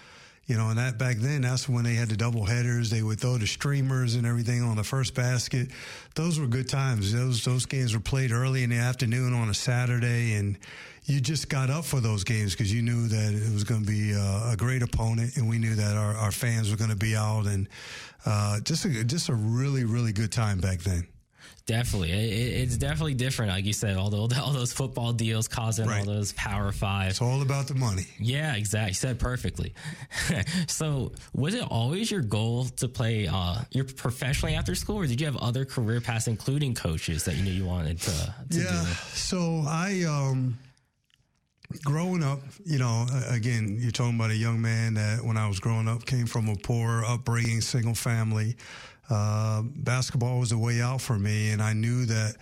you 0.47 0.57
know, 0.57 0.71
and 0.71 0.79
that 0.79 0.99
back 0.99 1.19
then, 1.19 1.43
that's 1.43 1.69
when 1.69 1.85
they 1.85 1.95
had 1.95 2.09
the 2.09 2.17
double 2.17 2.45
headers. 2.45 2.91
They 2.91 3.03
would 3.03 3.21
throw 3.21 3.39
the 3.39 3.47
streamers 3.47 4.17
and 4.17 4.27
everything 4.27 4.63
on 4.63 4.77
the 4.77 4.85
first 4.85 5.15
basket. 5.15 5.69
Those 6.15 6.41
were 6.41 6.47
good 6.47 6.69
times. 6.69 7.13
Those 7.13 7.45
those 7.45 7.65
games 7.65 7.95
were 7.95 8.01
played 8.01 8.33
early 8.33 8.65
in 8.65 8.71
the 8.71 8.79
afternoon 8.79 9.35
on 9.35 9.49
a 9.49 9.55
Saturday, 9.55 10.35
and 10.35 10.59
you 11.05 11.21
just 11.21 11.49
got 11.49 11.71
up 11.71 11.85
for 11.85 12.01
those 12.01 12.25
games 12.25 12.53
because 12.53 12.73
you 12.73 12.83
knew 12.83 13.07
that 13.07 13.35
it 13.35 13.53
was 13.53 13.65
going 13.65 13.85
to 13.85 13.91
be 13.91 14.15
uh, 14.15 14.53
a 14.53 14.57
great 14.57 14.83
opponent, 14.83 15.37
and 15.37 15.49
we 15.49 15.59
knew 15.59 15.77
that 15.77 15.97
our, 15.97 16.15
our 16.17 16.33
fans 16.33 16.71
were 16.71 16.77
going 16.77 16.91
to 16.91 16.97
be 16.97 17.15
out, 17.15 17.47
and 17.47 17.69
uh, 18.27 18.59
just 18.61 18.85
a, 18.85 19.05
just 19.05 19.29
a 19.29 19.35
really 19.35 19.85
really 19.85 20.13
good 20.13 20.33
time 20.33 20.59
back 20.59 20.81
then. 20.81 21.07
Definitely, 21.65 22.11
it, 22.11 22.17
it- 22.33 22.61
it's 22.63 22.77
definitely 22.77 23.15
different. 23.15 23.53
Like 23.53 23.65
you 23.65 23.73
said, 23.73 23.97
all, 23.97 24.11
the, 24.11 24.41
all 24.43 24.53
those 24.53 24.73
football 24.73 25.13
deals 25.13 25.47
causing 25.49 25.89
all 25.89 26.05
those 26.05 26.33
Power 26.33 26.73
Five. 26.73 27.11
It's 27.11 27.23
all 27.23 27.41
about 27.43 27.69
the 27.69 27.75
money. 27.77 28.07
Yeah, 28.19 28.57
exactly. 28.57 28.91
You 28.91 28.95
said 28.95 29.19
perfectly. 29.21 29.73
so, 30.67 31.13
was 31.35 31.55
it 31.55 31.63
always 31.71 32.11
your 32.11 32.21
goal 32.23 32.65
to 32.77 32.89
play 32.89 33.29
uh, 33.29 33.57
your 33.71 33.85
professionally 33.85 34.55
after 34.57 34.75
school, 34.75 34.97
or 34.97 35.07
did 35.07 35.21
you 35.21 35.27
have 35.27 35.37
other 35.37 35.65
career 35.65 36.01
paths, 36.01 36.27
including 36.27 36.75
coaches, 36.75 37.25
that 37.25 37.37
you 37.37 37.45
knew 37.45 37.53
you 37.53 37.65
wanted 37.67 38.01
to, 38.01 38.11
to 38.51 38.59
Yeah. 38.59 38.85
do? 38.85 38.91
So 39.15 39.63
I, 39.67 40.03
um, 40.09 40.59
growing 41.85 42.23
up, 42.23 42.41
you 42.65 42.79
know, 42.79 43.07
again, 43.29 43.77
you're 43.81 43.91
talking 43.93 44.17
about 44.17 44.31
a 44.31 44.37
young 44.37 44.61
man 44.61 44.95
that 44.95 45.25
when 45.25 45.37
I 45.37 45.49
was 45.49 45.61
growing 45.61 45.89
up 45.89 46.05
came 46.07 46.27
from 46.27 46.49
a 46.49 46.57
poor 46.57 47.05
upbringing, 47.05 47.61
single 47.61 47.95
family. 47.95 48.57
Uh, 49.11 49.63
basketball 49.65 50.39
was 50.39 50.53
a 50.53 50.59
way 50.59 50.81
out 50.81 51.01
for 51.01 51.19
me, 51.19 51.51
and 51.51 51.63
I 51.63 51.73
knew 51.73 52.07
that. 52.07 52.37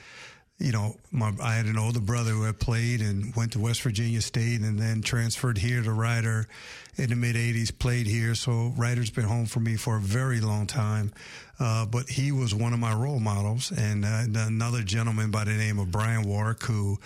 You 0.62 0.72
know, 0.72 0.94
my, 1.10 1.32
I 1.42 1.54
had 1.54 1.64
an 1.64 1.78
older 1.78 2.02
brother 2.02 2.32
who 2.32 2.42
had 2.42 2.60
played 2.60 3.00
and 3.00 3.34
went 3.34 3.52
to 3.52 3.58
West 3.58 3.80
Virginia 3.80 4.20
State 4.20 4.60
and 4.60 4.78
then 4.78 5.00
transferred 5.00 5.56
here 5.56 5.82
to 5.82 5.90
Rider 5.90 6.48
in 6.96 7.08
the 7.08 7.16
mid 7.16 7.34
80s, 7.34 7.76
played 7.78 8.06
here. 8.06 8.34
So 8.34 8.74
Rider's 8.76 9.10
been 9.10 9.24
home 9.24 9.46
for 9.46 9.60
me 9.60 9.76
for 9.76 9.96
a 9.96 10.00
very 10.00 10.40
long 10.40 10.66
time. 10.66 11.12
Uh, 11.58 11.84
but 11.84 12.08
he 12.08 12.32
was 12.32 12.54
one 12.54 12.72
of 12.72 12.78
my 12.78 12.94
role 12.94 13.20
models. 13.20 13.70
And 13.70 14.04
uh, 14.04 14.24
another 14.34 14.82
gentleman 14.82 15.30
by 15.30 15.44
the 15.44 15.52
name 15.52 15.78
of 15.78 15.90
Brian 15.90 16.22
Warrick, 16.22 16.62
who 16.62 16.98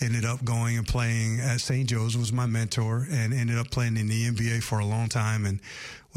ended 0.00 0.24
up 0.24 0.42
going 0.44 0.78
and 0.78 0.86
playing 0.86 1.40
at 1.40 1.60
St. 1.60 1.88
Joe's, 1.88 2.16
was 2.16 2.32
my 2.32 2.46
mentor 2.46 3.06
and 3.10 3.34
ended 3.34 3.58
up 3.58 3.70
playing 3.70 3.96
in 3.96 4.08
the 4.08 4.30
NBA 4.30 4.62
for 4.62 4.78
a 4.78 4.86
long 4.86 5.08
time. 5.08 5.44
And 5.44 5.60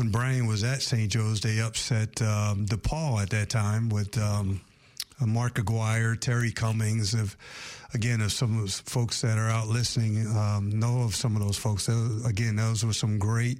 when 0.01 0.09
Brian 0.09 0.47
was 0.47 0.63
at 0.63 0.81
St. 0.81 1.11
Joe's, 1.11 1.41
they 1.41 1.61
upset 1.61 2.19
um, 2.23 2.65
DePaul 2.65 3.21
at 3.21 3.29
that 3.29 3.49
time 3.49 3.89
with. 3.89 4.17
Um, 4.17 4.61
uh, 5.21 5.27
Mark 5.27 5.59
Aguirre, 5.59 6.15
Terry 6.15 6.51
Cummings, 6.51 7.13
of 7.13 7.37
again, 7.93 8.21
if 8.21 8.31
some 8.31 8.55
of 8.55 8.61
those 8.61 8.79
folks 8.79 9.21
that 9.21 9.37
are 9.37 9.49
out 9.49 9.67
listening, 9.67 10.25
um, 10.35 10.71
know 10.71 11.03
of 11.03 11.15
some 11.15 11.35
of 11.35 11.43
those 11.43 11.57
folks. 11.57 11.85
Those, 11.85 12.25
again, 12.25 12.55
those 12.55 12.83
were 12.83 12.93
some 12.93 13.19
great 13.19 13.59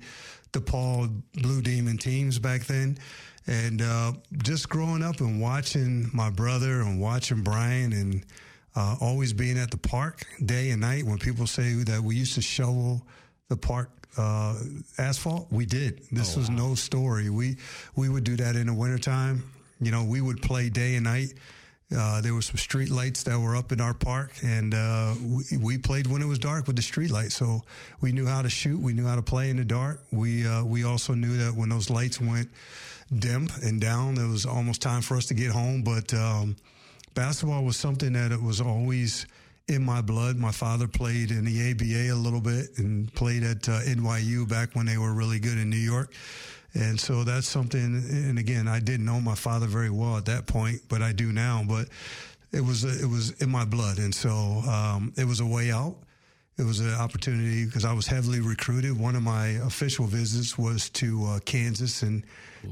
DePaul 0.54 1.22
Blue 1.34 1.62
Demon 1.62 2.00
teams 2.00 2.40
back 2.40 2.66
then. 2.66 2.98
And 3.46 3.84
uh, 3.84 4.14
just 4.42 4.68
growing 4.70 5.04
up 5.04 5.20
and 5.20 5.40
watching 5.40 6.10
my 6.12 6.32
brother 6.32 6.82
and 6.82 7.00
watching 7.00 7.44
Brian 7.44 7.94
and 7.94 8.26
uh, 8.76 8.96
always 9.00 9.32
being 9.32 9.60
at 9.60 9.70
the 9.70 9.78
park 9.78 10.26
day 10.44 10.72
and 10.72 10.82
night 10.82 11.04
when 11.04 11.20
people 11.20 11.46
say 11.46 11.74
that 11.84 12.02
we 12.02 12.16
used 12.16 12.34
to 12.34 12.42
shovel 12.42 13.06
the 13.50 13.58
park 13.58 14.01
uh, 14.18 14.56
asphalt, 14.98 15.48
we 15.52 15.66
did. 15.66 16.02
This 16.12 16.36
was 16.36 16.50
no 16.50 16.76
story. 16.76 17.30
We 17.30 17.58
we 17.96 18.10
would 18.10 18.24
do 18.24 18.36
that 18.38 18.56
in 18.56 18.68
the 18.68 18.74
wintertime. 18.74 19.44
You 19.80 19.92
know, 19.92 20.04
we 20.04 20.22
would 20.22 20.42
play 20.42 20.70
day 20.70 20.96
and 20.96 21.06
night. 21.06 21.34
Uh, 21.96 22.22
there 22.22 22.34
were 22.34 22.42
some 22.42 22.56
street 22.56 22.90
lights 22.90 23.24
that 23.24 23.38
were 23.38 23.56
up 23.56 23.74
in 23.74 23.82
our 23.82 23.94
park, 23.94 24.32
and 24.44 24.74
uh, 24.74 25.14
we, 25.22 25.58
we 25.58 25.78
played 25.78 26.08
when 26.08 26.22
it 26.22 26.26
was 26.26 26.40
dark 26.40 26.66
with 26.68 26.78
the 26.78 26.82
street 26.82 27.12
lights. 27.12 27.36
So 27.36 27.64
we 28.00 28.14
knew 28.14 28.26
how 28.26 28.42
to 28.42 28.50
shoot. 28.50 28.80
We 28.80 28.94
knew 28.94 29.06
how 29.06 29.16
to 29.16 29.22
play 29.22 29.50
in 29.50 29.58
the 29.58 29.66
dark. 29.66 30.02
We 30.12 30.48
uh, 30.48 30.64
we 30.64 30.86
also 30.86 31.14
knew 31.14 31.38
that 31.38 31.54
when 31.54 31.70
those 31.70 31.90
lights 31.90 32.22
went 32.22 32.50
dim 33.14 33.50
and 33.62 33.82
down, 33.82 34.18
it 34.18 34.28
was 34.28 34.46
almost 34.46 34.82
time 34.82 35.02
for 35.02 35.18
us 35.18 35.26
to 35.28 35.34
get 35.34 35.52
home. 35.52 35.84
But 35.84 36.14
um, 36.14 36.56
basketball 37.14 37.64
was 37.64 37.76
something 37.76 38.14
that 38.14 38.32
it 38.32 38.42
was 38.42 38.62
always 38.62 39.26
in 39.72 39.84
my 39.84 40.02
blood. 40.02 40.38
My 40.38 40.52
father 40.52 40.88
played 40.88 41.32
in 41.32 41.46
the 41.46 41.72
ABA 41.72 42.14
a 42.14 42.20
little 42.20 42.42
bit 42.42 42.78
and 42.78 43.14
played 43.14 43.44
at 43.44 43.68
uh, 43.70 43.80
NYU 43.82 44.48
back 44.48 44.76
when 44.76 44.86
they 44.86 44.98
were 44.98 45.14
really 45.14 45.40
good 45.40 45.58
in 45.58 45.70
New 45.70 45.78
York. 45.78 46.14
And 46.74 47.00
so 47.00 47.24
that's 47.24 47.48
something. 47.48 47.82
And 47.82 48.38
again, 48.38 48.68
I 48.68 48.80
didn't 48.80 49.06
know 49.06 49.20
my 49.20 49.36
father 49.36 49.68
very 49.68 49.90
well 49.90 50.18
at 50.18 50.26
that 50.26 50.46
point, 50.46 50.82
but 50.90 51.02
I 51.02 51.12
do 51.12 51.32
now. 51.32 51.64
But 51.68 51.88
it 52.52 52.62
was 52.62 52.84
it 52.84 53.08
was 53.08 53.42
in 53.42 53.50
my 53.50 53.66
blood, 53.66 53.98
and 53.98 54.14
so 54.14 54.30
um, 54.30 55.14
it 55.18 55.26
was 55.26 55.40
a 55.40 55.46
way 55.46 55.72
out. 55.72 55.96
It 56.62 56.66
was 56.66 56.80
an 56.80 56.94
opportunity 56.94 57.66
because 57.66 57.84
I 57.86 57.92
was 57.94 58.06
heavily 58.06 58.40
recruited. 58.40 58.98
One 58.98 59.16
of 59.16 59.24
my 59.24 59.48
official 59.66 60.06
visits 60.06 60.58
was 60.58 60.90
to 60.92 61.26
uh, 61.26 61.40
Kansas, 61.44 62.04
and 62.04 62.24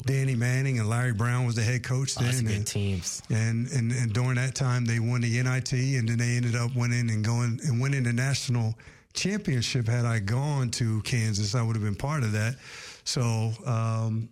Danny 0.06 0.36
Manning 0.36 0.78
and 0.80 0.88
Larry 0.88 1.12
Brown 1.14 1.46
was 1.48 1.56
the 1.56 1.64
head 1.64 1.84
coach 1.84 2.14
Oh, 2.20 2.24
then. 2.24 2.48
and, 2.48 2.68
teams. 2.68 3.22
and, 3.32 3.68
and 3.72 3.92
and 3.92 4.14
during 4.14 4.36
that 4.36 4.54
time, 4.54 4.86
they 4.86 5.00
won 5.00 5.22
the 5.22 5.42
NIT, 5.42 5.74
and 5.74 6.08
then 6.08 6.18
they 6.20 6.38
ended 6.38 6.56
up 6.56 6.76
winning 6.76 7.10
and 7.10 7.26
going 7.26 7.60
and 7.66 7.82
winning 7.82 8.04
the 8.04 8.14
national 8.14 8.76
championship. 9.14 9.88
Had 9.88 10.06
I 10.06 10.20
gone 10.20 10.70
to 10.72 11.02
Kansas, 11.02 11.56
I 11.56 11.64
would 11.64 11.76
have 11.76 11.84
been 11.84 11.96
part 11.96 12.24
of 12.24 12.32
that. 12.34 12.56
So. 13.04 13.52
Um, 13.66 14.30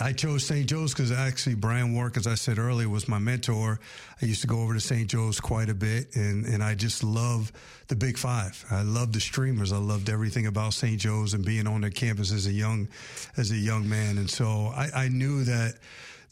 I 0.00 0.12
chose 0.12 0.44
St. 0.44 0.66
Joe's 0.66 0.92
because 0.92 1.12
actually 1.12 1.54
Brian 1.54 1.94
Warrick, 1.94 2.16
as 2.16 2.26
I 2.26 2.34
said 2.34 2.58
earlier, 2.58 2.88
was 2.88 3.06
my 3.06 3.18
mentor. 3.18 3.78
I 4.20 4.26
used 4.26 4.40
to 4.40 4.48
go 4.48 4.60
over 4.60 4.74
to 4.74 4.80
St. 4.80 5.08
Joe's 5.08 5.38
quite 5.38 5.68
a 5.68 5.74
bit, 5.74 6.16
and, 6.16 6.46
and 6.46 6.64
I 6.64 6.74
just 6.74 7.04
love 7.04 7.52
the 7.86 7.94
Big 7.94 8.18
Five. 8.18 8.64
I 8.70 8.82
love 8.82 9.12
the 9.12 9.20
streamers. 9.20 9.72
I 9.72 9.76
loved 9.76 10.08
everything 10.08 10.46
about 10.46 10.74
St. 10.74 10.98
Joe's 10.98 11.34
and 11.34 11.44
being 11.44 11.68
on 11.68 11.82
their 11.82 11.90
campus 11.90 12.32
as 12.32 12.46
a 12.46 12.52
young 12.52 12.88
as 13.36 13.52
a 13.52 13.56
young 13.56 13.88
man. 13.88 14.18
And 14.18 14.28
so 14.28 14.72
I, 14.74 14.88
I 14.94 15.08
knew 15.08 15.44
that 15.44 15.74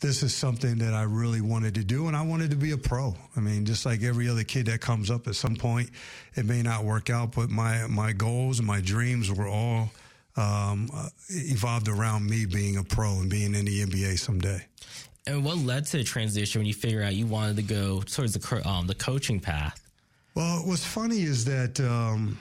this 0.01 0.25
is 0.25 0.35
something 0.35 0.79
that 0.79 0.95
I 0.95 1.03
really 1.03 1.41
wanted 1.41 1.75
to 1.77 1.85
do, 1.85 2.09
and 2.09 2.17
I 2.17 2.23
wanted 2.23 2.51
to 2.51 2.57
be 2.57 2.73
a 2.73 2.79
pro. 2.79 3.15
I 3.37 3.41
mean, 3.41 3.65
just 3.65 3.87
like 3.87 4.03
every 4.03 4.29
other 4.29 4.43
kid 4.43 4.67
that 4.67 4.81
comes 4.81 5.09
up 5.09 5.29
at 5.29 5.37
some 5.37 5.55
point, 5.55 5.91
it 6.35 6.47
may 6.47 6.63
not 6.63 6.85
work 6.85 7.11
out, 7.11 7.37
but 7.37 7.49
my 7.49 7.87
my 7.87 8.13
goals 8.13 8.59
and 8.59 8.67
my 8.67 8.81
dreams 8.81 9.31
were 9.31 9.47
all 9.47 9.91
um, 10.37 10.89
uh, 10.95 11.09
evolved 11.29 11.89
around 11.89 12.29
me 12.29 12.47
being 12.47 12.77
a 12.77 12.85
pro 12.85 13.21
and 13.21 13.31
being 13.31 13.55
in 13.55 13.65
the 13.65 13.85
NBA 13.85 14.19
someday. 14.19 14.65
And 15.27 15.45
what 15.45 15.59
led 15.59 15.87
to 15.87 15.99
the 15.99 16.05
transition 16.05 16.61
when 16.61 16.67
you 16.67 16.75
figure 16.75 17.03
out 17.03 17.15
you 17.15 17.27
wanted 17.27 17.57
to 17.57 17.63
go 17.63 18.03
towards 18.03 18.33
the 18.33 18.69
um, 18.69 18.87
the 18.87 18.95
coaching 18.95 19.39
path? 19.39 19.79
Well, 20.35 20.63
what's 20.65 20.85
funny 20.85 21.23
is 21.23 21.45
that 21.45 21.79
um, 21.81 22.39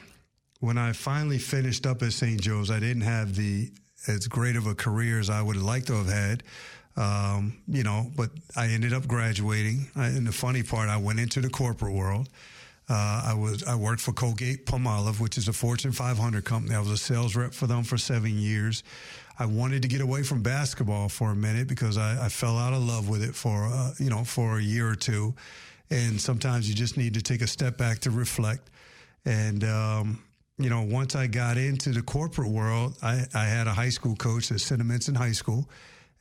when 0.61 0.77
I 0.77 0.93
finally 0.93 1.37
finished 1.37 1.85
up 1.85 2.01
at 2.01 2.13
St. 2.13 2.39
Joe's, 2.39 2.71
I 2.71 2.79
didn't 2.79 3.03
have 3.03 3.35
the 3.35 3.71
as 4.07 4.27
great 4.27 4.55
of 4.55 4.65
a 4.65 4.73
career 4.73 5.19
as 5.19 5.29
I 5.29 5.41
would 5.41 5.55
have 5.57 5.65
liked 5.65 5.87
to 5.87 5.93
have 5.93 6.07
had. 6.07 6.43
Um, 6.97 7.61
you 7.67 7.83
know, 7.83 8.11
but 8.15 8.31
I 8.55 8.67
ended 8.67 8.93
up 8.93 9.07
graduating. 9.07 9.89
I, 9.95 10.07
and 10.07 10.25
the 10.25 10.31
funny 10.31 10.63
part, 10.63 10.89
I 10.89 10.97
went 10.97 11.19
into 11.19 11.39
the 11.39 11.49
corporate 11.49 11.93
world. 11.93 12.29
Uh, 12.91 13.23
I 13.25 13.33
was 13.33 13.63
I 13.63 13.75
worked 13.75 14.01
for 14.01 14.11
Colgate 14.11 14.65
Palmolive, 14.65 15.21
which 15.21 15.37
is 15.37 15.47
a 15.47 15.53
Fortune 15.53 15.93
500 15.93 16.43
company. 16.43 16.75
I 16.75 16.79
was 16.79 16.89
a 16.89 16.97
sales 16.97 17.37
rep 17.37 17.53
for 17.53 17.65
them 17.65 17.83
for 17.83 17.97
seven 17.97 18.37
years. 18.37 18.83
I 19.39 19.45
wanted 19.45 19.81
to 19.83 19.87
get 19.87 20.01
away 20.01 20.23
from 20.23 20.41
basketball 20.41 21.07
for 21.07 21.31
a 21.31 21.35
minute 21.35 21.69
because 21.69 21.97
I, 21.97 22.25
I 22.25 22.27
fell 22.27 22.57
out 22.57 22.73
of 22.73 22.83
love 22.83 23.07
with 23.07 23.23
it 23.23 23.33
for 23.33 23.67
uh, 23.67 23.93
you 23.97 24.09
know 24.09 24.25
for 24.25 24.57
a 24.57 24.61
year 24.61 24.89
or 24.89 24.95
two, 24.95 25.33
and 25.89 26.19
sometimes 26.19 26.67
you 26.67 26.75
just 26.75 26.97
need 26.97 27.13
to 27.13 27.21
take 27.21 27.41
a 27.41 27.47
step 27.47 27.77
back 27.77 27.99
to 27.99 28.11
reflect. 28.11 28.69
And 29.23 29.63
um, 29.63 30.21
you 30.57 30.69
know, 30.69 30.81
once 30.81 31.15
I 31.15 31.27
got 31.27 31.57
into 31.57 31.91
the 31.91 32.01
corporate 32.01 32.51
world, 32.51 32.97
I, 33.01 33.25
I 33.33 33.45
had 33.45 33.67
a 33.67 33.73
high 33.73 33.89
school 33.89 34.17
coach 34.17 34.51
at 34.51 34.57
Cinnaminson 34.57 35.15
High 35.15 35.31
School 35.31 35.69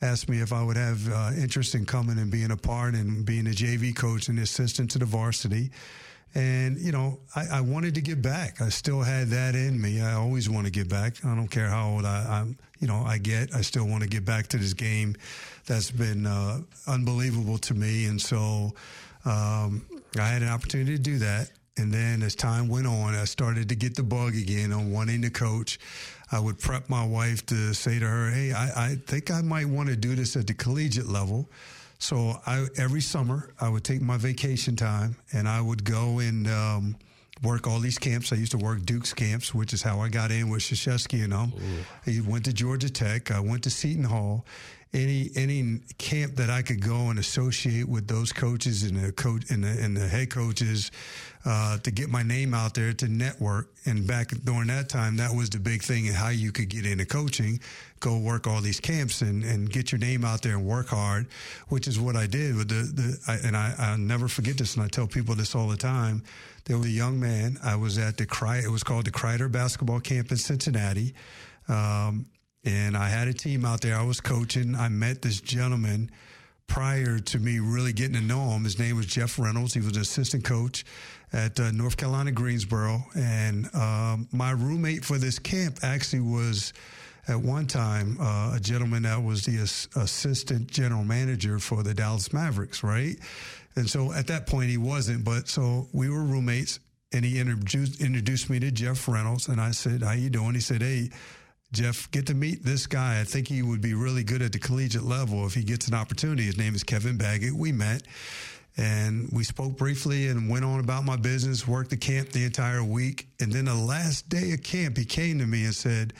asked 0.01 0.29
me 0.29 0.41
if 0.41 0.51
I 0.51 0.63
would 0.63 0.77
have 0.77 1.11
uh, 1.11 1.31
interest 1.37 1.75
in 1.75 1.85
coming 1.85 2.17
and 2.17 2.31
being 2.31 2.49
a 2.49 2.57
part 2.57 2.95
and 2.95 3.23
being 3.23 3.45
a 3.45 3.51
JV 3.51 3.95
coach 3.95 4.29
and 4.29 4.39
assistant 4.39 4.89
to 4.91 4.97
the 4.97 5.05
varsity. 5.05 5.69
And, 6.33 6.79
you 6.79 6.91
know, 6.91 7.19
I, 7.35 7.57
I, 7.57 7.61
wanted 7.61 7.95
to 7.95 8.01
get 8.01 8.21
back. 8.21 8.61
I 8.61 8.69
still 8.69 9.01
had 9.01 9.27
that 9.29 9.53
in 9.53 9.81
me. 9.81 10.01
I 10.01 10.13
always 10.13 10.49
want 10.49 10.65
to 10.65 10.71
get 10.71 10.87
back. 10.87 11.25
I 11.25 11.35
don't 11.35 11.49
care 11.49 11.67
how 11.67 11.89
old 11.89 12.05
I, 12.05 12.39
am 12.39 12.57
you 12.79 12.87
know, 12.87 13.03
I 13.05 13.17
get. 13.17 13.53
I 13.53 13.61
still 13.61 13.85
want 13.85 14.03
to 14.03 14.09
get 14.09 14.23
back 14.23 14.47
to 14.47 14.57
this 14.57 14.73
game 14.73 15.15
that's 15.65 15.91
been 15.91 16.25
uh, 16.25 16.61
unbelievable 16.87 17.57
to 17.59 17.73
me. 17.73 18.05
And 18.05 18.19
so 18.19 18.71
um, 19.25 19.85
I 20.17 20.25
had 20.27 20.41
an 20.41 20.47
opportunity 20.47 20.95
to 20.95 21.01
do 21.01 21.17
that. 21.19 21.51
And 21.77 21.93
then 21.93 22.21
as 22.23 22.35
time 22.35 22.67
went 22.67 22.87
on, 22.87 23.13
I 23.13 23.25
started 23.25 23.69
to 23.69 23.75
get 23.75 23.95
the 23.95 24.03
bug 24.03 24.35
again 24.35 24.73
on 24.73 24.91
wanting 24.91 25.21
to 25.21 25.29
coach. 25.29 25.79
I 26.31 26.39
would 26.39 26.59
prep 26.59 26.89
my 26.89 27.05
wife 27.05 27.45
to 27.47 27.73
say 27.73 27.99
to 27.99 28.05
her, 28.05 28.29
Hey, 28.31 28.51
I, 28.51 28.85
I 28.85 28.95
think 29.07 29.31
I 29.31 29.41
might 29.41 29.67
want 29.67 29.89
to 29.89 29.95
do 29.95 30.15
this 30.15 30.35
at 30.35 30.47
the 30.47 30.53
collegiate 30.53 31.07
level. 31.07 31.49
So 32.01 32.41
I, 32.47 32.65
every 32.77 32.99
summer 32.99 33.53
I 33.61 33.69
would 33.69 33.83
take 33.83 34.01
my 34.01 34.17
vacation 34.17 34.75
time 34.75 35.15
and 35.33 35.47
I 35.47 35.61
would 35.61 35.83
go 35.83 36.17
and 36.17 36.47
um, 36.47 36.95
work 37.43 37.67
all 37.67 37.79
these 37.79 37.99
camps. 37.99 38.33
I 38.33 38.37
used 38.37 38.53
to 38.53 38.57
work 38.57 38.83
Duke's 38.85 39.13
camps, 39.13 39.53
which 39.53 39.71
is 39.71 39.83
how 39.83 39.99
I 39.99 40.09
got 40.09 40.31
in 40.31 40.49
with 40.49 40.63
Krzyzewski 40.63 41.23
and 41.23 41.31
them. 41.31 41.53
I 42.07 42.19
went 42.27 42.45
to 42.45 42.53
Georgia 42.53 42.89
Tech. 42.89 43.29
I 43.29 43.39
went 43.39 43.63
to 43.63 43.69
Seton 43.69 44.03
Hall. 44.03 44.45
Any 44.93 45.29
any 45.35 45.79
camp 45.99 46.35
that 46.37 46.49
I 46.49 46.63
could 46.63 46.81
go 46.81 47.11
and 47.11 47.19
associate 47.19 47.87
with 47.87 48.07
those 48.07 48.33
coaches 48.33 48.81
and 48.83 48.99
the 48.99 49.11
coach 49.11 49.49
and 49.51 49.63
the, 49.63 49.69
and 49.69 49.95
the 49.95 50.07
head 50.07 50.31
coaches 50.31 50.91
uh, 51.45 51.77
to 51.79 51.91
get 51.91 52.09
my 52.09 52.23
name 52.23 52.53
out 52.53 52.73
there 52.73 52.93
to 52.93 53.07
network. 53.07 53.69
And 53.85 54.05
back 54.05 54.29
during 54.43 54.67
that 54.67 54.89
time, 54.89 55.17
that 55.17 55.33
was 55.35 55.49
the 55.49 55.59
big 55.59 55.81
thing 55.81 56.07
and 56.07 56.15
how 56.15 56.29
you 56.29 56.51
could 56.51 56.69
get 56.69 56.85
into 56.85 57.05
coaching, 57.05 57.59
go 57.99 58.17
work 58.17 58.47
all 58.47 58.61
these 58.61 58.79
camps 58.79 59.21
and, 59.21 59.43
and 59.43 59.69
get 59.69 59.91
your 59.91 59.99
name 59.99 60.23
out 60.23 60.41
there 60.41 60.53
and 60.53 60.65
work 60.65 60.87
hard, 60.87 61.27
which 61.69 61.87
is 61.87 61.99
what 61.99 62.15
I 62.15 62.27
did. 62.27 62.55
With 62.55 62.69
the, 62.69 62.83
the 62.93 63.19
I, 63.27 63.47
and 63.47 63.57
I, 63.57 63.73
I'll 63.77 63.97
never 63.97 64.27
forget 64.27 64.57
this, 64.57 64.75
and 64.75 64.83
I 64.83 64.87
tell 64.87 65.07
people 65.07 65.35
this 65.35 65.55
all 65.55 65.67
the 65.67 65.77
time. 65.77 66.23
There 66.65 66.77
was 66.77 66.87
a 66.87 66.91
young 66.91 67.19
man. 67.19 67.57
I 67.63 67.75
was 67.75 67.97
at 67.97 68.17
the 68.17 68.25
Cry. 68.25 68.57
It 68.57 68.69
was 68.69 68.83
called 68.83 69.05
the 69.05 69.11
Kreider 69.11 69.51
Basketball 69.51 69.99
Camp 69.99 70.31
in 70.31 70.37
Cincinnati. 70.37 71.15
Um, 71.67 72.27
and 72.63 72.95
I 72.95 73.09
had 73.09 73.27
a 73.27 73.33
team 73.33 73.65
out 73.65 73.81
there. 73.81 73.95
I 73.95 74.03
was 74.03 74.21
coaching. 74.21 74.75
I 74.75 74.89
met 74.89 75.21
this 75.23 75.41
gentleman 75.41 76.11
prior 76.71 77.19
to 77.19 77.37
me 77.37 77.59
really 77.59 77.91
getting 77.91 78.13
to 78.13 78.21
know 78.21 78.51
him. 78.51 78.63
His 78.63 78.79
name 78.79 78.95
was 78.95 79.05
Jeff 79.05 79.37
Reynolds. 79.37 79.73
He 79.73 79.81
was 79.81 79.97
an 79.97 80.01
assistant 80.03 80.45
coach 80.45 80.85
at 81.33 81.59
uh, 81.59 81.69
North 81.71 81.97
Carolina 81.97 82.31
Greensboro. 82.31 83.03
And 83.13 83.67
um, 83.75 84.29
my 84.31 84.51
roommate 84.51 85.03
for 85.03 85.17
this 85.17 85.37
camp 85.37 85.79
actually 85.83 86.21
was 86.21 86.71
at 87.27 87.35
one 87.35 87.67
time 87.67 88.15
uh, 88.21 88.53
a 88.55 88.59
gentleman 88.61 89.03
that 89.03 89.21
was 89.21 89.43
the 89.43 89.57
as- 89.57 89.89
assistant 89.97 90.71
general 90.71 91.03
manager 91.03 91.59
for 91.59 91.83
the 91.83 91.93
Dallas 91.93 92.31
Mavericks, 92.31 92.83
right? 92.83 93.17
And 93.75 93.89
so 93.89 94.13
at 94.13 94.27
that 94.27 94.47
point 94.47 94.69
he 94.69 94.77
wasn't, 94.77 95.25
but 95.25 95.49
so 95.49 95.89
we 95.91 96.09
were 96.09 96.23
roommates. 96.23 96.79
And 97.11 97.25
he 97.25 97.41
introduced 97.41 97.99
introduced 97.99 98.49
me 98.49 98.61
to 98.61 98.71
Jeff 98.71 99.05
Reynolds, 99.09 99.49
and 99.49 99.59
I 99.59 99.71
said, 99.71 100.01
"How 100.01 100.13
you 100.13 100.29
doing?" 100.29 100.53
He 100.53 100.61
said, 100.61 100.81
"Hey, 100.81 101.09
Jeff, 101.73 102.11
get 102.11 102.27
to 102.27 102.33
meet 102.33 102.65
this 102.65 102.85
guy. 102.85 103.21
I 103.21 103.23
think 103.23 103.47
he 103.47 103.61
would 103.61 103.79
be 103.79 103.93
really 103.93 104.25
good 104.25 104.41
at 104.41 104.51
the 104.51 104.59
collegiate 104.59 105.03
level 105.03 105.45
if 105.45 105.53
he 105.53 105.63
gets 105.63 105.87
an 105.87 105.93
opportunity. 105.93 106.43
His 106.43 106.57
name 106.57 106.75
is 106.75 106.83
Kevin 106.83 107.17
Baggett. 107.17 107.53
We 107.53 107.71
met 107.71 108.03
and 108.75 109.29
we 109.31 109.45
spoke 109.45 109.77
briefly 109.77 110.27
and 110.27 110.49
went 110.49 110.65
on 110.65 110.81
about 110.81 111.05
my 111.05 111.15
business, 111.15 111.67
worked 111.67 111.89
the 111.89 111.97
camp 111.97 112.29
the 112.29 112.43
entire 112.43 112.83
week. 112.83 113.27
And 113.39 113.53
then 113.53 113.65
the 113.65 113.75
last 113.75 114.27
day 114.27 114.51
of 114.51 114.63
camp, 114.63 114.97
he 114.97 115.05
came 115.05 115.39
to 115.39 115.45
me 115.45 115.63
and 115.63 115.73
said, 115.73 116.13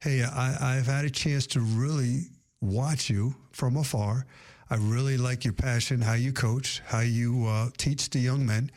Hey, 0.00 0.22
I, 0.22 0.76
I've 0.78 0.86
had 0.86 1.04
a 1.04 1.10
chance 1.10 1.46
to 1.48 1.60
really 1.60 2.26
watch 2.60 3.10
you 3.10 3.34
from 3.52 3.76
afar. 3.76 4.26
I 4.70 4.76
really 4.76 5.16
like 5.16 5.44
your 5.44 5.52
passion, 5.52 6.00
how 6.00 6.14
you 6.14 6.32
coach, 6.32 6.80
how 6.86 7.00
you 7.00 7.46
uh, 7.46 7.70
teach 7.76 8.08
the 8.10 8.20
young 8.20 8.46
men. 8.46 8.70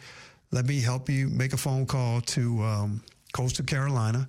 Let 0.51 0.65
me 0.65 0.82
help 0.82 1.09
you 1.09 1.28
make 1.28 1.53
a 1.53 1.57
phone 1.57 1.86
call 1.86 2.21
to 2.21 2.61
um, 2.63 3.03
Coastal 3.34 3.65
Carolina. 3.65 4.28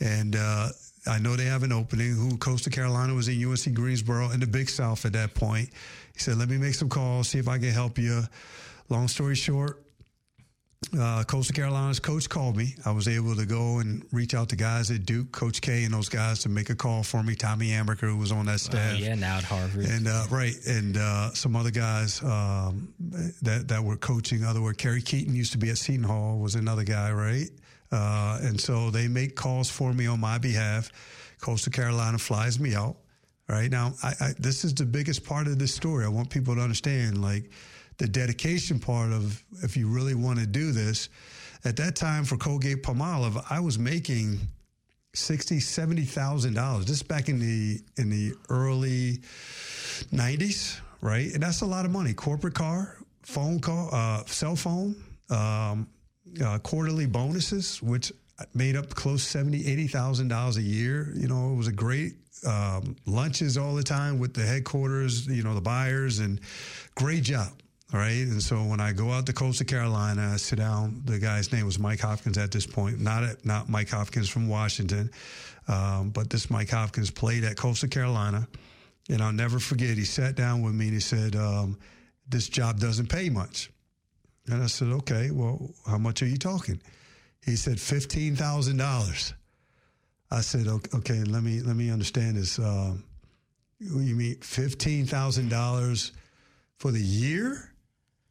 And 0.00 0.36
uh, 0.36 0.68
I 1.06 1.18
know 1.18 1.36
they 1.36 1.44
have 1.44 1.62
an 1.62 1.72
opening. 1.72 2.14
Who 2.14 2.36
Coastal 2.36 2.70
Carolina 2.72 3.14
was 3.14 3.28
in 3.28 3.42
UNC 3.42 3.72
Greensboro 3.74 4.30
in 4.30 4.40
the 4.40 4.46
Big 4.46 4.68
South 4.68 5.04
at 5.06 5.12
that 5.12 5.34
point. 5.34 5.70
He 6.12 6.20
said, 6.20 6.36
"Let 6.36 6.48
me 6.48 6.58
make 6.58 6.74
some 6.74 6.88
calls, 6.88 7.28
see 7.28 7.38
if 7.38 7.48
I 7.48 7.58
can 7.58 7.70
help 7.70 7.98
you." 7.98 8.24
Long 8.88 9.08
story 9.08 9.34
short, 9.34 9.82
uh, 10.98 11.24
Coastal 11.24 11.54
Carolina's 11.54 11.98
coach 11.98 12.28
called 12.28 12.56
me. 12.56 12.74
I 12.86 12.92
was 12.92 13.08
able 13.08 13.34
to 13.34 13.44
go 13.44 13.78
and 13.80 14.04
reach 14.12 14.34
out 14.34 14.48
to 14.50 14.56
guys 14.56 14.90
at 14.90 15.04
Duke, 15.04 15.32
Coach 15.32 15.60
K, 15.60 15.84
and 15.84 15.92
those 15.92 16.08
guys 16.08 16.38
to 16.40 16.48
make 16.48 16.70
a 16.70 16.74
call 16.74 17.02
for 17.02 17.22
me. 17.22 17.34
Tommy 17.34 17.70
Amaker, 17.70 18.02
who 18.08 18.16
was 18.16 18.30
on 18.32 18.46
that 18.46 18.54
Oh, 18.54 18.56
staff, 18.58 18.98
yeah, 18.98 19.14
now 19.14 19.38
at 19.38 19.44
Harvard. 19.44 19.84
and 19.86 20.06
uh, 20.06 20.24
right, 20.30 20.54
and 20.66 20.96
uh, 20.96 21.30
some 21.34 21.56
other 21.56 21.70
guys 21.72 22.22
um, 22.22 22.92
that 23.42 23.66
that 23.68 23.82
were 23.82 23.96
coaching. 23.96 24.44
Other 24.44 24.60
were 24.60 24.72
Kerry 24.72 25.02
Keaton 25.02 25.34
used 25.34 25.52
to 25.52 25.58
be 25.58 25.70
at 25.70 25.78
Seton 25.78 26.04
Hall, 26.04 26.38
was 26.38 26.54
another 26.54 26.84
guy, 26.84 27.10
right? 27.12 27.50
Uh, 27.90 28.38
and 28.42 28.60
so 28.60 28.90
they 28.90 29.08
make 29.08 29.34
calls 29.34 29.68
for 29.70 29.92
me 29.92 30.06
on 30.06 30.20
my 30.20 30.38
behalf. 30.38 30.90
Coastal 31.40 31.72
Carolina 31.72 32.18
flies 32.18 32.60
me 32.60 32.74
out. 32.74 32.96
Right 33.48 33.70
now, 33.70 33.94
I, 34.02 34.12
I, 34.20 34.32
this 34.38 34.62
is 34.62 34.74
the 34.74 34.84
biggest 34.84 35.24
part 35.24 35.46
of 35.46 35.58
this 35.58 35.74
story. 35.74 36.04
I 36.04 36.08
want 36.08 36.28
people 36.28 36.54
to 36.54 36.60
understand, 36.60 37.22
like 37.22 37.50
the 37.98 38.08
dedication 38.08 38.78
part 38.78 39.12
of 39.12 39.42
if 39.62 39.76
you 39.76 39.88
really 39.88 40.14
want 40.14 40.38
to 40.38 40.46
do 40.46 40.72
this. 40.72 41.08
At 41.64 41.76
that 41.76 41.96
time, 41.96 42.24
for 42.24 42.36
Colgate 42.36 42.82
Palmolive, 42.82 43.44
I 43.50 43.60
was 43.60 43.78
making 43.78 44.38
sixty, 45.14 45.58
seventy 45.60 46.04
thousand 46.04 46.54
dollars. 46.54 46.86
This 46.86 46.98
is 46.98 47.02
back 47.02 47.28
in 47.28 47.40
the 47.40 47.80
in 47.96 48.08
the 48.08 48.34
early 48.48 49.18
nineties, 50.12 50.80
right? 51.00 51.32
And 51.32 51.42
that's 51.42 51.62
a 51.62 51.66
lot 51.66 51.84
of 51.84 51.90
money. 51.90 52.14
Corporate 52.14 52.54
car, 52.54 52.96
phone 53.22 53.58
call, 53.58 53.90
uh, 53.92 54.24
cell 54.26 54.54
phone, 54.54 54.94
um, 55.30 55.88
uh, 56.42 56.58
quarterly 56.58 57.06
bonuses, 57.06 57.82
which 57.82 58.12
made 58.54 58.76
up 58.76 58.90
close 58.90 59.24
seventy, 59.24 59.66
eighty 59.66 59.88
thousand 59.88 60.28
dollars 60.28 60.58
a 60.58 60.62
year. 60.62 61.12
You 61.16 61.26
know, 61.26 61.52
it 61.52 61.56
was 61.56 61.66
a 61.66 61.72
great 61.72 62.14
um, 62.46 62.94
lunches 63.04 63.58
all 63.58 63.74
the 63.74 63.82
time 63.82 64.20
with 64.20 64.32
the 64.32 64.42
headquarters, 64.42 65.26
you 65.26 65.42
know, 65.42 65.54
the 65.54 65.60
buyers, 65.60 66.20
and 66.20 66.40
great 66.94 67.24
job. 67.24 67.48
All 67.92 68.00
right. 68.00 68.10
And 68.10 68.42
so 68.42 68.56
when 68.64 68.80
I 68.80 68.92
go 68.92 69.10
out 69.10 69.26
to 69.26 69.32
Coastal 69.32 69.66
Carolina, 69.66 70.32
I 70.34 70.36
sit 70.36 70.58
down. 70.58 71.02
The 71.04 71.18
guy's 71.18 71.52
name 71.52 71.64
was 71.64 71.78
Mike 71.78 72.00
Hopkins 72.00 72.36
at 72.36 72.50
this 72.50 72.66
point, 72.66 73.00
not 73.00 73.24
at, 73.24 73.44
not 73.46 73.68
Mike 73.68 73.88
Hopkins 73.88 74.28
from 74.28 74.48
Washington, 74.48 75.10
um, 75.68 76.10
but 76.10 76.28
this 76.28 76.50
Mike 76.50 76.70
Hopkins 76.70 77.10
played 77.10 77.44
at 77.44 77.56
Coastal 77.56 77.88
Carolina. 77.88 78.46
And 79.08 79.22
I'll 79.22 79.32
never 79.32 79.58
forget, 79.58 79.96
he 79.96 80.04
sat 80.04 80.34
down 80.36 80.62
with 80.62 80.74
me 80.74 80.86
and 80.86 80.94
he 80.94 81.00
said, 81.00 81.34
um, 81.34 81.78
This 82.28 82.48
job 82.48 82.78
doesn't 82.78 83.08
pay 83.08 83.30
much. 83.30 83.70
And 84.46 84.62
I 84.62 84.66
said, 84.66 84.88
Okay, 84.88 85.30
well, 85.30 85.70
how 85.86 85.96
much 85.96 86.22
are 86.22 86.26
you 86.26 86.36
talking? 86.36 86.80
He 87.42 87.56
said, 87.56 87.76
$15,000. 87.76 89.32
I 90.30 90.40
said, 90.42 90.66
okay, 90.66 91.22
let 91.24 91.42
me 91.42 91.60
let 91.60 91.76
me 91.76 91.90
understand 91.90 92.36
this. 92.36 92.58
Um, 92.58 93.04
you 93.80 94.14
mean 94.14 94.36
fifteen 94.40 95.06
thousand 95.06 95.48
dollars 95.48 96.12
for 96.76 96.90
the 96.90 97.00
year? 97.00 97.67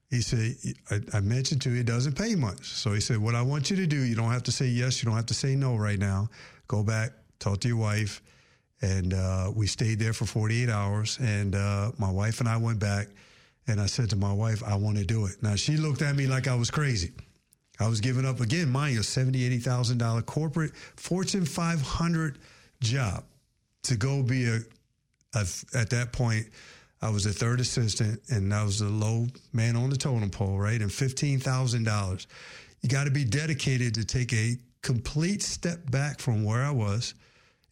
He 0.10 0.22
said, 0.22 0.56
I, 0.90 1.18
I, 1.18 1.20
mentioned 1.20 1.62
to 1.64 1.70
you, 1.70 1.82
it 1.82 1.86
doesn't 1.86 2.18
pay 2.18 2.36
much. 2.36 2.66
So 2.66 2.94
he 2.94 3.02
said, 3.02 3.18
what 3.18 3.36
I 3.36 3.42
want 3.42 3.70
you 3.70 3.76
to 3.76 3.88
do, 3.88 3.98
you 3.98 4.16
don't 4.16 4.32
have 4.32 4.44
to 4.44 4.52
say 4.52 4.68
yes, 4.68 5.04
you 5.04 5.08
don't 5.08 5.18
have 5.18 5.26
to 5.26 5.34
say 5.34 5.56
no 5.56 5.76
right 5.76 6.00
now. 6.00 6.30
Go 6.68 6.82
back, 6.82 7.12
talk 7.40 7.60
to 7.62 7.68
your 7.68 7.78
wife. 7.78 8.22
And 8.82 9.14
uh, 9.14 9.52
we 9.54 9.68
stayed 9.68 10.00
there 10.00 10.14
for 10.14 10.26
48 10.26 10.70
hours. 10.70 11.18
And 11.20 11.56
uh, 11.56 11.92
my 11.98 12.10
wife 12.10 12.40
and 12.40 12.48
I 12.48 12.58
went 12.58 12.80
back. 12.80 13.08
And 13.68 13.82
I 13.82 13.86
said 13.86 14.10
to 14.12 14.16
my 14.16 14.32
wife, 14.32 14.64
I 14.64 14.76
want 14.76 14.98
to 14.98 15.04
do 15.04 15.26
it. 15.26 15.44
Now, 15.44 15.56
she 15.56 15.76
looked 15.76 16.02
at 16.02 16.16
me 16.16 16.26
like 16.26 16.48
I 16.48 16.56
was 16.56 16.72
crazy. 16.72 17.12
I 17.80 17.88
was 17.88 18.00
giving 18.00 18.26
up 18.26 18.40
again, 18.40 18.70
mind 18.70 18.96
you, 18.96 19.04
seventy, 19.04 19.58
thousand 19.60 19.98
dollar 20.00 20.22
corporate 20.22 20.76
Fortune 20.96 21.46
500 21.46 22.40
job 22.82 23.24
to 23.84 23.96
go 23.96 24.24
be 24.24 24.46
a, 24.46 24.60
a, 25.36 25.46
at 25.76 25.90
that 25.92 26.12
point. 26.12 26.48
I 27.02 27.10
was 27.10 27.26
a 27.26 27.32
third 27.32 27.60
assistant, 27.60 28.22
and 28.30 28.54
I 28.54 28.64
was 28.64 28.80
the 28.80 28.90
low 28.90 29.28
man 29.54 29.76
on 29.76 29.90
the 29.90 29.98
totem 29.98 30.30
pole, 30.30 30.58
right? 30.58 30.82
And 30.82 30.92
fifteen 30.92 31.40
thousand 31.40 31.84
dollars. 31.84 32.28
You 32.82 32.90
got 32.90 33.06
to 33.06 33.12
be 33.12 33.24
dedicated 33.24 33.96
to 33.96 34.06
take 34.06 34.34
a 34.34 34.58
complete 34.82 35.42
step 35.42 35.80
back 35.90 36.20
from 36.20 36.44
where 36.44 36.64
I 36.64 36.72
was 36.72 37.14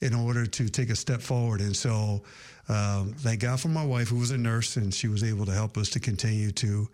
in 0.01 0.13
order 0.13 0.45
to 0.45 0.69
take 0.69 0.89
a 0.89 0.95
step 0.95 1.21
forward. 1.21 1.61
And 1.61 1.75
so, 1.75 2.23
um, 2.67 3.13
thank 3.17 3.41
God 3.41 3.59
for 3.59 3.69
my 3.69 3.85
wife, 3.85 4.09
who 4.09 4.17
was 4.17 4.31
a 4.31 4.37
nurse, 4.37 4.75
and 4.77 4.93
she 4.93 5.07
was 5.07 5.23
able 5.23 5.45
to 5.45 5.53
help 5.53 5.77
us 5.77 5.89
to 5.91 5.99
continue 5.99 6.51
to 6.51 6.87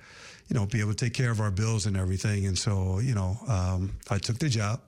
you 0.52 0.60
know, 0.60 0.66
be 0.66 0.82
able 0.82 0.94
to 0.94 1.06
take 1.06 1.14
care 1.14 1.32
of 1.32 1.40
our 1.40 1.50
bills 1.50 1.86
and 1.86 1.96
everything. 1.96 2.46
And 2.46 2.58
so, 2.58 3.00
you 3.00 3.16
know, 3.16 3.38
um, 3.48 3.98
I 4.10 4.18
took 4.18 4.38
the 4.38 4.50
job 4.50 4.82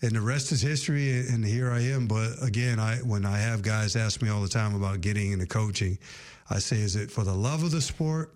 and 0.00 0.12
the 0.12 0.22
rest 0.22 0.52
is 0.52 0.62
history 0.62 1.18
and 1.28 1.44
here 1.44 1.70
I 1.70 1.80
am. 1.80 2.06
But 2.06 2.42
again, 2.42 2.80
I, 2.80 2.96
when 2.96 3.26
I 3.26 3.36
have 3.36 3.60
guys 3.60 3.94
ask 3.94 4.22
me 4.22 4.30
all 4.30 4.40
the 4.40 4.48
time 4.48 4.74
about 4.74 5.02
getting 5.02 5.32
into 5.32 5.44
coaching, 5.44 5.98
I 6.50 6.58
say, 6.58 6.76
is 6.76 6.96
it 6.96 7.10
for 7.10 7.24
the 7.24 7.34
love 7.34 7.62
of 7.62 7.70
the 7.70 7.80
sport 7.80 8.34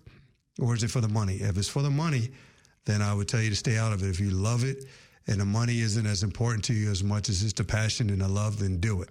or 0.59 0.73
is 0.75 0.83
it 0.83 0.91
for 0.91 1.01
the 1.01 1.07
money? 1.07 1.35
If 1.35 1.57
it's 1.57 1.69
for 1.69 1.81
the 1.81 1.89
money, 1.89 2.29
then 2.85 3.01
I 3.01 3.13
would 3.13 3.27
tell 3.27 3.41
you 3.41 3.49
to 3.49 3.55
stay 3.55 3.77
out 3.77 3.93
of 3.93 4.03
it. 4.03 4.09
If 4.09 4.19
you 4.19 4.31
love 4.31 4.63
it 4.63 4.85
and 5.27 5.39
the 5.39 5.45
money 5.45 5.79
isn't 5.81 6.05
as 6.05 6.23
important 6.23 6.63
to 6.65 6.73
you 6.73 6.89
as 6.89 7.03
much 7.03 7.29
as 7.29 7.43
it's 7.43 7.53
the 7.53 7.63
passion 7.63 8.09
and 8.09 8.21
the 8.21 8.27
love, 8.27 8.59
then 8.59 8.79
do 8.79 9.01
it. 9.01 9.09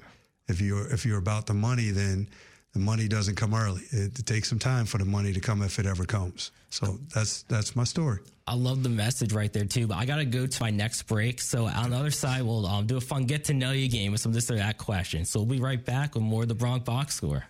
If 0.49 0.61
you're, 0.61 0.86
if 0.92 1.05
you're 1.05 1.18
about 1.18 1.47
the 1.47 1.55
money, 1.55 1.90
then 1.90 2.28
the 2.76 2.82
money 2.82 3.09
doesn't 3.09 3.36
come 3.36 3.55
early. 3.55 3.80
It, 3.90 4.26
takes 4.26 4.51
some 4.51 4.59
time 4.59 4.84
for 4.84 4.99
the 4.99 5.05
money 5.07 5.32
to 5.32 5.40
come 5.40 5.62
if 5.62 5.78
it 5.78 5.86
ever 5.86 6.05
comes. 6.05 6.51
So 6.68 6.99
that's 7.14 7.42
that's 7.44 7.74
my 7.74 7.84
story. 7.84 8.18
I 8.47 8.55
love 8.55 8.82
the 8.82 8.90
message 8.90 9.32
right 9.32 9.51
there 9.51 9.64
too. 9.64 9.86
But 9.86 9.97
I 9.97 10.05
got 10.05 10.16
to 10.16 10.26
go 10.26 10.47
to 10.47 10.62
my 10.62 10.70
next 10.70 11.05
break. 11.05 11.40
So 11.40 11.66
on 11.66 11.90
the 11.90 11.97
other 11.97 12.11
side, 12.11 12.42
we'll 12.42 12.66
um, 12.66 12.86
do 12.86 12.99
a 12.99 13.01
fun 13.01 13.24
get 13.24 13.44
to 13.44 13.55
know 13.55 13.70
you 13.72 13.88
game 13.88 14.12
with 14.12 14.20
some 14.20 14.32
this 14.32 14.51
or 14.51 14.57
that 14.57 14.76
questions. 14.76 15.30
So 15.30 15.40
we'll 15.40 15.47
be 15.47 15.61
right 15.61 15.82
back 15.82 16.14
with 16.14 16.24
more 16.24 16.42
of 16.42 16.49
the 16.49 16.55
Bronc 16.55 16.84
Box 16.84 17.14
Score. 17.14 17.44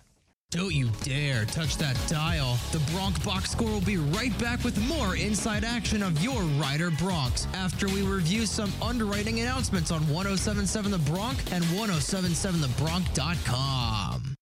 Don't 0.49 0.73
you 0.73 0.87
dare 1.01 1.43
touch 1.43 1.75
that 1.75 1.97
dial. 2.07 2.57
The 2.71 2.79
Bronc 2.93 3.21
Box 3.21 3.51
Score 3.51 3.69
will 3.69 3.81
be 3.81 3.97
right 3.97 4.31
back 4.39 4.63
with 4.63 4.81
more 4.87 5.17
inside 5.17 5.65
action 5.65 6.01
of 6.01 6.23
your 6.23 6.41
Rider 6.41 6.89
Broncs 6.89 7.53
after 7.53 7.85
we 7.87 8.01
review 8.01 8.45
some 8.45 8.71
underwriting 8.81 9.41
announcements 9.41 9.91
on 9.91 10.07
1077 10.07 10.91
The 10.91 10.99
Bronc 10.99 11.37
and 11.51 11.65
1077thebronc.com. 11.65 14.35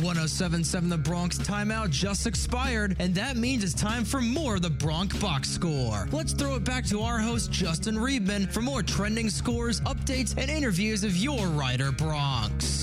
1077 0.00 0.88
The 0.88 0.98
Bronc 0.98 1.34
timeout 1.34 1.90
just 1.90 2.26
expired, 2.26 2.96
and 2.98 3.14
that 3.14 3.36
means 3.36 3.62
it's 3.62 3.74
time 3.74 4.04
for 4.04 4.20
more 4.20 4.56
of 4.56 4.62
the 4.62 4.70
Bronc 4.70 5.20
Box 5.20 5.48
Score. 5.48 6.08
Let's 6.10 6.32
throw 6.32 6.56
it 6.56 6.64
back 6.64 6.86
to 6.86 7.02
our 7.02 7.20
host, 7.20 7.52
Justin 7.52 7.94
Riebman, 7.94 8.50
for 8.50 8.62
more 8.62 8.82
trending 8.82 9.30
scores, 9.30 9.80
updates, 9.82 10.36
and 10.36 10.50
interviews 10.50 11.04
of 11.04 11.16
your 11.16 11.46
Rider 11.46 11.92
Broncs. 11.92 12.81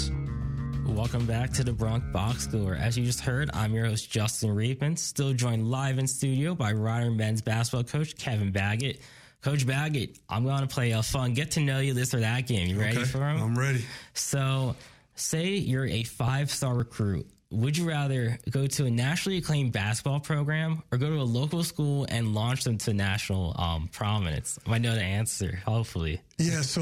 Welcome 0.99 1.25
back 1.25 1.53
to 1.53 1.63
the 1.63 1.71
Bronc 1.71 2.11
Box 2.11 2.43
Score. 2.43 2.75
As 2.75 2.97
you 2.97 3.05
just 3.05 3.21
heard, 3.21 3.49
I'm 3.53 3.73
your 3.73 3.85
host, 3.85 4.11
Justin 4.11 4.49
Riebman, 4.49 4.99
still 4.99 5.31
joined 5.31 5.71
live 5.71 5.97
in 5.97 6.05
studio 6.05 6.53
by 6.53 6.73
Rider 6.73 7.09
men's 7.09 7.41
basketball 7.41 7.85
coach 7.85 8.17
Kevin 8.17 8.51
Baggett. 8.51 8.99
Coach 9.41 9.65
Baggett, 9.65 10.19
I'm 10.27 10.43
going 10.43 10.59
to 10.59 10.67
play 10.67 10.91
a 10.91 11.01
fun 11.01 11.33
get 11.35 11.51
to 11.51 11.61
know 11.61 11.79
you 11.79 11.93
this 11.93 12.13
or 12.13 12.19
that 12.19 12.47
game. 12.47 12.67
You 12.67 12.81
ready 12.81 12.97
okay, 12.97 13.05
for 13.05 13.19
him? 13.19 13.41
I'm 13.41 13.57
ready. 13.57 13.85
So, 14.13 14.75
say 15.15 15.51
you're 15.51 15.87
a 15.87 16.03
five 16.03 16.51
star 16.51 16.75
recruit, 16.75 17.27
would 17.51 17.75
you 17.75 17.87
rather 17.87 18.37
go 18.51 18.67
to 18.67 18.85
a 18.85 18.91
nationally 18.91 19.39
acclaimed 19.39 19.71
basketball 19.71 20.19
program 20.19 20.83
or 20.91 20.99
go 20.99 21.09
to 21.09 21.15
a 21.15 21.23
local 21.23 21.63
school 21.63 22.05
and 22.09 22.35
launch 22.35 22.63
them 22.63 22.77
to 22.77 22.93
national 22.93 23.55
um, 23.59 23.89
prominence? 23.91 24.59
I 24.67 24.77
know 24.77 24.93
the 24.93 25.01
answer, 25.01 25.59
hopefully. 25.65 26.21
Yeah, 26.37 26.61
so 26.61 26.81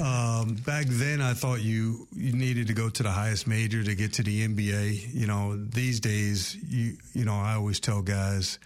um, 0.00 0.54
back 0.64 0.86
then 0.86 1.20
I 1.20 1.34
thought 1.34 1.62
you 1.62 2.06
you 2.14 2.32
needed 2.32 2.68
to 2.68 2.74
go 2.74 2.88
to 2.88 3.02
the 3.02 3.10
highest 3.10 3.48
major 3.48 3.82
to 3.82 3.94
get 3.96 4.12
to 4.14 4.22
the 4.22 4.46
NBA. 4.46 5.12
You 5.12 5.26
know, 5.26 5.56
these 5.56 5.98
days, 5.98 6.56
you 6.68 6.96
you 7.12 7.24
know, 7.24 7.34
I 7.34 7.54
always 7.54 7.80
tell 7.80 8.00
guys, 8.00 8.60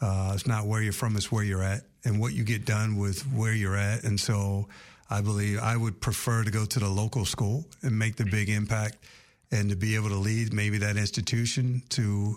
uh, 0.00 0.32
it's 0.34 0.46
not 0.46 0.66
where 0.66 0.80
you're 0.80 0.94
from, 0.94 1.16
it's 1.16 1.30
where 1.30 1.44
you're 1.44 1.62
at, 1.62 1.82
and 2.04 2.18
what 2.18 2.32
you 2.32 2.44
get 2.44 2.64
done 2.64 2.96
with 2.96 3.22
where 3.30 3.52
you're 3.52 3.76
at, 3.76 4.04
and 4.04 4.18
so 4.18 4.68
I 5.10 5.20
believe 5.20 5.58
I 5.58 5.76
would 5.76 6.00
prefer 6.00 6.44
to 6.44 6.50
go 6.50 6.64
to 6.64 6.78
the 6.78 6.88
local 6.88 7.26
school 7.26 7.66
and 7.82 7.98
make 7.98 8.16
the 8.16 8.24
big 8.24 8.48
impact 8.48 8.96
and 9.54 9.70
to 9.70 9.76
be 9.76 9.94
able 9.94 10.08
to 10.08 10.16
lead 10.16 10.52
maybe 10.52 10.78
that 10.78 10.96
institution 10.96 11.82
to, 11.90 12.36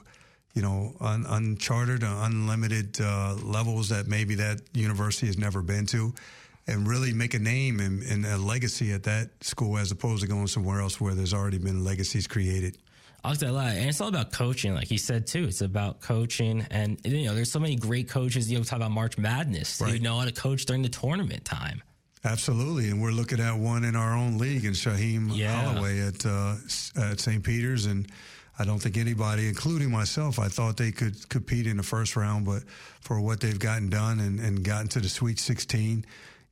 you 0.54 0.62
know, 0.62 0.94
un- 1.02 1.26
uncharted, 1.28 2.04
uh, 2.04 2.22
unlimited 2.22 3.02
uh, 3.02 3.36
levels 3.44 3.90
that 3.90 4.08
maybe 4.08 4.36
that 4.36 4.62
university 4.74 5.26
has 5.26 5.38
never 5.38 5.64
been 5.64 5.88
to 5.88 6.14
and 6.68 6.88
really 6.88 7.14
make 7.14 7.34
a 7.34 7.40
name 7.40 7.80
and, 7.80 8.04
and, 8.04 8.26
a 8.26 8.38
legacy 8.38 8.92
at 8.92 9.04
that 9.04 9.30
school 9.42 9.78
as 9.78 9.92
opposed 9.92 10.22
to 10.22 10.28
going 10.28 10.48
somewhere 10.48 10.82
else 10.82 11.02
where 11.02 11.16
there's 11.16 11.34
already 11.34 11.58
been 11.58 11.84
legacies 11.84 12.28
created. 12.28 12.78
I 13.24 13.30
like 13.30 13.40
that 13.40 13.50
a 13.50 13.52
lot. 13.52 13.70
And 13.70 13.90
it's 13.90 14.00
all 14.00 14.10
about 14.10 14.32
coaching, 14.32 14.76
like 14.76 14.92
you 14.92 14.98
said 14.98 15.26
too. 15.26 15.46
It's 15.46 15.62
about 15.62 16.02
coaching, 16.02 16.66
and 16.70 17.00
you 17.04 17.26
know, 17.26 17.34
there's 17.34 17.52
so 17.52 17.60
many 17.60 17.76
great 17.76 18.10
coaches. 18.10 18.50
You 18.50 18.58
know, 18.58 18.64
talk 18.64 18.78
about 18.78 18.92
March 18.92 19.18
Madness. 19.18 19.82
Right. 19.82 19.94
You 19.94 20.00
know 20.00 20.20
how 20.20 20.26
to 20.26 20.32
coach 20.32 20.66
during 20.66 20.84
the 20.84 20.90
tournament 20.90 21.44
time. 21.44 21.82
Absolutely, 22.26 22.90
and 22.90 23.02
we're 23.02 23.12
looking 23.12 23.40
at 23.40 23.56
one 23.58 23.84
in 23.84 23.96
our 23.96 24.14
own 24.14 24.38
league 24.38 24.66
in 24.66 24.74
Shaheen 24.74 25.30
yeah. 25.36 25.62
Holloway 25.62 26.00
at 26.00 26.26
uh, 26.26 26.56
at 26.96 27.20
St. 27.20 27.44
Peter's, 27.44 27.86
and 27.86 28.08
I 28.60 28.66
don't 28.66 28.80
think 28.80 28.98
anybody, 28.98 29.48
including 29.48 29.92
myself, 29.92 30.40
I 30.40 30.48
thought 30.48 30.78
they 30.78 30.92
could 30.92 31.30
compete 31.30 31.68
in 31.68 31.78
the 31.78 31.84
first 31.84 32.16
round, 32.16 32.46
but 32.46 32.64
for 33.02 33.22
what 33.22 33.40
they've 33.40 33.60
gotten 33.60 33.90
done 33.90 34.20
and, 34.20 34.40
and 34.40 34.64
gotten 34.64 34.88
to 34.90 35.00
the 35.00 35.10
Sweet 35.10 35.38
16, 35.38 36.06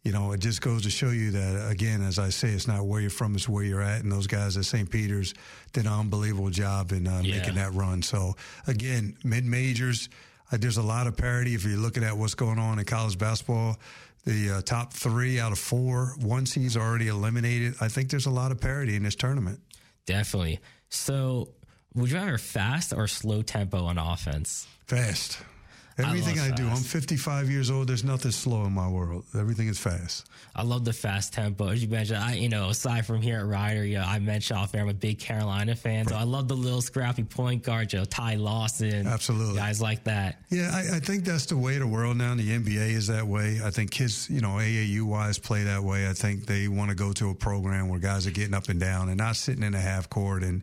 you 0.03 0.11
know, 0.11 0.31
it 0.33 0.39
just 0.39 0.61
goes 0.61 0.83
to 0.83 0.91
show 0.91 1.09
you 1.09 1.31
that 1.31 1.67
again, 1.71 2.03
as 2.03 2.19
I 2.19 2.29
say, 2.29 2.49
it's 2.49 2.67
not 2.67 2.85
where 2.85 3.01
you're 3.01 3.09
from, 3.09 3.33
it's 3.33 3.49
where 3.49 3.63
you're 3.63 3.81
at. 3.81 4.03
And 4.03 4.11
those 4.11 4.27
guys 4.27 4.55
at 4.55 4.65
St. 4.65 4.89
Peter's 4.89 5.33
did 5.73 5.87
an 5.87 5.91
unbelievable 5.91 6.51
job 6.51 6.91
in 6.91 7.07
uh, 7.07 7.21
yeah. 7.23 7.39
making 7.39 7.55
that 7.55 7.73
run. 7.73 8.03
So 8.03 8.35
again, 8.67 9.17
mid 9.23 9.45
majors. 9.45 10.09
Uh, 10.51 10.57
there's 10.57 10.77
a 10.77 10.83
lot 10.83 11.07
of 11.07 11.17
parity 11.17 11.55
if 11.55 11.65
you're 11.65 11.79
looking 11.79 12.03
at 12.03 12.15
what's 12.15 12.35
going 12.35 12.59
on 12.59 12.77
in 12.77 12.85
college 12.85 13.17
basketball 13.17 13.77
the 14.25 14.51
uh, 14.51 14.61
top 14.61 14.91
three 14.91 15.39
out 15.39 15.51
of 15.51 15.59
four, 15.59 16.15
Once 16.19 16.53
he's 16.53 16.75
already 16.75 17.07
eliminated. 17.07 17.75
I 17.79 17.87
think 17.87 18.09
there's 18.09 18.25
a 18.25 18.31
lot 18.31 18.51
of 18.51 18.59
parity 18.59 18.95
in 18.95 19.03
this 19.03 19.15
tournament. 19.15 19.59
Definitely. 20.05 20.59
So, 20.89 21.49
would 21.93 22.11
you 22.11 22.17
rather 22.17 22.37
fast 22.37 22.93
or 22.93 23.07
slow 23.07 23.41
tempo 23.41 23.85
on 23.85 23.97
offense? 23.97 24.67
Fast. 24.87 25.39
Everything 25.97 26.39
I, 26.39 26.47
I 26.47 26.51
do, 26.51 26.67
I'm 26.67 26.75
55 26.75 27.49
years 27.49 27.71
old. 27.71 27.87
There's 27.87 28.03
nothing 28.03 28.31
slow 28.31 28.65
in 28.65 28.73
my 28.73 28.89
world. 28.89 29.23
Everything 29.33 29.69
is 29.69 29.79
fast. 29.79 30.27
I 30.53 30.63
love 30.63 30.83
the 30.83 30.91
fast 30.91 31.31
tempo. 31.31 31.69
As 31.69 31.81
you 31.81 31.87
mentioned, 31.87 32.19
I 32.19 32.33
you 32.33 32.49
know 32.49 32.69
aside 32.69 33.05
from 33.05 33.21
here 33.21 33.39
at 33.39 33.45
Rider, 33.45 33.85
yeah, 33.85 34.05
I 34.05 34.19
mentioned 34.19 34.59
off 34.59 34.73
there 34.73 34.81
I'm 34.81 34.89
a 34.89 34.93
big 34.93 35.19
Carolina 35.19 35.73
fan, 35.75 36.05
right. 36.05 36.09
so 36.09 36.15
I 36.15 36.23
love 36.23 36.49
the 36.49 36.55
little 36.55 36.81
scrappy 36.81 37.23
point 37.23 37.63
guard, 37.63 37.93
you 37.93 37.99
know, 37.99 38.05
Ty 38.05 38.35
Lawson, 38.35 39.07
absolutely, 39.07 39.55
guys 39.55 39.81
like 39.81 40.03
that. 40.03 40.41
Yeah, 40.49 40.71
I, 40.73 40.97
I 40.97 40.99
think 40.99 41.23
that's 41.23 41.45
the 41.45 41.57
way 41.57 41.75
of 41.75 41.81
the 41.81 41.87
world 41.87 42.17
now. 42.17 42.35
The 42.35 42.49
NBA 42.49 42.89
is 42.89 43.07
that 43.07 43.25
way. 43.25 43.61
I 43.63 43.71
think 43.71 43.91
kids, 43.91 44.29
you 44.29 44.41
know, 44.41 44.49
AAU 44.49 45.03
wise, 45.03 45.39
play 45.39 45.63
that 45.63 45.81
way. 45.81 46.09
I 46.09 46.13
think 46.13 46.45
they 46.45 46.67
want 46.67 46.89
to 46.89 46.95
go 46.95 47.13
to 47.13 47.29
a 47.29 47.35
program 47.35 47.87
where 47.87 47.99
guys 47.99 48.27
are 48.27 48.31
getting 48.31 48.53
up 48.53 48.67
and 48.67 48.79
down 48.79 49.07
and 49.07 49.17
not 49.17 49.37
sitting 49.37 49.63
in 49.63 49.73
a 49.73 49.79
half 49.79 50.09
court 50.09 50.43
and 50.43 50.61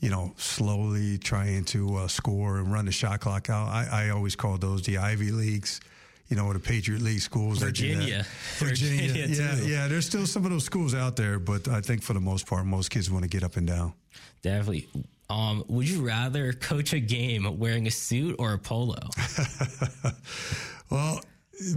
you 0.00 0.10
know, 0.10 0.32
slowly 0.36 1.18
trying 1.18 1.64
to 1.64 1.96
uh, 1.96 2.08
score 2.08 2.58
and 2.58 2.72
run 2.72 2.86
the 2.86 2.92
shot 2.92 3.20
clock 3.20 3.50
out. 3.50 3.68
I, 3.68 4.06
I 4.06 4.10
always 4.10 4.36
call 4.36 4.58
those 4.58 4.82
the 4.82 4.98
Ivy 4.98 5.30
Leagues 5.30 5.80
you 6.28 6.36
know, 6.36 6.52
the 6.52 6.58
Patriot 6.58 7.00
League 7.00 7.20
schools. 7.20 7.58
Virginia. 7.58 8.24
Virginia. 8.58 9.08
Virginia 9.08 9.26
yeah, 9.26 9.54
too. 9.54 9.66
yeah. 9.68 9.88
There's 9.88 10.06
still 10.06 10.26
some 10.26 10.44
of 10.44 10.50
those 10.50 10.64
schools 10.64 10.94
out 10.94 11.16
there, 11.16 11.38
but 11.38 11.68
I 11.68 11.80
think 11.80 12.02
for 12.02 12.12
the 12.12 12.20
most 12.20 12.46
part, 12.46 12.66
most 12.66 12.90
kids 12.90 13.10
want 13.10 13.24
to 13.24 13.28
get 13.28 13.42
up 13.42 13.56
and 13.56 13.66
down. 13.66 13.94
Definitely. 14.42 14.88
Um, 15.30 15.64
would 15.68 15.88
you 15.88 16.06
rather 16.06 16.52
coach 16.52 16.92
a 16.92 17.00
game 17.00 17.58
wearing 17.58 17.86
a 17.86 17.90
suit 17.90 18.36
or 18.38 18.52
a 18.52 18.58
polo? 18.58 18.98
well, 20.90 21.20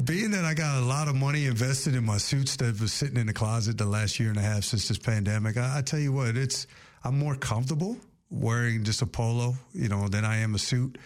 being 0.04 0.32
that 0.32 0.46
I 0.46 0.54
got 0.54 0.82
a 0.82 0.86
lot 0.86 1.08
of 1.08 1.16
money 1.16 1.46
invested 1.46 1.96
in 1.96 2.06
my 2.06 2.18
suits 2.18 2.56
that 2.58 2.80
was 2.80 2.94
sitting 2.94 3.18
in 3.18 3.28
the 3.28 3.34
closet 3.34 3.78
the 3.78 3.86
last 3.86 4.20
year 4.20 4.30
and 4.30 4.38
a 4.38 4.42
half 4.42 4.64
since 4.64 4.88
this 4.88 4.98
pandemic, 4.98 5.58
I, 5.58 5.80
I 5.80 5.82
tell 5.82 6.00
you 6.00 6.12
what, 6.12 6.36
it's 6.36 6.68
I'm 7.04 7.18
more 7.18 7.36
comfortable 7.36 7.98
wearing 8.32 8.84
just 8.84 9.02
a 9.02 9.06
polo, 9.06 9.56
you 9.74 9.90
know, 9.90 10.08
than 10.08 10.26
I 10.26 10.38
am 10.38 10.56
a 10.56 10.60
suit. 10.60 10.98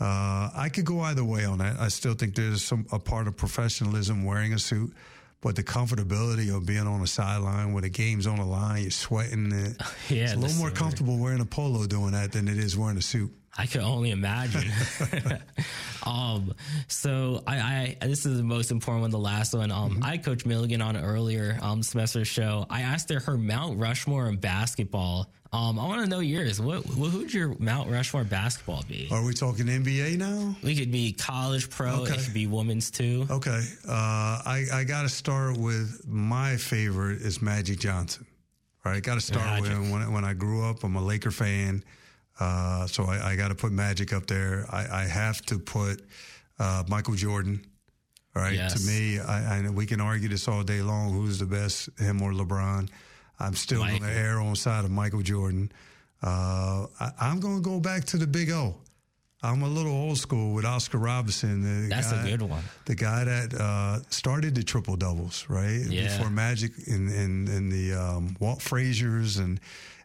Uh, 0.00 0.50
I 0.54 0.70
could 0.72 0.86
go 0.86 1.00
either 1.00 1.22
way 1.22 1.44
on 1.44 1.58
that. 1.58 1.78
I 1.78 1.88
still 1.88 2.14
think 2.14 2.34
there's 2.34 2.64
some 2.64 2.86
a 2.90 2.98
part 2.98 3.28
of 3.28 3.36
professionalism 3.36 4.24
wearing 4.24 4.54
a 4.54 4.58
suit, 4.58 4.94
but 5.42 5.56
the 5.56 5.62
comfortability 5.62 6.54
of 6.54 6.64
being 6.64 6.86
on 6.86 7.02
a 7.02 7.06
sideline 7.06 7.74
where 7.74 7.82
the 7.82 7.90
game's 7.90 8.26
on 8.26 8.38
the 8.38 8.46
line, 8.46 8.82
you're 8.82 8.90
sweating. 8.90 9.52
It, 9.52 9.76
yeah, 10.08 10.24
it's 10.24 10.32
a 10.32 10.38
little 10.38 10.56
more 10.56 10.70
comfortable 10.70 11.18
wearing 11.18 11.40
a 11.40 11.46
polo 11.46 11.86
doing 11.86 12.12
that 12.12 12.32
than 12.32 12.48
it 12.48 12.56
is 12.56 12.78
wearing 12.78 12.96
a 12.96 13.02
suit. 13.02 13.30
I 13.58 13.66
can 13.66 13.80
only 13.80 14.10
imagine. 14.10 14.70
um, 16.06 16.54
so 16.88 17.42
I, 17.46 17.96
I, 18.00 18.06
this 18.06 18.24
is 18.24 18.36
the 18.36 18.44
most 18.44 18.70
important 18.70 19.02
one, 19.02 19.10
the 19.10 19.18
last 19.18 19.54
one. 19.54 19.70
Um, 19.72 19.94
mm-hmm. 19.94 20.04
I 20.04 20.18
coached 20.18 20.46
Milligan 20.46 20.80
on 20.80 20.96
earlier 20.96 21.58
um 21.60 21.82
semester 21.82 22.24
show. 22.24 22.66
I 22.70 22.82
asked 22.82 23.10
her 23.10 23.20
her 23.20 23.36
Mount 23.36 23.78
Rushmore 23.78 24.28
in 24.28 24.36
basketball. 24.36 25.32
Um, 25.52 25.80
I 25.80 25.86
want 25.88 26.04
to 26.04 26.08
know 26.08 26.20
yours. 26.20 26.60
What, 26.60 26.86
what 26.94 27.12
would 27.12 27.34
your 27.34 27.56
Mount 27.58 27.90
Rushmore 27.90 28.22
basketball 28.22 28.84
be? 28.88 29.08
Are 29.10 29.24
we 29.24 29.34
talking 29.34 29.66
NBA 29.66 30.16
now? 30.16 30.54
We 30.62 30.76
could 30.76 30.92
be 30.92 31.12
college, 31.12 31.68
pro. 31.68 32.02
Okay. 32.02 32.14
It 32.14 32.20
could 32.20 32.34
be 32.34 32.46
women's 32.46 32.88
too. 32.92 33.26
Okay. 33.28 33.60
Uh, 33.86 33.90
I 34.46 34.66
I 34.72 34.84
got 34.84 35.02
to 35.02 35.08
start 35.08 35.56
with 35.56 36.02
my 36.06 36.56
favorite 36.56 37.20
is 37.22 37.42
Magic 37.42 37.80
Johnson. 37.80 38.26
Right. 38.84 39.02
Got 39.02 39.14
to 39.14 39.20
start 39.20 39.44
Magic. 39.44 39.62
with 39.62 39.72
him. 39.72 39.90
When 39.90 40.12
when 40.12 40.24
I 40.24 40.34
grew 40.34 40.64
up, 40.64 40.84
I'm 40.84 40.94
a 40.94 41.02
Laker 41.02 41.32
fan. 41.32 41.82
Uh, 42.40 42.86
so 42.86 43.04
I, 43.04 43.32
I 43.32 43.36
got 43.36 43.48
to 43.48 43.54
put 43.54 43.70
Magic 43.70 44.12
up 44.12 44.26
there. 44.26 44.66
I, 44.70 45.02
I 45.02 45.04
have 45.04 45.42
to 45.46 45.58
put 45.58 46.02
uh, 46.58 46.84
Michael 46.88 47.14
Jordan. 47.14 47.64
Right. 48.34 48.54
Yes. 48.54 48.80
To 48.80 48.90
me, 48.90 49.18
I, 49.18 49.58
I, 49.58 49.70
we 49.70 49.86
can 49.86 50.00
argue 50.00 50.28
this 50.28 50.48
all 50.48 50.62
day 50.62 50.82
long. 50.82 51.12
Who's 51.12 51.38
the 51.38 51.46
best, 51.46 51.90
him 51.98 52.22
or 52.22 52.32
LeBron? 52.32 52.88
I'm 53.38 53.54
still 53.54 53.80
going 53.80 54.02
to 54.02 54.10
err 54.10 54.38
on 54.38 54.50
the 54.50 54.56
side 54.56 54.84
of 54.84 54.90
Michael 54.90 55.22
Jordan. 55.22 55.72
Uh, 56.22 56.86
I, 57.00 57.30
am 57.30 57.40
going 57.40 57.56
to 57.56 57.62
go 57.62 57.80
back 57.80 58.04
to 58.06 58.18
the 58.18 58.26
Big 58.26 58.50
O. 58.50 58.76
I'm 59.42 59.62
a 59.62 59.68
little 59.68 59.92
old 59.92 60.18
school 60.18 60.52
with 60.52 60.66
Oscar 60.66 60.98
Robertson. 60.98 61.88
That's 61.88 62.12
guy, 62.12 62.22
a 62.22 62.30
good 62.30 62.42
one. 62.42 62.62
The 62.84 62.94
guy 62.94 63.24
that 63.24 63.54
uh, 63.54 64.00
started 64.10 64.54
the 64.54 64.62
triple 64.62 64.96
doubles, 64.96 65.46
right? 65.48 65.80
Yeah. 65.88 66.18
Before 66.18 66.30
Magic 66.30 66.72
and 66.86 67.10
and, 67.10 67.48
and 67.48 67.72
the 67.72 67.94
um, 67.94 68.36
Walt 68.38 68.58
Fraziers 68.58 69.38
and 69.38 69.58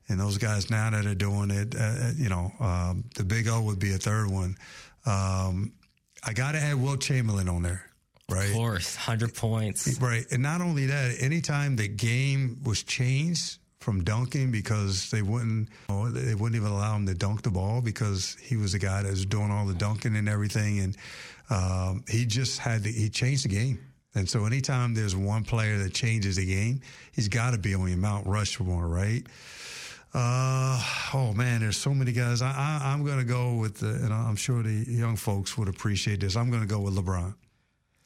and 0.07 0.19
those 0.19 0.37
guys 0.37 0.69
now 0.69 0.89
that 0.89 1.05
are 1.05 1.15
doing 1.15 1.51
it, 1.51 1.75
uh, 1.75 1.79
uh, 1.79 2.11
you 2.15 2.29
know, 2.29 2.51
um, 2.59 3.03
the 3.15 3.23
Big 3.23 3.47
O 3.47 3.61
would 3.61 3.79
be 3.79 3.93
a 3.93 3.97
third 3.97 4.29
one. 4.29 4.55
Um, 5.05 5.73
I 6.23 6.33
got 6.33 6.53
to 6.53 6.59
add 6.59 6.81
Wilt 6.81 7.01
Chamberlain 7.01 7.49
on 7.49 7.61
there, 7.61 7.85
right? 8.29 8.49
Of 8.49 8.55
course, 8.55 8.95
hundred 8.95 9.35
points, 9.35 9.99
right? 9.99 10.25
And 10.31 10.41
not 10.41 10.61
only 10.61 10.87
that, 10.87 11.15
anytime 11.19 11.75
the 11.75 11.87
game 11.87 12.59
was 12.63 12.83
changed 12.83 13.59
from 13.79 14.03
dunking 14.03 14.51
because 14.51 15.11
they 15.11 15.21
wouldn't, 15.21 15.69
you 15.89 15.95
know, 15.95 16.09
they 16.09 16.33
wouldn't 16.33 16.55
even 16.55 16.71
allow 16.71 16.95
him 16.95 17.05
to 17.05 17.13
dunk 17.13 17.43
the 17.43 17.51
ball 17.51 17.81
because 17.81 18.35
he 18.41 18.57
was 18.57 18.71
the 18.71 18.79
guy 18.79 19.03
that 19.03 19.09
was 19.11 19.25
doing 19.25 19.51
all 19.51 19.65
the 19.65 19.75
dunking 19.75 20.15
and 20.15 20.27
everything, 20.27 20.79
and 20.79 20.97
um, 21.49 22.03
he 22.09 22.25
just 22.25 22.59
had 22.59 22.83
to, 22.83 22.91
he 22.91 23.09
changed 23.09 23.45
the 23.45 23.49
game. 23.49 23.79
And 24.15 24.27
so 24.29 24.45
anytime 24.45 24.93
there's 24.93 25.15
one 25.15 25.43
player 25.43 25.77
that 25.79 25.93
changes 25.93 26.37
the 26.37 26.45
game, 26.45 26.79
he's 27.11 27.27
got 27.27 27.51
to 27.51 27.59
be 27.59 27.75
on 27.75 27.87
your 27.89 27.97
Mount 27.97 28.25
Rushmore, 28.25 28.87
right? 28.87 29.27
Uh, 30.17 30.81
oh 31.13 31.33
man, 31.33 31.59
there's 31.59 31.75
so 31.75 31.93
many 31.93 32.13
guys. 32.13 32.41
I, 32.41 32.79
I, 32.81 32.93
am 32.93 33.03
going 33.03 33.17
to 33.17 33.25
go 33.25 33.55
with, 33.55 33.79
the, 33.79 33.87
and 33.87 34.13
I'm 34.13 34.37
sure 34.37 34.63
the 34.63 34.85
young 34.87 35.17
folks 35.17 35.57
would 35.57 35.67
appreciate 35.67 36.21
this. 36.21 36.37
I'm 36.37 36.49
going 36.49 36.61
to 36.61 36.67
go 36.67 36.79
with 36.79 36.95
LeBron. 36.95 37.35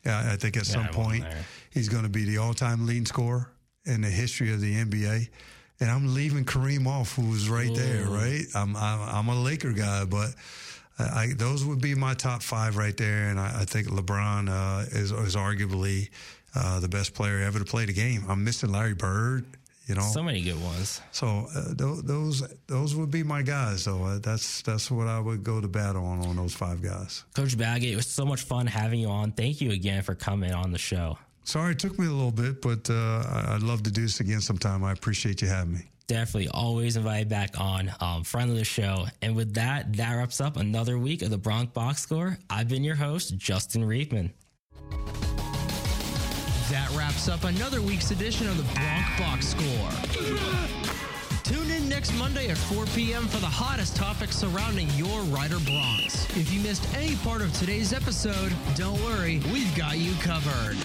Yeah, 0.04 0.32
I 0.34 0.36
think 0.36 0.58
at 0.58 0.68
yeah, 0.68 0.74
some 0.74 0.88
point 0.88 1.24
he's 1.70 1.88
going 1.88 2.02
to 2.02 2.10
be 2.10 2.24
the 2.24 2.40
all-time 2.40 2.88
leading 2.88 3.06
scorer 3.06 3.52
in 3.86 4.02
the 4.02 4.10
history 4.10 4.52
of 4.52 4.60
the 4.60 4.74
NBA. 4.74 5.30
And 5.82 5.92
I'm 5.92 6.16
leaving 6.16 6.46
Kareem 6.46 6.88
off, 6.88 7.16
who's 7.16 7.48
right 7.48 7.70
Ooh. 7.70 7.76
there, 7.76 8.06
right? 8.06 8.46
I'm, 8.56 8.76
I'm, 8.76 9.02
I'm 9.02 9.28
a 9.28 9.40
Laker 9.40 9.74
guy, 9.74 10.06
but 10.06 10.30
I, 10.98 11.28
those 11.38 11.64
would 11.64 11.80
be 11.80 11.94
my 11.94 12.16
top 12.16 12.42
five 12.42 12.76
right 12.76 12.98
there. 12.98 13.30
And 13.30 13.40
I, 13.40 13.62
I 13.62 13.66
think 13.66 13.88
LeBron 13.88 14.50
uh, 14.50 14.86
is, 14.98 15.12
is 15.12 15.36
arguably 15.36 16.10
uh, 16.56 16.80
the 16.80 16.90
best 16.90 17.14
player 17.14 17.40
ever 17.42 17.60
to 17.60 17.66
play 17.66 17.86
the 17.86 17.94
game. 17.94 18.24
I'm 18.28 18.44
missing 18.44 18.72
Larry 18.72 18.96
Bird. 18.96 19.46
You 19.90 19.96
know, 19.96 20.02
so 20.02 20.22
many 20.22 20.42
good 20.42 20.62
ones. 20.62 21.02
So 21.12 21.48
uh, 21.56 21.74
th- 21.74 22.04
those 22.04 22.48
those 22.68 22.96
would 22.96 23.10
be 23.10 23.24
my 23.24 23.42
guys. 23.42 23.82
So 23.84 24.04
uh, 24.04 24.20
that's 24.20 24.62
that's 24.62 24.92
what 24.92 25.08
I 25.08 25.20
would 25.20 25.44
go 25.44 25.60
to 25.60 25.68
battle 25.68 26.06
on 26.06 26.24
on 26.28 26.36
those 26.36 26.54
five 26.54 26.84
guys. 26.84 27.26
Coach 27.34 27.58
Baggett, 27.58 27.94
it 27.94 27.96
was 27.96 28.06
so 28.06 28.24
much 28.24 28.44
fun 28.44 28.68
having 28.68 29.00
you 29.00 29.10
on. 29.10 29.32
Thank 29.32 29.62
you 29.62 29.72
again 29.72 30.04
for 30.04 30.14
coming 30.14 30.54
on 30.54 30.72
the 30.72 30.78
show. 30.78 31.18
Sorry, 31.44 31.72
it 31.72 31.80
took 31.80 31.98
me 31.98 32.06
a 32.06 32.12
little 32.12 32.32
bit, 32.32 32.62
but 32.62 32.88
uh, 32.88 33.24
I'd 33.48 33.64
love 33.64 33.82
to 33.82 33.92
do 33.92 34.04
this 34.04 34.20
again 34.20 34.42
sometime. 34.42 34.84
I 34.84 34.92
appreciate 34.92 35.42
you 35.42 35.48
having 35.48 35.74
me. 35.74 35.90
Definitely, 36.06 36.50
always 36.50 36.96
invite 36.96 37.28
back 37.28 37.60
on. 37.60 37.92
Um, 38.00 38.24
friend 38.24 38.52
of 38.52 38.58
the 38.58 38.66
show. 38.66 39.08
And 39.24 39.36
with 39.36 39.56
that, 39.56 39.94
that 39.94 40.14
wraps 40.14 40.40
up 40.40 40.58
another 40.58 41.00
week 41.00 41.24
of 41.24 41.32
the 41.32 41.38
Bronc 41.40 41.74
Box 41.74 42.04
Score. 42.04 42.38
I've 42.48 42.68
been 42.68 42.84
your 42.84 42.96
host, 42.96 43.36
Justin 43.38 43.84
Riebman. 43.84 44.30
That 46.70 46.92
wraps 46.92 47.28
up 47.28 47.46
another 47.46 47.82
week's 47.82 48.12
edition 48.12 48.48
of 48.48 48.56
the 48.58 48.64
Bronc 48.76 49.06
Box 49.18 49.48
Score. 49.48 49.90
Tune 51.44 51.72
in 51.72 51.90
next 51.90 52.14
Monday 52.14 52.50
at 52.50 52.60
4 52.60 52.86
p.m. 52.94 53.28
for 53.28 53.40
the 53.40 53.48
hottest 53.48 53.96
topics 53.96 54.36
surrounding 54.36 54.88
your 54.92 55.22
Rider 55.24 55.56
Broncs. 55.56 56.30
If 56.38 56.54
you 56.54 56.60
missed 56.62 56.86
any 56.94 57.16
part 57.18 57.42
of 57.42 57.52
today's 57.58 57.92
episode, 57.92 58.54
don't 58.76 59.02
worry, 59.02 59.42
we've 59.52 59.76
got 59.76 59.98
you 59.98 60.14
covered. 60.22 60.78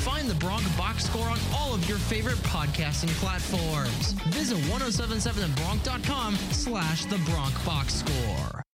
Find 0.00 0.26
the 0.26 0.36
Bronc 0.36 0.64
Box 0.78 1.04
Score 1.04 1.28
on 1.28 1.38
all 1.54 1.74
of 1.74 1.86
your 1.86 1.98
favorite 1.98 2.38
podcasting 2.38 3.10
platforms. 3.20 4.12
Visit 4.32 4.56
1077thebronc.com 4.72 6.36
slash 6.52 7.04
the 7.04 7.18
Bronc 7.26 7.64
Box 7.66 7.92
Score. 7.96 8.64